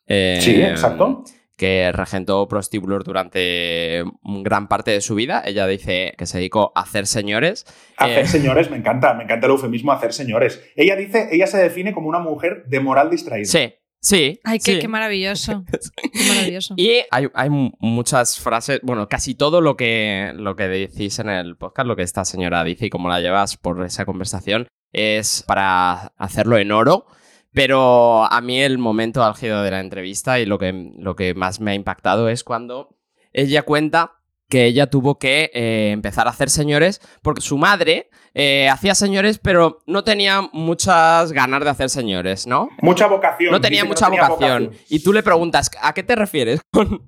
eh, 0.08 0.38
Sí, 0.42 0.60
exacto. 0.60 1.22
que 1.56 1.92
regentó 1.92 2.48
prostíbulos 2.48 3.04
durante 3.04 4.02
gran 4.42 4.66
parte 4.66 4.90
de 4.90 5.00
su 5.00 5.14
vida. 5.14 5.44
Ella 5.46 5.68
dice 5.68 6.14
que 6.18 6.26
se 6.26 6.38
dedicó 6.38 6.72
a 6.74 6.80
hacer 6.80 7.06
señores. 7.06 7.64
Hacer 7.96 8.24
Eh, 8.24 8.26
señores, 8.26 8.68
me 8.72 8.76
encanta, 8.76 9.14
me 9.14 9.22
encanta 9.22 9.46
el 9.46 9.52
eufemismo 9.52 9.92
hacer 9.92 10.12
señores. 10.12 10.60
Ella 10.74 10.96
dice, 10.96 11.28
ella 11.30 11.46
se 11.46 11.58
define 11.58 11.94
como 11.94 12.08
una 12.08 12.18
mujer 12.18 12.64
de 12.66 12.80
moral 12.80 13.08
distraída. 13.10 13.46
Sí, 13.46 13.72
sí. 14.04 14.38
Ay, 14.44 14.58
qué, 14.58 14.74
sí. 14.74 14.78
qué 14.78 14.88
maravilloso. 14.88 15.64
Qué 16.12 16.28
maravilloso. 16.28 16.74
Y 16.76 17.00
hay, 17.10 17.26
hay 17.34 17.50
mu- 17.50 17.72
muchas 17.80 18.38
frases, 18.38 18.78
bueno, 18.82 19.08
casi 19.08 19.34
todo 19.34 19.60
lo 19.60 19.76
que, 19.76 20.32
lo 20.36 20.54
que 20.54 20.68
decís 20.68 21.18
en 21.18 21.28
el 21.30 21.56
podcast, 21.56 21.88
lo 21.88 21.96
que 21.96 22.02
esta 22.02 22.24
señora 22.24 22.62
dice 22.62 22.86
y 22.86 22.90
cómo 22.90 23.08
la 23.08 23.20
llevas 23.20 23.56
por 23.56 23.84
esa 23.84 24.04
conversación, 24.04 24.68
es 24.92 25.42
para 25.46 26.12
hacerlo 26.18 26.56
en 26.58 26.70
oro. 26.70 27.06
Pero 27.52 28.24
a 28.24 28.40
mí 28.40 28.60
el 28.60 28.78
momento 28.78 29.22
álgido 29.24 29.62
de 29.62 29.70
la 29.70 29.80
entrevista 29.80 30.38
y 30.40 30.44
lo 30.46 30.58
que, 30.58 30.92
lo 30.98 31.14
que 31.16 31.34
más 31.34 31.60
me 31.60 31.70
ha 31.70 31.74
impactado 31.74 32.28
es 32.28 32.42
cuando 32.44 32.96
ella 33.32 33.62
cuenta 33.62 34.18
que 34.48 34.66
ella 34.66 34.88
tuvo 34.88 35.18
que 35.18 35.50
eh, 35.54 35.90
empezar 35.92 36.26
a 36.26 36.30
hacer 36.30 36.50
señores 36.50 37.00
porque 37.22 37.40
su 37.40 37.58
madre 37.58 38.10
eh, 38.34 38.68
hacía 38.68 38.94
señores 38.94 39.38
pero 39.38 39.82
no 39.86 40.04
tenía 40.04 40.42
muchas 40.52 41.32
ganas 41.32 41.62
de 41.64 41.70
hacer 41.70 41.90
señores, 41.90 42.46
¿no? 42.46 42.68
Mucha 42.82 43.06
vocación. 43.06 43.52
No 43.52 43.60
tenía 43.60 43.84
mucha 43.84 44.06
tenía 44.06 44.28
vocación. 44.28 44.72
Y 44.88 45.02
tú 45.02 45.12
le 45.12 45.22
preguntas, 45.22 45.70
¿a 45.80 45.94
qué 45.94 46.02
te 46.02 46.16
refieres? 46.16 46.60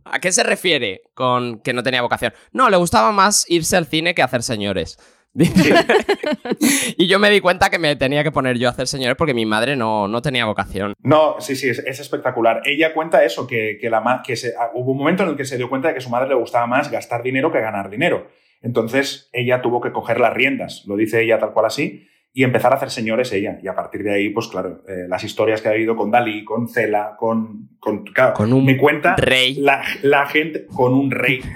¿A 0.05 0.19
qué 0.19 0.33
se 0.33 0.43
refiere 0.43 1.03
con 1.15 1.61
que 1.61 1.73
no 1.73 1.83
tenía 1.83 2.03
vocación? 2.03 2.33
No, 2.53 2.71
le 2.71 2.77
gustaba 2.77 3.13
más 3.13 3.45
irse 3.49 3.77
al 3.77 3.87
cine 3.87 4.15
que 4.15 4.23
hacer 4.23 4.43
señores. 4.43 4.99
Y 6.97 7.09
yo 7.09 7.19
me 7.19 7.31
di 7.31 7.41
cuenta 7.41 7.69
que 7.71 7.79
me 7.79 7.95
tenía 7.97 8.25
que 8.25 8.33
poner 8.33 8.59
yo 8.59 8.69
a 8.69 8.71
hacer 8.71 8.87
señores 8.87 9.17
porque 9.17 9.35
mi 9.35 9.45
madre 9.45 9.77
no, 9.77 10.09
no 10.09 10.23
tenía 10.23 10.47
vocación. 10.47 10.95
No, 11.03 11.37
sí, 11.41 11.57
sí, 11.57 11.69
es, 11.69 11.79
es 11.81 12.01
espectacular. 12.01 12.63
Ella 12.65 12.95
cuenta 12.95 13.25
eso, 13.25 13.47
que, 13.47 13.79
que 13.81 13.91
la 13.91 14.23
que 14.25 14.37
se, 14.37 14.55
ah, 14.59 14.71
hubo 14.75 14.93
un 14.93 14.99
momento 14.99 15.25
en 15.25 15.31
el 15.31 15.37
que 15.37 15.45
se 15.45 15.57
dio 15.57 15.69
cuenta 15.69 15.89
de 15.89 15.95
que 15.95 15.99
a 15.99 16.03
su 16.03 16.11
madre 16.11 16.29
le 16.29 16.35
gustaba 16.35 16.67
más 16.67 16.91
gastar 16.91 17.23
dinero 17.23 17.53
que 17.53 17.61
ganar 17.61 17.91
dinero. 17.91 18.29
Entonces 18.63 19.29
ella 19.33 19.61
tuvo 19.61 19.81
que 19.81 19.93
coger 19.93 20.21
las 20.21 20.33
riendas, 20.33 20.85
lo 20.87 20.97
dice 20.97 21.23
ella 21.23 21.39
tal 21.39 21.53
cual 21.53 21.67
así, 21.67 22.09
y 22.39 22.45
empezar 22.45 22.71
a 22.71 22.77
hacer 22.77 22.91
señores 22.91 23.33
ella. 23.33 23.59
Y 23.63 23.67
a 23.67 23.75
partir 23.75 24.03
de 24.03 24.13
ahí, 24.13 24.29
pues 24.29 24.47
claro, 24.49 24.83
eh, 24.87 25.07
las 25.09 25.25
historias 25.25 25.63
que 25.63 25.69
ha 25.69 25.71
habido 25.71 25.97
con 25.97 26.11
Dalí, 26.11 26.45
con 26.45 26.69
Cela, 26.69 27.17
con... 27.19 27.71
con, 27.81 28.05
claro, 28.05 28.35
Con 28.35 28.53
un 28.53 28.67
me 28.67 28.77
cuenta 28.77 29.17
rey. 29.17 29.55
La, 29.55 29.83
la 30.03 30.27
gente 30.27 30.67
con 30.67 30.93
un 30.93 31.11
rey. 31.11 31.41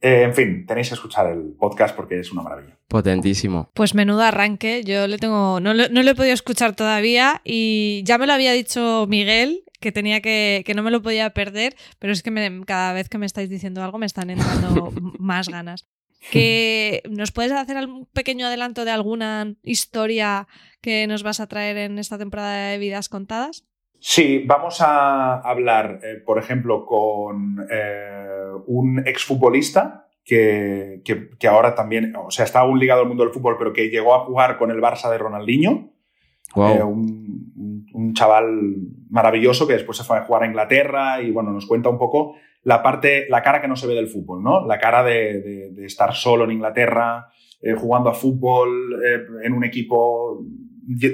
Eh, 0.00 0.22
en 0.22 0.34
fin, 0.34 0.64
tenéis 0.66 0.88
que 0.88 0.94
escuchar 0.94 1.26
el 1.32 1.54
podcast 1.58 1.96
porque 1.96 2.20
es 2.20 2.30
una 2.30 2.42
maravilla. 2.42 2.76
Potentísimo. 2.88 3.68
Pues 3.74 3.94
menudo 3.94 4.22
arranque, 4.22 4.84
yo 4.84 5.06
le 5.08 5.18
tengo, 5.18 5.58
no, 5.60 5.72
lo- 5.74 5.88
no 5.88 6.02
lo 6.02 6.10
he 6.10 6.14
podido 6.14 6.34
escuchar 6.34 6.76
todavía 6.76 7.40
y 7.42 8.02
ya 8.04 8.16
me 8.18 8.26
lo 8.26 8.32
había 8.34 8.52
dicho 8.52 9.06
Miguel 9.08 9.64
que 9.80 9.92
tenía 9.92 10.20
que, 10.20 10.62
que 10.66 10.74
no 10.74 10.82
me 10.82 10.90
lo 10.92 11.02
podía 11.02 11.30
perder, 11.30 11.74
pero 11.98 12.12
es 12.12 12.22
que 12.22 12.30
me- 12.30 12.64
cada 12.66 12.92
vez 12.92 13.08
que 13.08 13.18
me 13.18 13.26
estáis 13.26 13.48
diciendo 13.50 13.82
algo 13.82 13.98
me 13.98 14.06
están 14.06 14.30
entrando 14.30 14.92
más 15.18 15.48
ganas. 15.48 15.86
Que 16.30 17.02
nos 17.08 17.30
puedes 17.32 17.52
hacer 17.52 17.76
un 17.86 18.06
pequeño 18.06 18.46
adelanto 18.46 18.84
de 18.84 18.90
alguna 18.90 19.54
historia 19.62 20.46
que 20.80 21.06
nos 21.06 21.22
vas 21.22 21.40
a 21.40 21.46
traer 21.46 21.76
en 21.78 21.98
esta 21.98 22.18
temporada 22.18 22.70
de 22.70 22.78
vidas 22.78 23.08
contadas. 23.08 23.64
Sí, 24.00 24.44
vamos 24.46 24.80
a 24.80 25.34
hablar, 25.40 26.00
eh, 26.04 26.22
por 26.24 26.38
ejemplo, 26.38 26.86
con 26.86 27.66
eh, 27.70 28.50
un 28.66 29.02
exfutbolista 29.06 30.06
que, 30.24 31.00
que, 31.04 31.30
que 31.38 31.48
ahora 31.48 31.74
también, 31.74 32.14
o 32.16 32.30
sea, 32.30 32.44
está 32.44 32.60
aún 32.60 32.78
ligado 32.78 33.00
al 33.02 33.08
mundo 33.08 33.24
del 33.24 33.32
fútbol, 33.32 33.56
pero 33.58 33.72
que 33.72 33.88
llegó 33.88 34.14
a 34.14 34.24
jugar 34.24 34.56
con 34.58 34.70
el 34.70 34.80
Barça 34.80 35.10
de 35.10 35.18
Ronaldinho. 35.18 35.90
Wow. 36.54 36.68
Eh, 36.68 36.82
un, 36.82 37.52
un- 37.56 37.86
un 37.92 38.14
chaval 38.14 38.46
maravilloso 39.10 39.66
que 39.66 39.72
después 39.72 39.98
se 39.98 40.04
fue 40.04 40.18
a 40.18 40.24
jugar 40.24 40.42
a 40.44 40.46
Inglaterra 40.46 41.20
y 41.20 41.30
bueno, 41.32 41.50
nos 41.50 41.66
cuenta 41.66 41.88
un 41.88 41.98
poco 41.98 42.36
la 42.68 42.82
parte, 42.82 43.26
la 43.30 43.42
cara 43.42 43.62
que 43.62 43.66
no 43.66 43.76
se 43.76 43.86
ve 43.86 43.94
del 43.94 44.08
fútbol, 44.08 44.42
¿no? 44.42 44.66
La 44.66 44.78
cara 44.78 45.02
de, 45.02 45.72
estar 45.86 46.14
solo 46.14 46.44
en 46.44 46.50
Inglaterra, 46.50 47.30
eh, 47.62 47.72
jugando 47.72 48.10
a 48.10 48.14
fútbol 48.14 49.02
eh, 49.02 49.24
en 49.42 49.54
un 49.54 49.64
equipo 49.64 50.44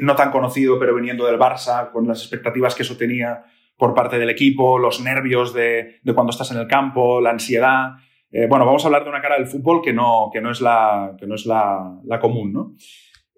no 0.02 0.16
tan 0.16 0.32
conocido, 0.32 0.80
pero 0.80 0.96
viniendo 0.96 1.24
del 1.26 1.38
Barça, 1.38 1.92
con 1.92 2.08
las 2.08 2.22
expectativas 2.22 2.74
que 2.74 2.82
eso 2.82 2.96
tenía 2.96 3.44
por 3.76 3.94
parte 3.94 4.18
del 4.18 4.30
equipo, 4.30 4.80
los 4.80 5.00
nervios 5.00 5.54
de, 5.54 6.00
de 6.02 6.12
cuando 6.12 6.32
estás 6.32 6.50
en 6.50 6.58
el 6.58 6.66
campo, 6.66 7.20
la 7.20 7.30
ansiedad. 7.30 7.98
Eh, 8.32 8.48
bueno, 8.48 8.66
vamos 8.66 8.82
a 8.82 8.88
hablar 8.88 9.04
de 9.04 9.10
una 9.10 9.22
cara 9.22 9.36
del 9.36 9.46
fútbol 9.46 9.80
que 9.80 9.92
no, 9.92 10.30
que 10.32 10.40
no 10.40 10.50
es, 10.50 10.60
la, 10.60 11.14
que 11.16 11.28
no 11.28 11.36
es 11.36 11.46
la, 11.46 12.00
la 12.04 12.18
común, 12.18 12.52
¿no? 12.52 12.74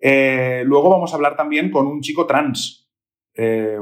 Luego 0.00 0.88
vamos 0.88 1.12
a 1.12 1.16
hablar 1.16 1.36
también 1.36 1.70
con 1.70 1.86
un 1.86 2.00
chico 2.00 2.24
trans. 2.24 2.88
eh, 3.34 3.76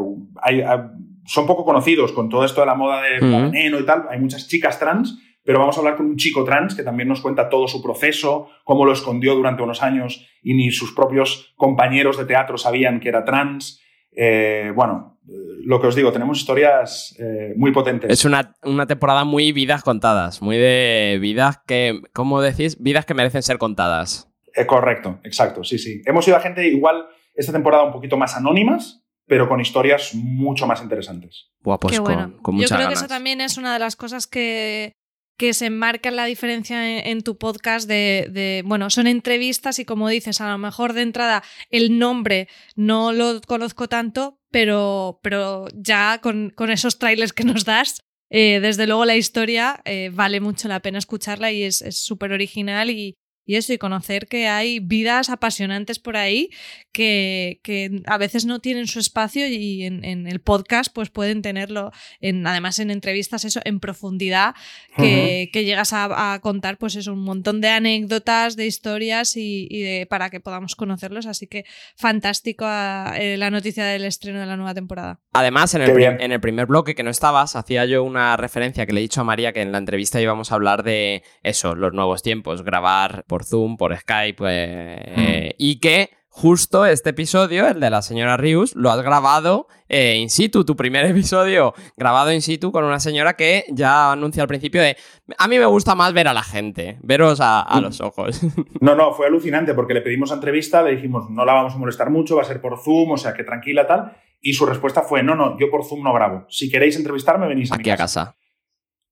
son 1.27 1.47
poco 1.47 1.64
conocidos 1.64 2.12
con 2.12 2.29
todo 2.29 2.45
esto 2.45 2.61
de 2.61 2.66
la 2.66 2.75
moda 2.75 3.03
de 3.03 3.20
veneno 3.20 3.79
y 3.79 3.87
tal. 3.87 4.07
Hay 4.11 4.18
muchas 4.20 4.49
chicas 4.49 4.79
trans, 4.79 5.18
pero 5.45 5.59
vamos 5.59 5.77
a 5.77 5.81
hablar 5.81 5.97
con 5.97 6.07
un 6.07 6.16
chico 6.16 6.45
trans 6.45 6.75
que 6.75 6.83
también 6.83 7.09
nos 7.09 7.20
cuenta 7.20 7.49
todo 7.49 7.68
su 7.68 7.83
proceso, 7.83 8.49
cómo 8.64 8.85
lo 8.85 8.93
escondió 8.93 9.35
durante 9.35 9.62
unos 9.62 9.83
años 9.83 10.27
y 10.43 10.55
ni 10.55 10.70
sus 10.70 10.93
propios 10.93 11.55
compañeros 11.57 12.16
de 12.16 12.25
teatro 12.25 12.59
sabían 12.59 13.01
que 13.01 13.09
era 13.09 13.25
trans. 13.25 13.81
Eh, 14.16 14.72
bueno, 14.75 15.18
lo 15.64 15.81
que 15.81 15.87
os 15.87 15.95
digo, 15.95 16.12
tenemos 16.12 16.39
historias 16.39 17.16
eh, 17.18 17.55
muy 17.57 17.72
potentes. 17.72 18.11
Es 18.11 18.25
una, 18.25 18.55
temporada 18.87 19.25
muy 19.25 19.53
vidas 19.53 19.83
contadas, 19.83 20.43
muy 20.43 20.57
de 20.57 21.18
vidas 21.20 21.61
que, 21.66 22.01
¿cómo 22.12 22.41
decís? 22.41 22.77
Vidas 22.81 23.07
que 23.07 23.14
merecen 23.14 23.43
ser 23.43 23.59
contadas. 23.59 24.31
Eh, 24.55 24.66
correcto, 24.66 25.20
exacto, 25.25 25.64
sí, 25.64 25.79
sí. 25.79 26.03
Hemos 26.05 26.29
ido 26.29 26.37
a 26.37 26.41
gente 26.41 26.66
igual 26.68 27.07
esta 27.35 27.53
temporada 27.53 27.85
un 27.85 27.93
poquito 27.93 28.16
más 28.16 28.37
anónimas, 28.37 29.04
pero 29.27 29.49
con 29.49 29.61
historias 29.61 30.14
mucho 30.14 30.66
más 30.66 30.83
interesantes. 30.83 31.51
Buah, 31.61 31.79
pues 31.79 31.95
Qué 31.95 32.01
bueno. 32.01 32.35
Yo 32.53 32.68
creo 32.68 32.89
que 32.89 32.95
eso 32.95 33.09
también 33.09 33.41
es 33.41 33.57
una 33.57 33.72
de 33.72 33.79
las 33.79 33.97
cosas 33.97 34.27
que, 34.27 34.93
que 35.37 35.55
se 35.55 35.66
enmarca 35.66 36.11
la 36.11 36.27
diferencia 36.27 37.01
en, 37.01 37.22
tu 37.22 37.39
podcast 37.39 37.89
de, 37.89 38.62
bueno, 38.66 38.91
son 38.91 39.07
entrevistas 39.07 39.79
y 39.79 39.85
como 39.85 40.09
dices, 40.09 40.41
a 40.41 40.51
lo 40.51 40.59
mejor 40.59 40.93
de 40.93 41.03
entrada 41.03 41.43
el 41.70 41.99
nombre 41.99 42.49
no 42.77 43.12
lo 43.12 43.41
conozco 43.41 43.89
tanto, 43.89 44.39
pero, 44.51 45.20
pero 45.22 45.66
ya 45.75 46.20
con, 46.20 46.53
esos 46.70 46.99
trailers 46.99 47.33
que 47.33 47.45
nos 47.45 47.64
das, 47.64 48.03
eh, 48.31 48.61
desde 48.61 48.87
luego 48.87 49.05
la 49.05 49.16
historia 49.16 49.81
eh, 49.85 50.11
vale 50.12 50.41
mucho 50.41 50.68
la 50.68 50.81
pena 50.81 50.99
escucharla 50.99 51.51
y 51.51 51.64
es 51.64 51.85
súper 51.91 52.33
original 52.33 52.91
y, 52.91 53.16
y 53.47 53.57
eso, 53.57 53.73
y 53.73 53.79
conocer 53.79 54.27
que 54.27 54.49
hay 54.49 54.81
vidas 54.81 55.29
apasionantes 55.31 55.99
por 55.99 56.17
ahí 56.17 56.51
que, 56.93 57.61
que 57.63 58.03
a 58.07 58.19
veces 58.19 58.47
no 58.47 58.61
tienen 58.61 58.87
su 58.87 59.01
espacio 59.01 59.47
y 59.49 59.85
en, 59.85 60.05
el 60.27 60.41
podcast 60.41 60.93
pues 60.95 61.11
pueden 61.11 61.43
tenerlo, 61.43 61.91
en, 62.21 62.47
además 62.47 62.79
en 62.79 62.91
entrevistas, 62.91 63.45
eso, 63.45 63.61
en 63.65 63.81
profundidad, 63.81 64.55
que, 64.97 65.51
que 65.53 65.65
llegas 65.65 65.93
a, 65.93 66.39
contar 66.41 66.79
pues 66.79 66.97
eso, 66.97 67.13
un 67.13 67.25
montón 67.25 67.61
de 67.61 67.69
anécdotas, 67.69 68.57
de 68.57 68.67
historias 68.67 69.37
y, 69.37 69.69
de, 69.69 70.07
para 70.09 70.31
que 70.31 70.41
podamos 70.41 70.77
conocerlos. 70.77 71.27
Así 71.27 71.47
que 71.47 71.65
fantástico 71.97 72.65
eh, 72.65 73.37
la 73.39 73.51
noticia 73.51 73.85
del 73.85 74.05
estreno 74.05 74.41
de 74.41 74.47
la 74.47 74.57
nueva 74.57 74.75
temporada. 74.75 75.21
Además, 75.33 75.75
en 75.75 75.83
el, 75.83 76.01
en 76.01 76.33
el 76.33 76.41
primer 76.41 76.67
bloque 76.67 76.95
que 76.95 77.03
no 77.03 77.11
estabas, 77.11 77.57
hacía 77.57 77.85
yo 77.85 78.05
una 78.05 78.37
referencia 78.37 78.87
que 78.87 78.93
le 78.93 79.01
he 79.01 79.03
dicho 79.03 79.21
a 79.21 79.25
María 79.25 79.53
que 79.53 79.63
en 79.63 79.73
la 79.73 79.79
entrevista 79.79 80.21
íbamos 80.21 80.53
a 80.53 80.55
hablar 80.55 80.85
de 80.85 81.23
eso, 81.43 81.75
los 81.75 81.93
nuevos 81.93 82.23
tiempos, 82.23 82.63
grabar 82.63 83.25
por 83.35 83.45
Zoom, 83.45 83.76
por 83.76 83.97
Skype, 83.97 84.45
eh, 84.47 85.51
mm. 85.51 85.55
y 85.59 85.80
que 85.80 86.11
justo 86.28 86.87
este 86.87 87.11
episodio, 87.11 87.66
el 87.66 87.80
de 87.80 87.91
la 87.91 88.01
señora 88.01 88.37
Rius, 88.37 88.76
lo 88.76 88.93
has 88.93 89.03
grabado 89.03 89.66
eh, 89.89 90.18
in 90.18 90.30
situ, 90.30 90.64
tu 90.64 90.76
primer 90.76 91.05
episodio 91.11 91.74
grabado 91.97 92.30
in 92.30 92.43
situ 92.43 92.70
con 92.70 92.85
una 92.85 93.01
señora 93.01 93.35
que 93.35 93.64
ya 93.70 94.12
anuncia 94.12 94.45
al 94.45 94.47
principio 94.47 94.80
de, 94.82 94.97
a 95.37 95.49
mí 95.49 95.59
me 95.59 95.66
gusta 95.66 95.97
más 95.97 96.12
ver 96.12 96.28
a 96.28 96.32
la 96.32 96.45
gente, 96.45 96.97
veros 97.03 97.41
a, 97.43 97.66
mm. 97.68 97.82
los 97.82 98.01
ojos. 98.01 98.41
No, 98.80 98.95
no, 98.95 99.12
fue 99.14 99.26
alucinante 99.26 99.74
porque 99.74 99.95
le 99.95 100.03
pedimos 100.03 100.30
entrevista, 100.30 100.80
le 100.82 100.95
dijimos, 100.95 101.28
no 101.28 101.45
la 101.45 101.55
vamos 101.55 101.74
a 101.74 101.78
molestar 101.78 102.11
mucho, 102.11 102.37
va 102.37 102.43
a 102.43 102.45
ser 102.45 102.61
por 102.61 102.78
Zoom, 102.78 103.11
o 103.12 103.16
sea, 103.16 103.35
que 103.35 103.43
tranquila 103.43 103.89
tal, 103.89 104.12
y 104.41 104.53
su 104.53 104.64
respuesta 104.64 105.03
fue, 105.03 105.24
no, 105.24 105.35
no, 105.35 105.59
yo 105.59 105.70
por 105.72 105.85
Zoom 105.85 106.05
no 106.05 106.14
grabo, 106.14 106.47
si 106.49 106.70
queréis 106.70 106.95
entrevistarme 106.97 107.49
venís 107.49 107.72
a 107.72 107.74
Aquí 107.74 107.91
a 107.91 107.97
casa. 107.97 108.37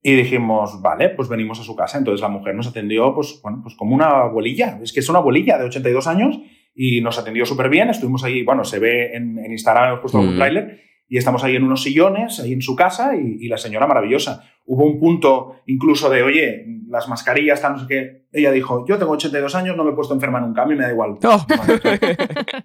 Y 0.03 0.17
dijimos, 0.17 0.83
vale, 0.83 1.11
pues 1.11 1.29
venimos 1.29 1.61
a 1.61 1.63
su 1.63 1.77
casa. 1.77 1.97
Entonces 1.97 2.21
la 2.21 2.29
mujer 2.29 2.55
nos 2.57 2.67
atendió, 2.67 3.15
pues, 3.15 3.41
bueno, 3.43 3.61
pues 3.63 3.77
como 3.77 3.95
una 3.95 4.23
abuelilla. 4.23 4.81
Es 4.83 4.93
que 4.93 5.01
es 5.01 5.09
una 5.09 5.21
abuelilla 5.21 5.59
de 5.59 5.67
82 5.67 6.07
años 6.09 6.41
y 6.75 7.01
nos 7.01 7.19
atendió 7.19 7.47
súper 7.47 7.69
bien. 7.69 7.89
Estuvimos 7.89 8.25
ahí, 8.25 8.43
bueno, 8.43 8.65
se 8.65 8.81
ve 8.81 9.15
en, 9.15 9.39
Instagram, 9.51 9.89
hemos 9.89 10.01
puesto 10.01 10.19
un 10.19 10.35
mm. 10.35 10.37
tráiler 10.37 10.81
y 11.09 11.19
estamos 11.19 11.45
ahí 11.45 11.55
en 11.55 11.63
unos 11.63 11.83
sillones, 11.83 12.41
ahí 12.41 12.53
en 12.53 12.63
su 12.63 12.75
casa 12.75 13.15
y, 13.15 13.47
la 13.47 13.59
señora 13.59 13.87
maravillosa. 13.87 14.45
Hubo 14.65 14.87
un 14.87 14.99
punto 14.99 15.57
incluso 15.67 16.09
de, 16.09 16.23
oye, 16.23 16.65
las 16.89 17.07
mascarillas, 17.09 17.61
tal, 17.61 17.75
no 17.75 17.79
sé 17.81 17.87
qué. 17.87 18.27
Ella 18.33 18.51
dijo, 18.51 18.87
yo 18.89 18.99
tengo 18.99 19.13
82 19.13 19.55
años, 19.55 19.77
no 19.77 19.85
me 19.85 19.91
he 19.91 19.95
puesto 19.95 20.15
enferma 20.15 20.41
nunca, 20.41 20.63
a 20.63 20.67
mí 20.67 20.75
me 20.75 20.85
da 20.85 20.91
igual. 20.91 21.19
Oh. 21.23 21.47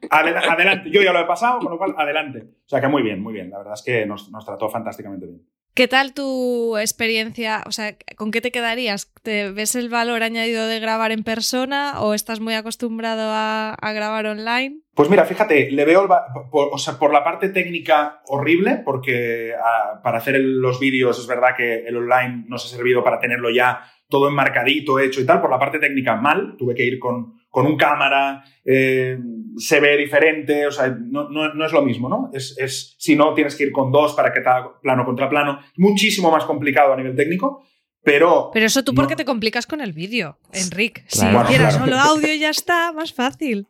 adelante, 0.10 0.90
yo 0.92 1.02
ya 1.02 1.12
lo 1.12 1.20
he 1.20 1.26
pasado, 1.26 1.60
con 1.60 1.72
lo 1.72 1.78
cual, 1.78 1.94
adelante. 1.98 2.40
O 2.66 2.70
sea 2.70 2.80
que 2.80 2.88
muy 2.88 3.04
bien, 3.04 3.22
muy 3.22 3.34
bien. 3.34 3.50
La 3.50 3.58
verdad 3.58 3.74
es 3.74 3.84
que 3.84 4.06
nos, 4.06 4.32
nos 4.32 4.46
trató 4.46 4.70
fantásticamente 4.70 5.26
bien. 5.26 5.42
¿Qué 5.78 5.88
tal 5.88 6.16
tu 6.16 6.76
experiencia? 6.76 7.64
O 7.68 7.72
sea, 7.72 7.96
¿con 8.16 8.32
qué 8.32 8.42
te 8.42 8.52
quedarías? 8.52 9.14
¿Te 9.22 9.52
ves 9.52 9.76
el 9.76 9.90
valor 9.90 10.24
añadido 10.24 10.66
de 10.66 10.80
grabar 10.80 11.12
en 11.12 11.24
persona 11.24 12.02
o 12.02 12.16
estás 12.16 12.40
muy 12.40 12.56
acostumbrado 12.56 13.30
a, 13.32 13.78
grabar 13.94 14.26
online? 14.26 14.80
Pues 14.96 15.08
mira, 15.08 15.24
fíjate, 15.26 15.70
le 15.70 15.86
veo, 15.86 16.08
por, 16.50 16.70
o 16.72 16.80
sea, 16.80 16.98
por 16.98 17.14
la 17.14 17.24
parte 17.24 17.50
técnica 17.50 18.24
horrible, 18.26 18.82
porque 18.84 19.54
ah, 19.54 20.02
para 20.02 20.18
hacer 20.18 20.40
los 20.40 20.80
vídeos 20.80 21.20
es 21.20 21.28
verdad 21.28 21.56
que 21.56 21.86
el 21.86 21.96
online 21.96 22.46
nos 22.48 22.66
ha 22.66 22.76
servido 22.76 23.04
para 23.04 23.20
tenerlo 23.20 23.52
ya 23.52 23.84
todo 24.10 24.30
enmarcadito, 24.30 24.98
hecho 24.98 25.22
y 25.22 25.28
tal. 25.28 25.42
Por 25.42 25.52
la 25.52 25.60
parte 25.60 25.78
técnica, 25.78 26.16
mal. 26.16 26.56
Tuve 26.58 26.74
que 26.74 26.86
ir 26.86 26.98
con, 26.98 27.34
con 27.58 27.66
un 27.66 27.76
cámara, 27.76 28.44
eh, 28.64 29.18
se 29.58 29.80
ve 29.80 29.98
diferente, 29.98 30.68
o 30.68 30.72
sea, 30.72 30.90
no, 30.90 31.28
no, 31.28 31.66
es 31.66 31.72
lo 31.72 31.82
mismo, 31.82 32.08
¿no? 32.08 32.30
Es, 32.32 32.56
es, 32.60 32.96
si 33.00 33.16
no, 33.16 33.34
tienes 33.34 33.56
que 33.56 33.64
ir 33.64 33.72
con 33.72 33.92
dos 33.92 34.14
para 34.14 34.32
que 34.32 34.38
está 34.42 34.80
plano 34.80 35.04
contra 35.04 35.28
plano. 35.28 35.60
Muchísimo 35.76 36.30
más 36.30 36.46
complicado 36.46 36.94
a 36.94 36.98
nivel 36.98 37.16
técnico. 37.16 37.64
Pero, 38.04 38.52
pero 38.54 38.68
eso 38.68 38.84
tú 38.84 38.94
porque 38.94 39.16
te 39.16 39.26
complicas 39.26 39.66
con 39.66 39.82
el 39.82 39.92
vídeo, 39.92 40.38
Enrique. 40.54 41.04
Si 41.08 41.26
hicieras 41.26 41.74
solo 41.74 41.98
audio 41.98 42.32
ya 42.36 42.52
está, 42.52 42.94
más 42.94 43.12
fácil. 43.12 43.66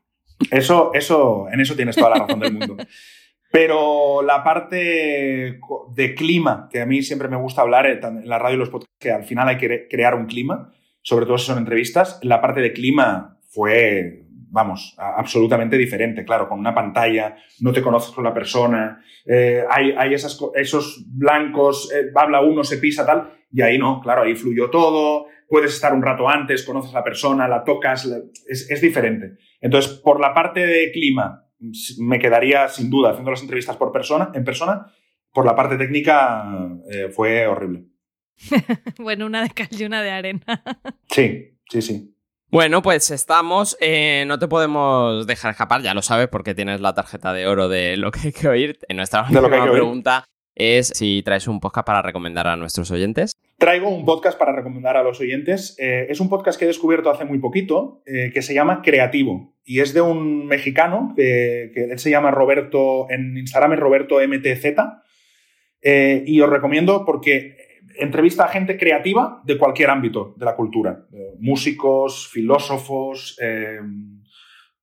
Eso, 0.51 0.91
eso, 0.93 1.47
en 1.49 1.61
eso 1.61 1.73
tienes 1.77 1.95
toda 1.95 2.09
la 2.09 2.25
razón 2.25 2.41
del 2.41 2.55
mundo. 2.55 2.75
Pero 3.53 4.21
la 4.21 4.43
parte 4.43 5.61
de 5.95 6.15
clima, 6.15 6.67
que 6.69 6.81
a 6.81 6.85
mí 6.85 7.03
siempre 7.03 7.29
me 7.29 7.37
gusta 7.37 7.61
hablar 7.61 7.85
en 7.85 8.27
la 8.27 8.37
radio 8.37 8.57
y 8.57 8.59
los 8.59 8.69
podcasts, 8.69 8.97
que 8.99 9.11
al 9.11 9.23
final 9.23 9.47
hay 9.47 9.57
que 9.57 9.87
crear 9.89 10.13
un 10.13 10.25
clima, 10.25 10.73
sobre 11.01 11.25
todo 11.25 11.37
si 11.37 11.45
son 11.45 11.57
entrevistas, 11.57 12.19
la 12.21 12.41
parte 12.41 12.59
de 12.59 12.73
clima 12.73 13.36
fue, 13.47 14.25
vamos, 14.49 14.95
absolutamente 14.97 15.77
diferente. 15.77 16.23
Claro, 16.25 16.47
con 16.47 16.59
una 16.59 16.73
pantalla, 16.73 17.35
no 17.61 17.71
te 17.71 17.81
conoces 17.81 18.13
con 18.13 18.23
la 18.23 18.33
persona, 18.33 19.03
eh, 19.25 19.63
hay, 19.69 19.91
hay 19.91 20.13
esas, 20.13 20.39
esos 20.55 21.05
blancos, 21.07 21.91
eh, 21.93 22.11
habla 22.15 22.41
uno, 22.41 22.63
se 22.63 22.77
pisa 22.77 23.05
tal, 23.05 23.31
y 23.51 23.61
ahí 23.61 23.77
no, 23.77 24.01
claro, 24.01 24.23
ahí 24.23 24.35
fluyó 24.35 24.69
todo, 24.69 25.27
puedes 25.47 25.73
estar 25.73 25.93
un 25.93 26.01
rato 26.01 26.27
antes, 26.29 26.63
conoces 26.63 26.93
a 26.93 26.99
la 26.99 27.03
persona, 27.03 27.47
la 27.47 27.63
tocas, 27.63 28.05
es, 28.47 28.69
es 28.69 28.81
diferente. 28.81 29.37
Entonces, 29.61 29.93
por 29.93 30.19
la 30.19 30.33
parte 30.33 30.65
de 30.65 30.91
clima, 30.91 31.47
me 31.99 32.19
quedaría 32.19 32.67
sin 32.67 32.89
duda 32.89 33.11
haciendo 33.11 33.31
las 33.31 33.41
entrevistas 33.41 33.77
por 33.77 33.91
persona, 33.91 34.31
en 34.33 34.43
persona. 34.43 34.91
Por 35.33 35.45
la 35.45 35.55
parte 35.55 35.77
técnica 35.77 36.45
eh, 36.89 37.09
fue 37.09 37.47
horrible. 37.47 37.85
bueno, 38.99 39.25
una 39.25 39.43
de 39.43 39.49
cal 39.49 39.67
y 39.71 39.83
una 39.83 40.01
de 40.01 40.11
arena. 40.11 40.45
sí, 41.09 41.57
sí, 41.69 41.81
sí. 41.81 42.16
Bueno, 42.49 42.81
pues 42.81 43.11
estamos. 43.11 43.77
Eh, 43.81 44.23
no 44.25 44.39
te 44.39 44.47
podemos 44.47 45.27
dejar 45.27 45.51
escapar, 45.51 45.81
ya 45.81 45.93
lo 45.93 46.01
sabes, 46.01 46.29
porque 46.29 46.55
tienes 46.55 46.79
la 46.79 46.93
tarjeta 46.93 47.33
de 47.33 47.45
oro 47.45 47.67
de 47.67 47.97
lo 47.97 48.09
que 48.09 48.19
hay 48.27 48.31
que 48.31 48.47
oír. 48.47 48.79
En 48.87 48.95
nuestra 48.95 49.23
última 49.23 49.69
pregunta 49.69 50.23
es 50.55 50.87
si 50.95 51.21
traes 51.23 51.49
un 51.49 51.59
podcast 51.59 51.85
para 51.85 52.01
recomendar 52.01 52.47
a 52.47 52.55
nuestros 52.55 52.89
oyentes. 52.89 53.33
Traigo 53.57 53.89
un 53.89 54.05
podcast 54.05 54.39
para 54.39 54.53
recomendar 54.55 54.95
a 54.95 55.03
los 55.03 55.19
oyentes. 55.19 55.75
Eh, 55.77 56.07
es 56.09 56.21
un 56.21 56.29
podcast 56.29 56.57
que 56.57 56.63
he 56.63 56.69
descubierto 56.69 57.09
hace 57.09 57.25
muy 57.25 57.39
poquito, 57.39 58.01
eh, 58.05 58.31
que 58.33 58.41
se 58.41 58.53
llama 58.53 58.81
Creativo. 58.81 59.53
Y 59.65 59.81
es 59.81 59.93
de 59.93 59.99
un 59.99 60.45
mexicano, 60.45 61.13
que 61.17 61.73
él 61.75 61.99
se 61.99 62.09
llama 62.09 62.31
Roberto, 62.31 63.07
en 63.09 63.37
Instagram 63.37 63.73
es 63.73 63.79
Roberto 63.79 64.25
MTZ. 64.25 64.65
Y 66.25 66.39
os 66.39 66.49
recomiendo 66.49 67.03
porque 67.05 67.56
entrevista 67.99 68.45
a 68.45 68.49
gente 68.49 68.77
creativa 68.77 69.41
de 69.45 69.57
cualquier 69.57 69.89
ámbito 69.89 70.33
de 70.37 70.45
la 70.45 70.55
cultura. 70.55 71.05
músicos, 71.39 72.27
filósofos, 72.27 73.37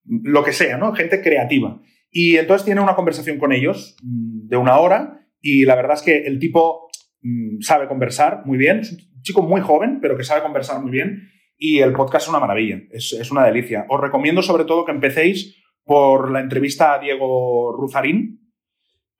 lo 0.05 0.45
que 0.45 0.53
sea, 0.53 0.77
¿no? 0.77 0.93
Gente 0.95 1.21
creativa. 1.21 1.81
Y 2.17 2.37
entonces 2.37 2.65
tiene 2.65 2.81
una 2.81 2.95
conversación 2.95 3.39
con 3.39 3.53
ellos 3.53 3.97
mm, 4.03 4.47
de 4.47 4.57
una 4.57 4.79
hora 4.79 5.27
y 5.41 5.65
la 5.65 5.75
verdad 5.75 5.95
es 5.97 6.03
que 6.03 6.19
el 6.19 6.39
tipo 6.39 6.89
mm, 7.23 7.61
sabe 7.61 7.89
conversar 7.89 8.43
muy 8.47 8.57
bien, 8.57 8.79
es 8.79 8.93
un 8.93 9.23
chico 9.23 9.43
muy 9.43 9.61
joven, 9.61 9.99
pero 10.01 10.17
que 10.17 10.23
sabe 10.23 10.43
conversar 10.43 10.81
muy 10.81 10.93
bien. 10.93 11.29
Y 11.57 11.81
el 11.81 11.93
podcast 11.93 12.25
es 12.25 12.31
una 12.31 12.41
maravilla, 12.41 12.81
es, 12.91 13.13
es 13.13 13.31
una 13.31 13.45
delicia. 13.45 13.87
Os 13.89 14.01
recomiendo 14.01 14.43
sobre 14.43 14.65
todo 14.65 14.85
que 14.85 14.93
empecéis 14.93 15.57
por 15.85 16.31
la 16.31 16.41
entrevista 16.41 16.95
a 16.95 16.99
Diego 17.01 17.77
Ruzarín, 17.77 18.44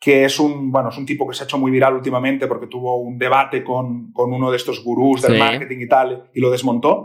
que 0.05 0.27
es 0.27 0.39
un, 0.39 0.71
bueno, 0.71 0.91
es 0.91 0.99
un 0.99 1.07
tipo 1.07 1.27
que 1.27 1.35
se 1.35 1.43
ha 1.43 1.47
hecho 1.47 1.57
muy 1.57 1.71
viral 1.71 1.95
últimamente 1.95 2.47
porque 2.47 2.67
tuvo 2.67 2.99
un 2.99 3.17
debate 3.17 3.65
con, 3.65 4.13
con 4.13 4.35
uno 4.35 4.51
de 4.51 4.59
estos 4.59 4.85
gurús 4.85 5.23
del 5.23 5.39
marketing 5.39 5.79
y 5.81 5.89
tal, 5.89 6.29
y 6.35 6.41
lo 6.41 6.51
desmontó. 6.51 7.05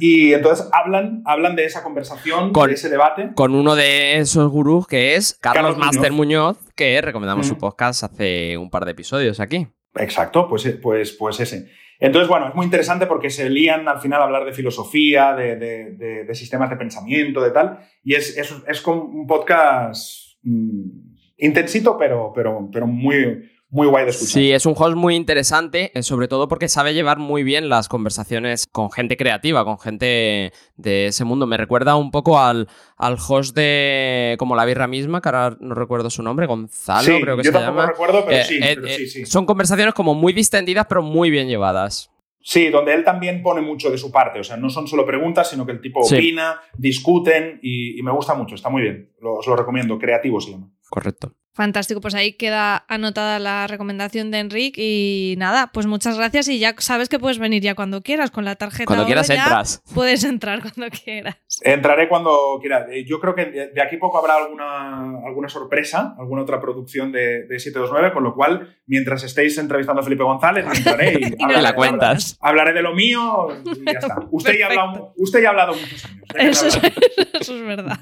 Y 0.00 0.32
entonces 0.32 0.66
hablan, 0.72 1.20
hablan 1.26 1.56
de 1.56 1.66
esa 1.66 1.82
conversación, 1.82 2.50
de 2.54 2.72
ese 2.72 2.88
debate. 2.88 3.32
Con 3.34 3.54
uno 3.54 3.76
de 3.76 4.16
esos 4.16 4.50
gurús 4.50 4.86
que 4.86 5.14
es 5.14 5.34
Carlos, 5.34 5.76
Master 5.76 6.10
Muñoz. 6.10 6.56
que 6.74 6.98
recomendamos 7.02 7.46
su 7.46 7.58
podcast 7.58 8.04
hace 8.04 8.56
un 8.56 8.70
par 8.70 8.86
de 8.86 8.92
episodios 8.92 9.40
aquí. 9.40 9.66
Exacto, 9.96 10.48
pues, 10.48 10.78
pues, 10.82 11.12
pues 11.12 11.40
ese. 11.40 11.68
Entonces, 12.00 12.30
bueno, 12.30 12.48
es 12.48 12.54
muy 12.54 12.64
interesante 12.64 13.04
porque 13.04 13.28
se 13.28 13.50
lían 13.50 13.86
al 13.88 14.00
final 14.00 14.22
a 14.22 14.24
hablar 14.24 14.46
de 14.46 14.54
filosofía, 14.54 15.34
de, 15.34 15.56
de, 15.56 16.34
sistemas 16.34 16.70
de 16.70 16.76
pensamiento, 16.76 17.42
de 17.42 17.50
tal, 17.50 17.80
y 18.02 18.14
es, 18.14 18.38
es, 18.38 18.54
es 18.66 18.86
un 18.86 19.26
podcast... 19.26 20.38
Mm, 20.44 21.07
intensito, 21.38 21.96
pero, 21.98 22.32
pero, 22.34 22.68
pero 22.72 22.86
muy, 22.86 23.50
muy 23.70 23.86
guay 23.86 24.04
de 24.04 24.10
escuchar. 24.10 24.32
Sí, 24.42 24.52
es 24.52 24.66
un 24.66 24.74
host 24.76 24.96
muy 24.96 25.14
interesante, 25.14 25.92
eh, 25.94 26.02
sobre 26.02 26.26
todo 26.28 26.48
porque 26.48 26.68
sabe 26.68 26.94
llevar 26.94 27.18
muy 27.18 27.42
bien 27.42 27.68
las 27.68 27.88
conversaciones 27.88 28.66
con 28.66 28.90
gente 28.90 29.16
creativa, 29.16 29.64
con 29.64 29.78
gente 29.78 30.52
de 30.76 31.06
ese 31.06 31.24
mundo. 31.24 31.46
Me 31.46 31.56
recuerda 31.56 31.96
un 31.96 32.10
poco 32.10 32.38
al, 32.38 32.68
al 32.96 33.16
host 33.28 33.54
de 33.56 34.36
como 34.38 34.56
la 34.56 34.64
birra 34.64 34.86
misma, 34.86 35.20
que 35.20 35.28
ahora 35.28 35.56
no 35.60 35.74
recuerdo 35.74 36.10
su 36.10 36.22
nombre, 36.22 36.46
Gonzalo, 36.46 37.02
Sí, 37.16 37.20
creo 37.22 37.36
que 37.36 37.42
yo 37.44 37.52
se 37.52 37.58
tampoco 37.58 37.78
llama. 37.80 37.90
recuerdo, 37.92 38.24
pero 38.26 38.36
Eh, 38.38 38.44
sí, 38.44 38.58
eh, 38.62 38.72
pero 38.74 38.88
sí, 38.88 39.06
sí. 39.06 39.26
Son 39.26 39.46
conversaciones 39.46 39.94
como 39.94 40.14
muy 40.14 40.32
distendidas, 40.32 40.86
pero 40.88 41.02
muy 41.02 41.30
bien 41.30 41.48
llevadas. 41.48 42.10
Sí, 42.40 42.70
donde 42.70 42.94
él 42.94 43.04
también 43.04 43.42
pone 43.42 43.60
mucho 43.60 43.90
de 43.90 43.98
su 43.98 44.10
parte. 44.10 44.40
O 44.40 44.44
sea, 44.44 44.56
no 44.56 44.70
son 44.70 44.86
solo 44.88 45.04
preguntas, 45.04 45.50
sino 45.50 45.66
que 45.66 45.72
el 45.72 45.82
tipo 45.82 46.00
opina, 46.00 46.58
discuten 46.78 47.58
y, 47.62 47.98
y 47.98 48.02
me 48.02 48.10
gusta 48.12 48.32
mucho. 48.34 48.54
Está 48.54 48.70
muy 48.70 48.80
bien. 48.80 49.10
Lo- 49.20 49.34
os 49.34 49.46
lo 49.46 49.54
recomiendo. 49.56 49.98
Creativo 49.98 50.40
se 50.40 50.52
llama. 50.52 50.70
Correcto. 50.88 51.34
Fantástico, 51.58 52.00
pues 52.00 52.14
ahí 52.14 52.34
queda 52.34 52.84
anotada 52.86 53.40
la 53.40 53.66
recomendación 53.66 54.30
de 54.30 54.38
Enric 54.38 54.76
y 54.78 55.34
nada, 55.38 55.72
pues 55.72 55.86
muchas 55.86 56.16
gracias 56.16 56.46
y 56.46 56.60
ya 56.60 56.76
sabes 56.78 57.08
que 57.08 57.18
puedes 57.18 57.40
venir 57.40 57.60
ya 57.60 57.74
cuando 57.74 58.00
quieras 58.00 58.30
con 58.30 58.44
la 58.44 58.54
tarjeta. 58.54 58.84
Cuando 58.84 59.02
oro 59.02 59.08
quieras 59.08 59.28
entras. 59.28 59.82
Puedes 59.92 60.22
entrar 60.22 60.62
cuando 60.62 60.86
quieras. 60.96 61.36
Entraré 61.62 62.08
cuando 62.08 62.60
quiera. 62.60 62.86
Eh, 62.92 63.04
Yo 63.04 63.18
creo 63.18 63.34
que 63.34 63.46
de 63.46 63.82
aquí 63.82 63.96
a 63.96 63.98
poco 63.98 64.18
habrá 64.18 64.36
alguna, 64.36 65.18
alguna 65.26 65.48
sorpresa, 65.48 66.14
alguna 66.16 66.42
otra 66.42 66.60
producción 66.60 67.10
de, 67.10 67.48
de 67.48 67.58
729, 67.58 68.14
con 68.14 68.22
lo 68.22 68.36
cual, 68.36 68.76
mientras 68.86 69.24
estéis 69.24 69.58
entrevistando 69.58 70.00
a 70.00 70.04
Felipe 70.04 70.22
González, 70.22 70.64
entraré 70.72 71.18
y, 71.20 71.44
la 71.52 71.72
lo 71.72 71.74
cuentas. 71.74 72.38
Hablaré 72.40 72.72
de 72.72 72.82
lo 72.82 72.94
mío 72.94 73.48
y 73.64 73.84
ya 73.84 73.98
está. 73.98 74.16
Usted 74.30 74.56
ya, 74.56 74.66
ha 74.66 74.68
hablado, 74.68 75.12
usted 75.16 75.42
ya 75.42 75.48
ha 75.48 75.50
hablado 75.50 75.72
muchos 75.74 76.04
años. 76.04 76.22
Déjeme 76.32 76.50
Eso 76.52 76.66
es, 76.68 76.76
hablar. 76.76 76.92
eso 77.40 77.56
es 77.56 77.62
verdad. 77.66 77.98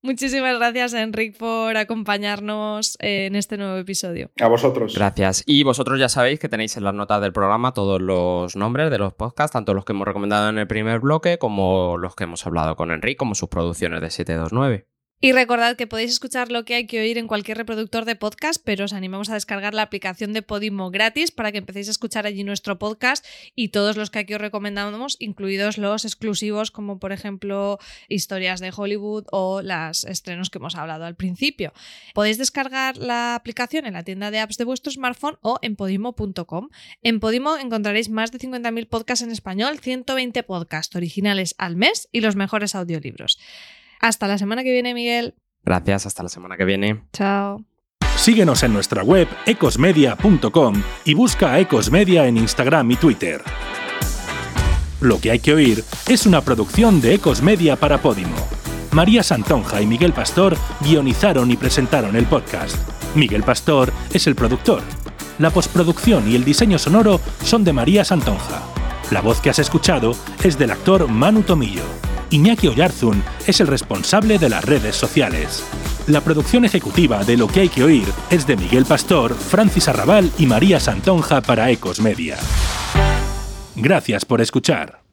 Muchísimas 0.00 0.56
gracias, 0.58 0.94
Enric, 0.94 1.36
por 1.36 1.76
acompañarnos 1.76 2.96
en 3.00 3.34
este 3.34 3.56
nuevo 3.56 3.76
episodio. 3.78 4.30
A 4.40 4.46
vosotros. 4.46 4.94
Gracias. 4.94 5.42
Y 5.44 5.64
vosotros 5.64 5.98
ya 5.98 6.08
sabéis 6.08 6.38
que 6.38 6.48
tenéis 6.48 6.76
en 6.76 6.84
las 6.84 6.94
notas 6.94 7.20
del 7.20 7.32
programa 7.32 7.74
todos 7.74 8.00
los 8.00 8.54
nombres 8.54 8.90
de 8.90 8.98
los 8.98 9.12
podcasts, 9.14 9.52
tanto 9.52 9.74
los 9.74 9.84
que 9.84 9.92
hemos 9.92 10.06
recomendado 10.06 10.50
en 10.50 10.58
el 10.58 10.68
primer 10.68 11.00
bloque 11.00 11.38
como 11.38 11.96
los 11.98 12.14
que 12.14 12.24
hemos 12.24 12.46
hablado 12.46 12.76
con 12.76 12.92
Enrique, 12.92 13.16
como 13.16 13.34
sus 13.34 13.48
producciones 13.48 14.00
de 14.00 14.10
729. 14.10 14.86
Y 15.20 15.32
recordad 15.32 15.74
que 15.74 15.88
podéis 15.88 16.12
escuchar 16.12 16.52
lo 16.52 16.64
que 16.64 16.76
hay 16.76 16.86
que 16.86 17.00
oír 17.00 17.18
en 17.18 17.26
cualquier 17.26 17.58
reproductor 17.58 18.04
de 18.04 18.14
podcast, 18.14 18.62
pero 18.64 18.84
os 18.84 18.92
animamos 18.92 19.28
a 19.30 19.34
descargar 19.34 19.74
la 19.74 19.82
aplicación 19.82 20.32
de 20.32 20.42
Podimo 20.42 20.92
gratis 20.92 21.32
para 21.32 21.50
que 21.50 21.58
empecéis 21.58 21.88
a 21.88 21.90
escuchar 21.90 22.24
allí 22.24 22.44
nuestro 22.44 22.78
podcast 22.78 23.26
y 23.56 23.70
todos 23.70 23.96
los 23.96 24.10
que 24.10 24.20
aquí 24.20 24.34
os 24.34 24.40
recomendamos, 24.40 25.16
incluidos 25.18 25.76
los 25.76 26.04
exclusivos 26.04 26.70
como 26.70 27.00
por 27.00 27.10
ejemplo 27.10 27.80
historias 28.08 28.60
de 28.60 28.70
Hollywood 28.74 29.24
o 29.32 29.60
los 29.60 30.04
estrenos 30.04 30.50
que 30.50 30.58
hemos 30.58 30.76
hablado 30.76 31.04
al 31.04 31.16
principio. 31.16 31.72
Podéis 32.14 32.38
descargar 32.38 32.96
la 32.96 33.34
aplicación 33.34 33.86
en 33.86 33.94
la 33.94 34.04
tienda 34.04 34.30
de 34.30 34.38
apps 34.38 34.56
de 34.56 34.62
vuestro 34.62 34.92
smartphone 34.92 35.36
o 35.42 35.58
en 35.62 35.74
podimo.com. 35.74 36.68
En 37.02 37.18
Podimo 37.18 37.56
encontraréis 37.56 38.08
más 38.08 38.30
de 38.30 38.38
50.000 38.38 38.86
podcasts 38.86 39.24
en 39.24 39.32
español, 39.32 39.80
120 39.80 40.44
podcasts 40.44 40.94
originales 40.94 41.56
al 41.58 41.74
mes 41.74 42.08
y 42.12 42.20
los 42.20 42.36
mejores 42.36 42.76
audiolibros. 42.76 43.40
Hasta 44.00 44.28
la 44.28 44.38
semana 44.38 44.62
que 44.62 44.72
viene, 44.72 44.94
Miguel. 44.94 45.34
Gracias, 45.64 46.06
hasta 46.06 46.22
la 46.22 46.28
semana 46.28 46.56
que 46.56 46.64
viene. 46.64 47.02
Chao. 47.12 47.64
Síguenos 48.16 48.62
en 48.62 48.72
nuestra 48.72 49.02
web 49.02 49.28
ecosmedia.com 49.46 50.82
y 51.04 51.14
busca 51.14 51.52
a 51.52 51.60
Ecosmedia 51.60 52.26
en 52.26 52.36
Instagram 52.36 52.90
y 52.90 52.96
Twitter. 52.96 53.42
Lo 55.00 55.20
que 55.20 55.30
hay 55.30 55.38
que 55.38 55.54
oír 55.54 55.84
es 56.08 56.26
una 56.26 56.40
producción 56.40 57.00
de 57.00 57.14
Ecosmedia 57.14 57.76
para 57.76 57.98
Podimo. 57.98 58.36
María 58.90 59.22
Santonja 59.22 59.80
y 59.80 59.86
Miguel 59.86 60.12
Pastor 60.12 60.56
guionizaron 60.80 61.50
y 61.50 61.56
presentaron 61.56 62.16
el 62.16 62.26
podcast. 62.26 62.76
Miguel 63.14 63.44
Pastor 63.44 63.92
es 64.12 64.26
el 64.26 64.34
productor. 64.34 64.82
La 65.38 65.50
postproducción 65.50 66.28
y 66.28 66.34
el 66.34 66.44
diseño 66.44 66.78
sonoro 66.78 67.20
son 67.44 67.62
de 67.62 67.72
María 67.72 68.04
Santonja. 68.04 68.62
La 69.12 69.20
voz 69.20 69.40
que 69.40 69.50
has 69.50 69.60
escuchado 69.60 70.16
es 70.42 70.58
del 70.58 70.72
actor 70.72 71.06
Manu 71.08 71.42
Tomillo. 71.42 71.84
Iñaki 72.30 72.68
Oyarzun 72.68 73.22
es 73.46 73.60
el 73.60 73.66
responsable 73.66 74.38
de 74.38 74.50
las 74.50 74.64
redes 74.64 74.96
sociales. 74.96 75.64
La 76.06 76.20
producción 76.20 76.64
ejecutiva 76.64 77.24
de 77.24 77.36
Lo 77.36 77.48
que 77.48 77.60
hay 77.60 77.68
que 77.68 77.84
oír 77.84 78.08
es 78.30 78.46
de 78.46 78.56
Miguel 78.56 78.84
Pastor, 78.84 79.34
Francis 79.34 79.88
Arrabal 79.88 80.30
y 80.38 80.46
María 80.46 80.78
Santonja 80.78 81.40
para 81.40 81.70
Ecos 81.70 82.00
Media. 82.00 82.36
Gracias 83.76 84.24
por 84.24 84.40
escuchar. 84.40 85.07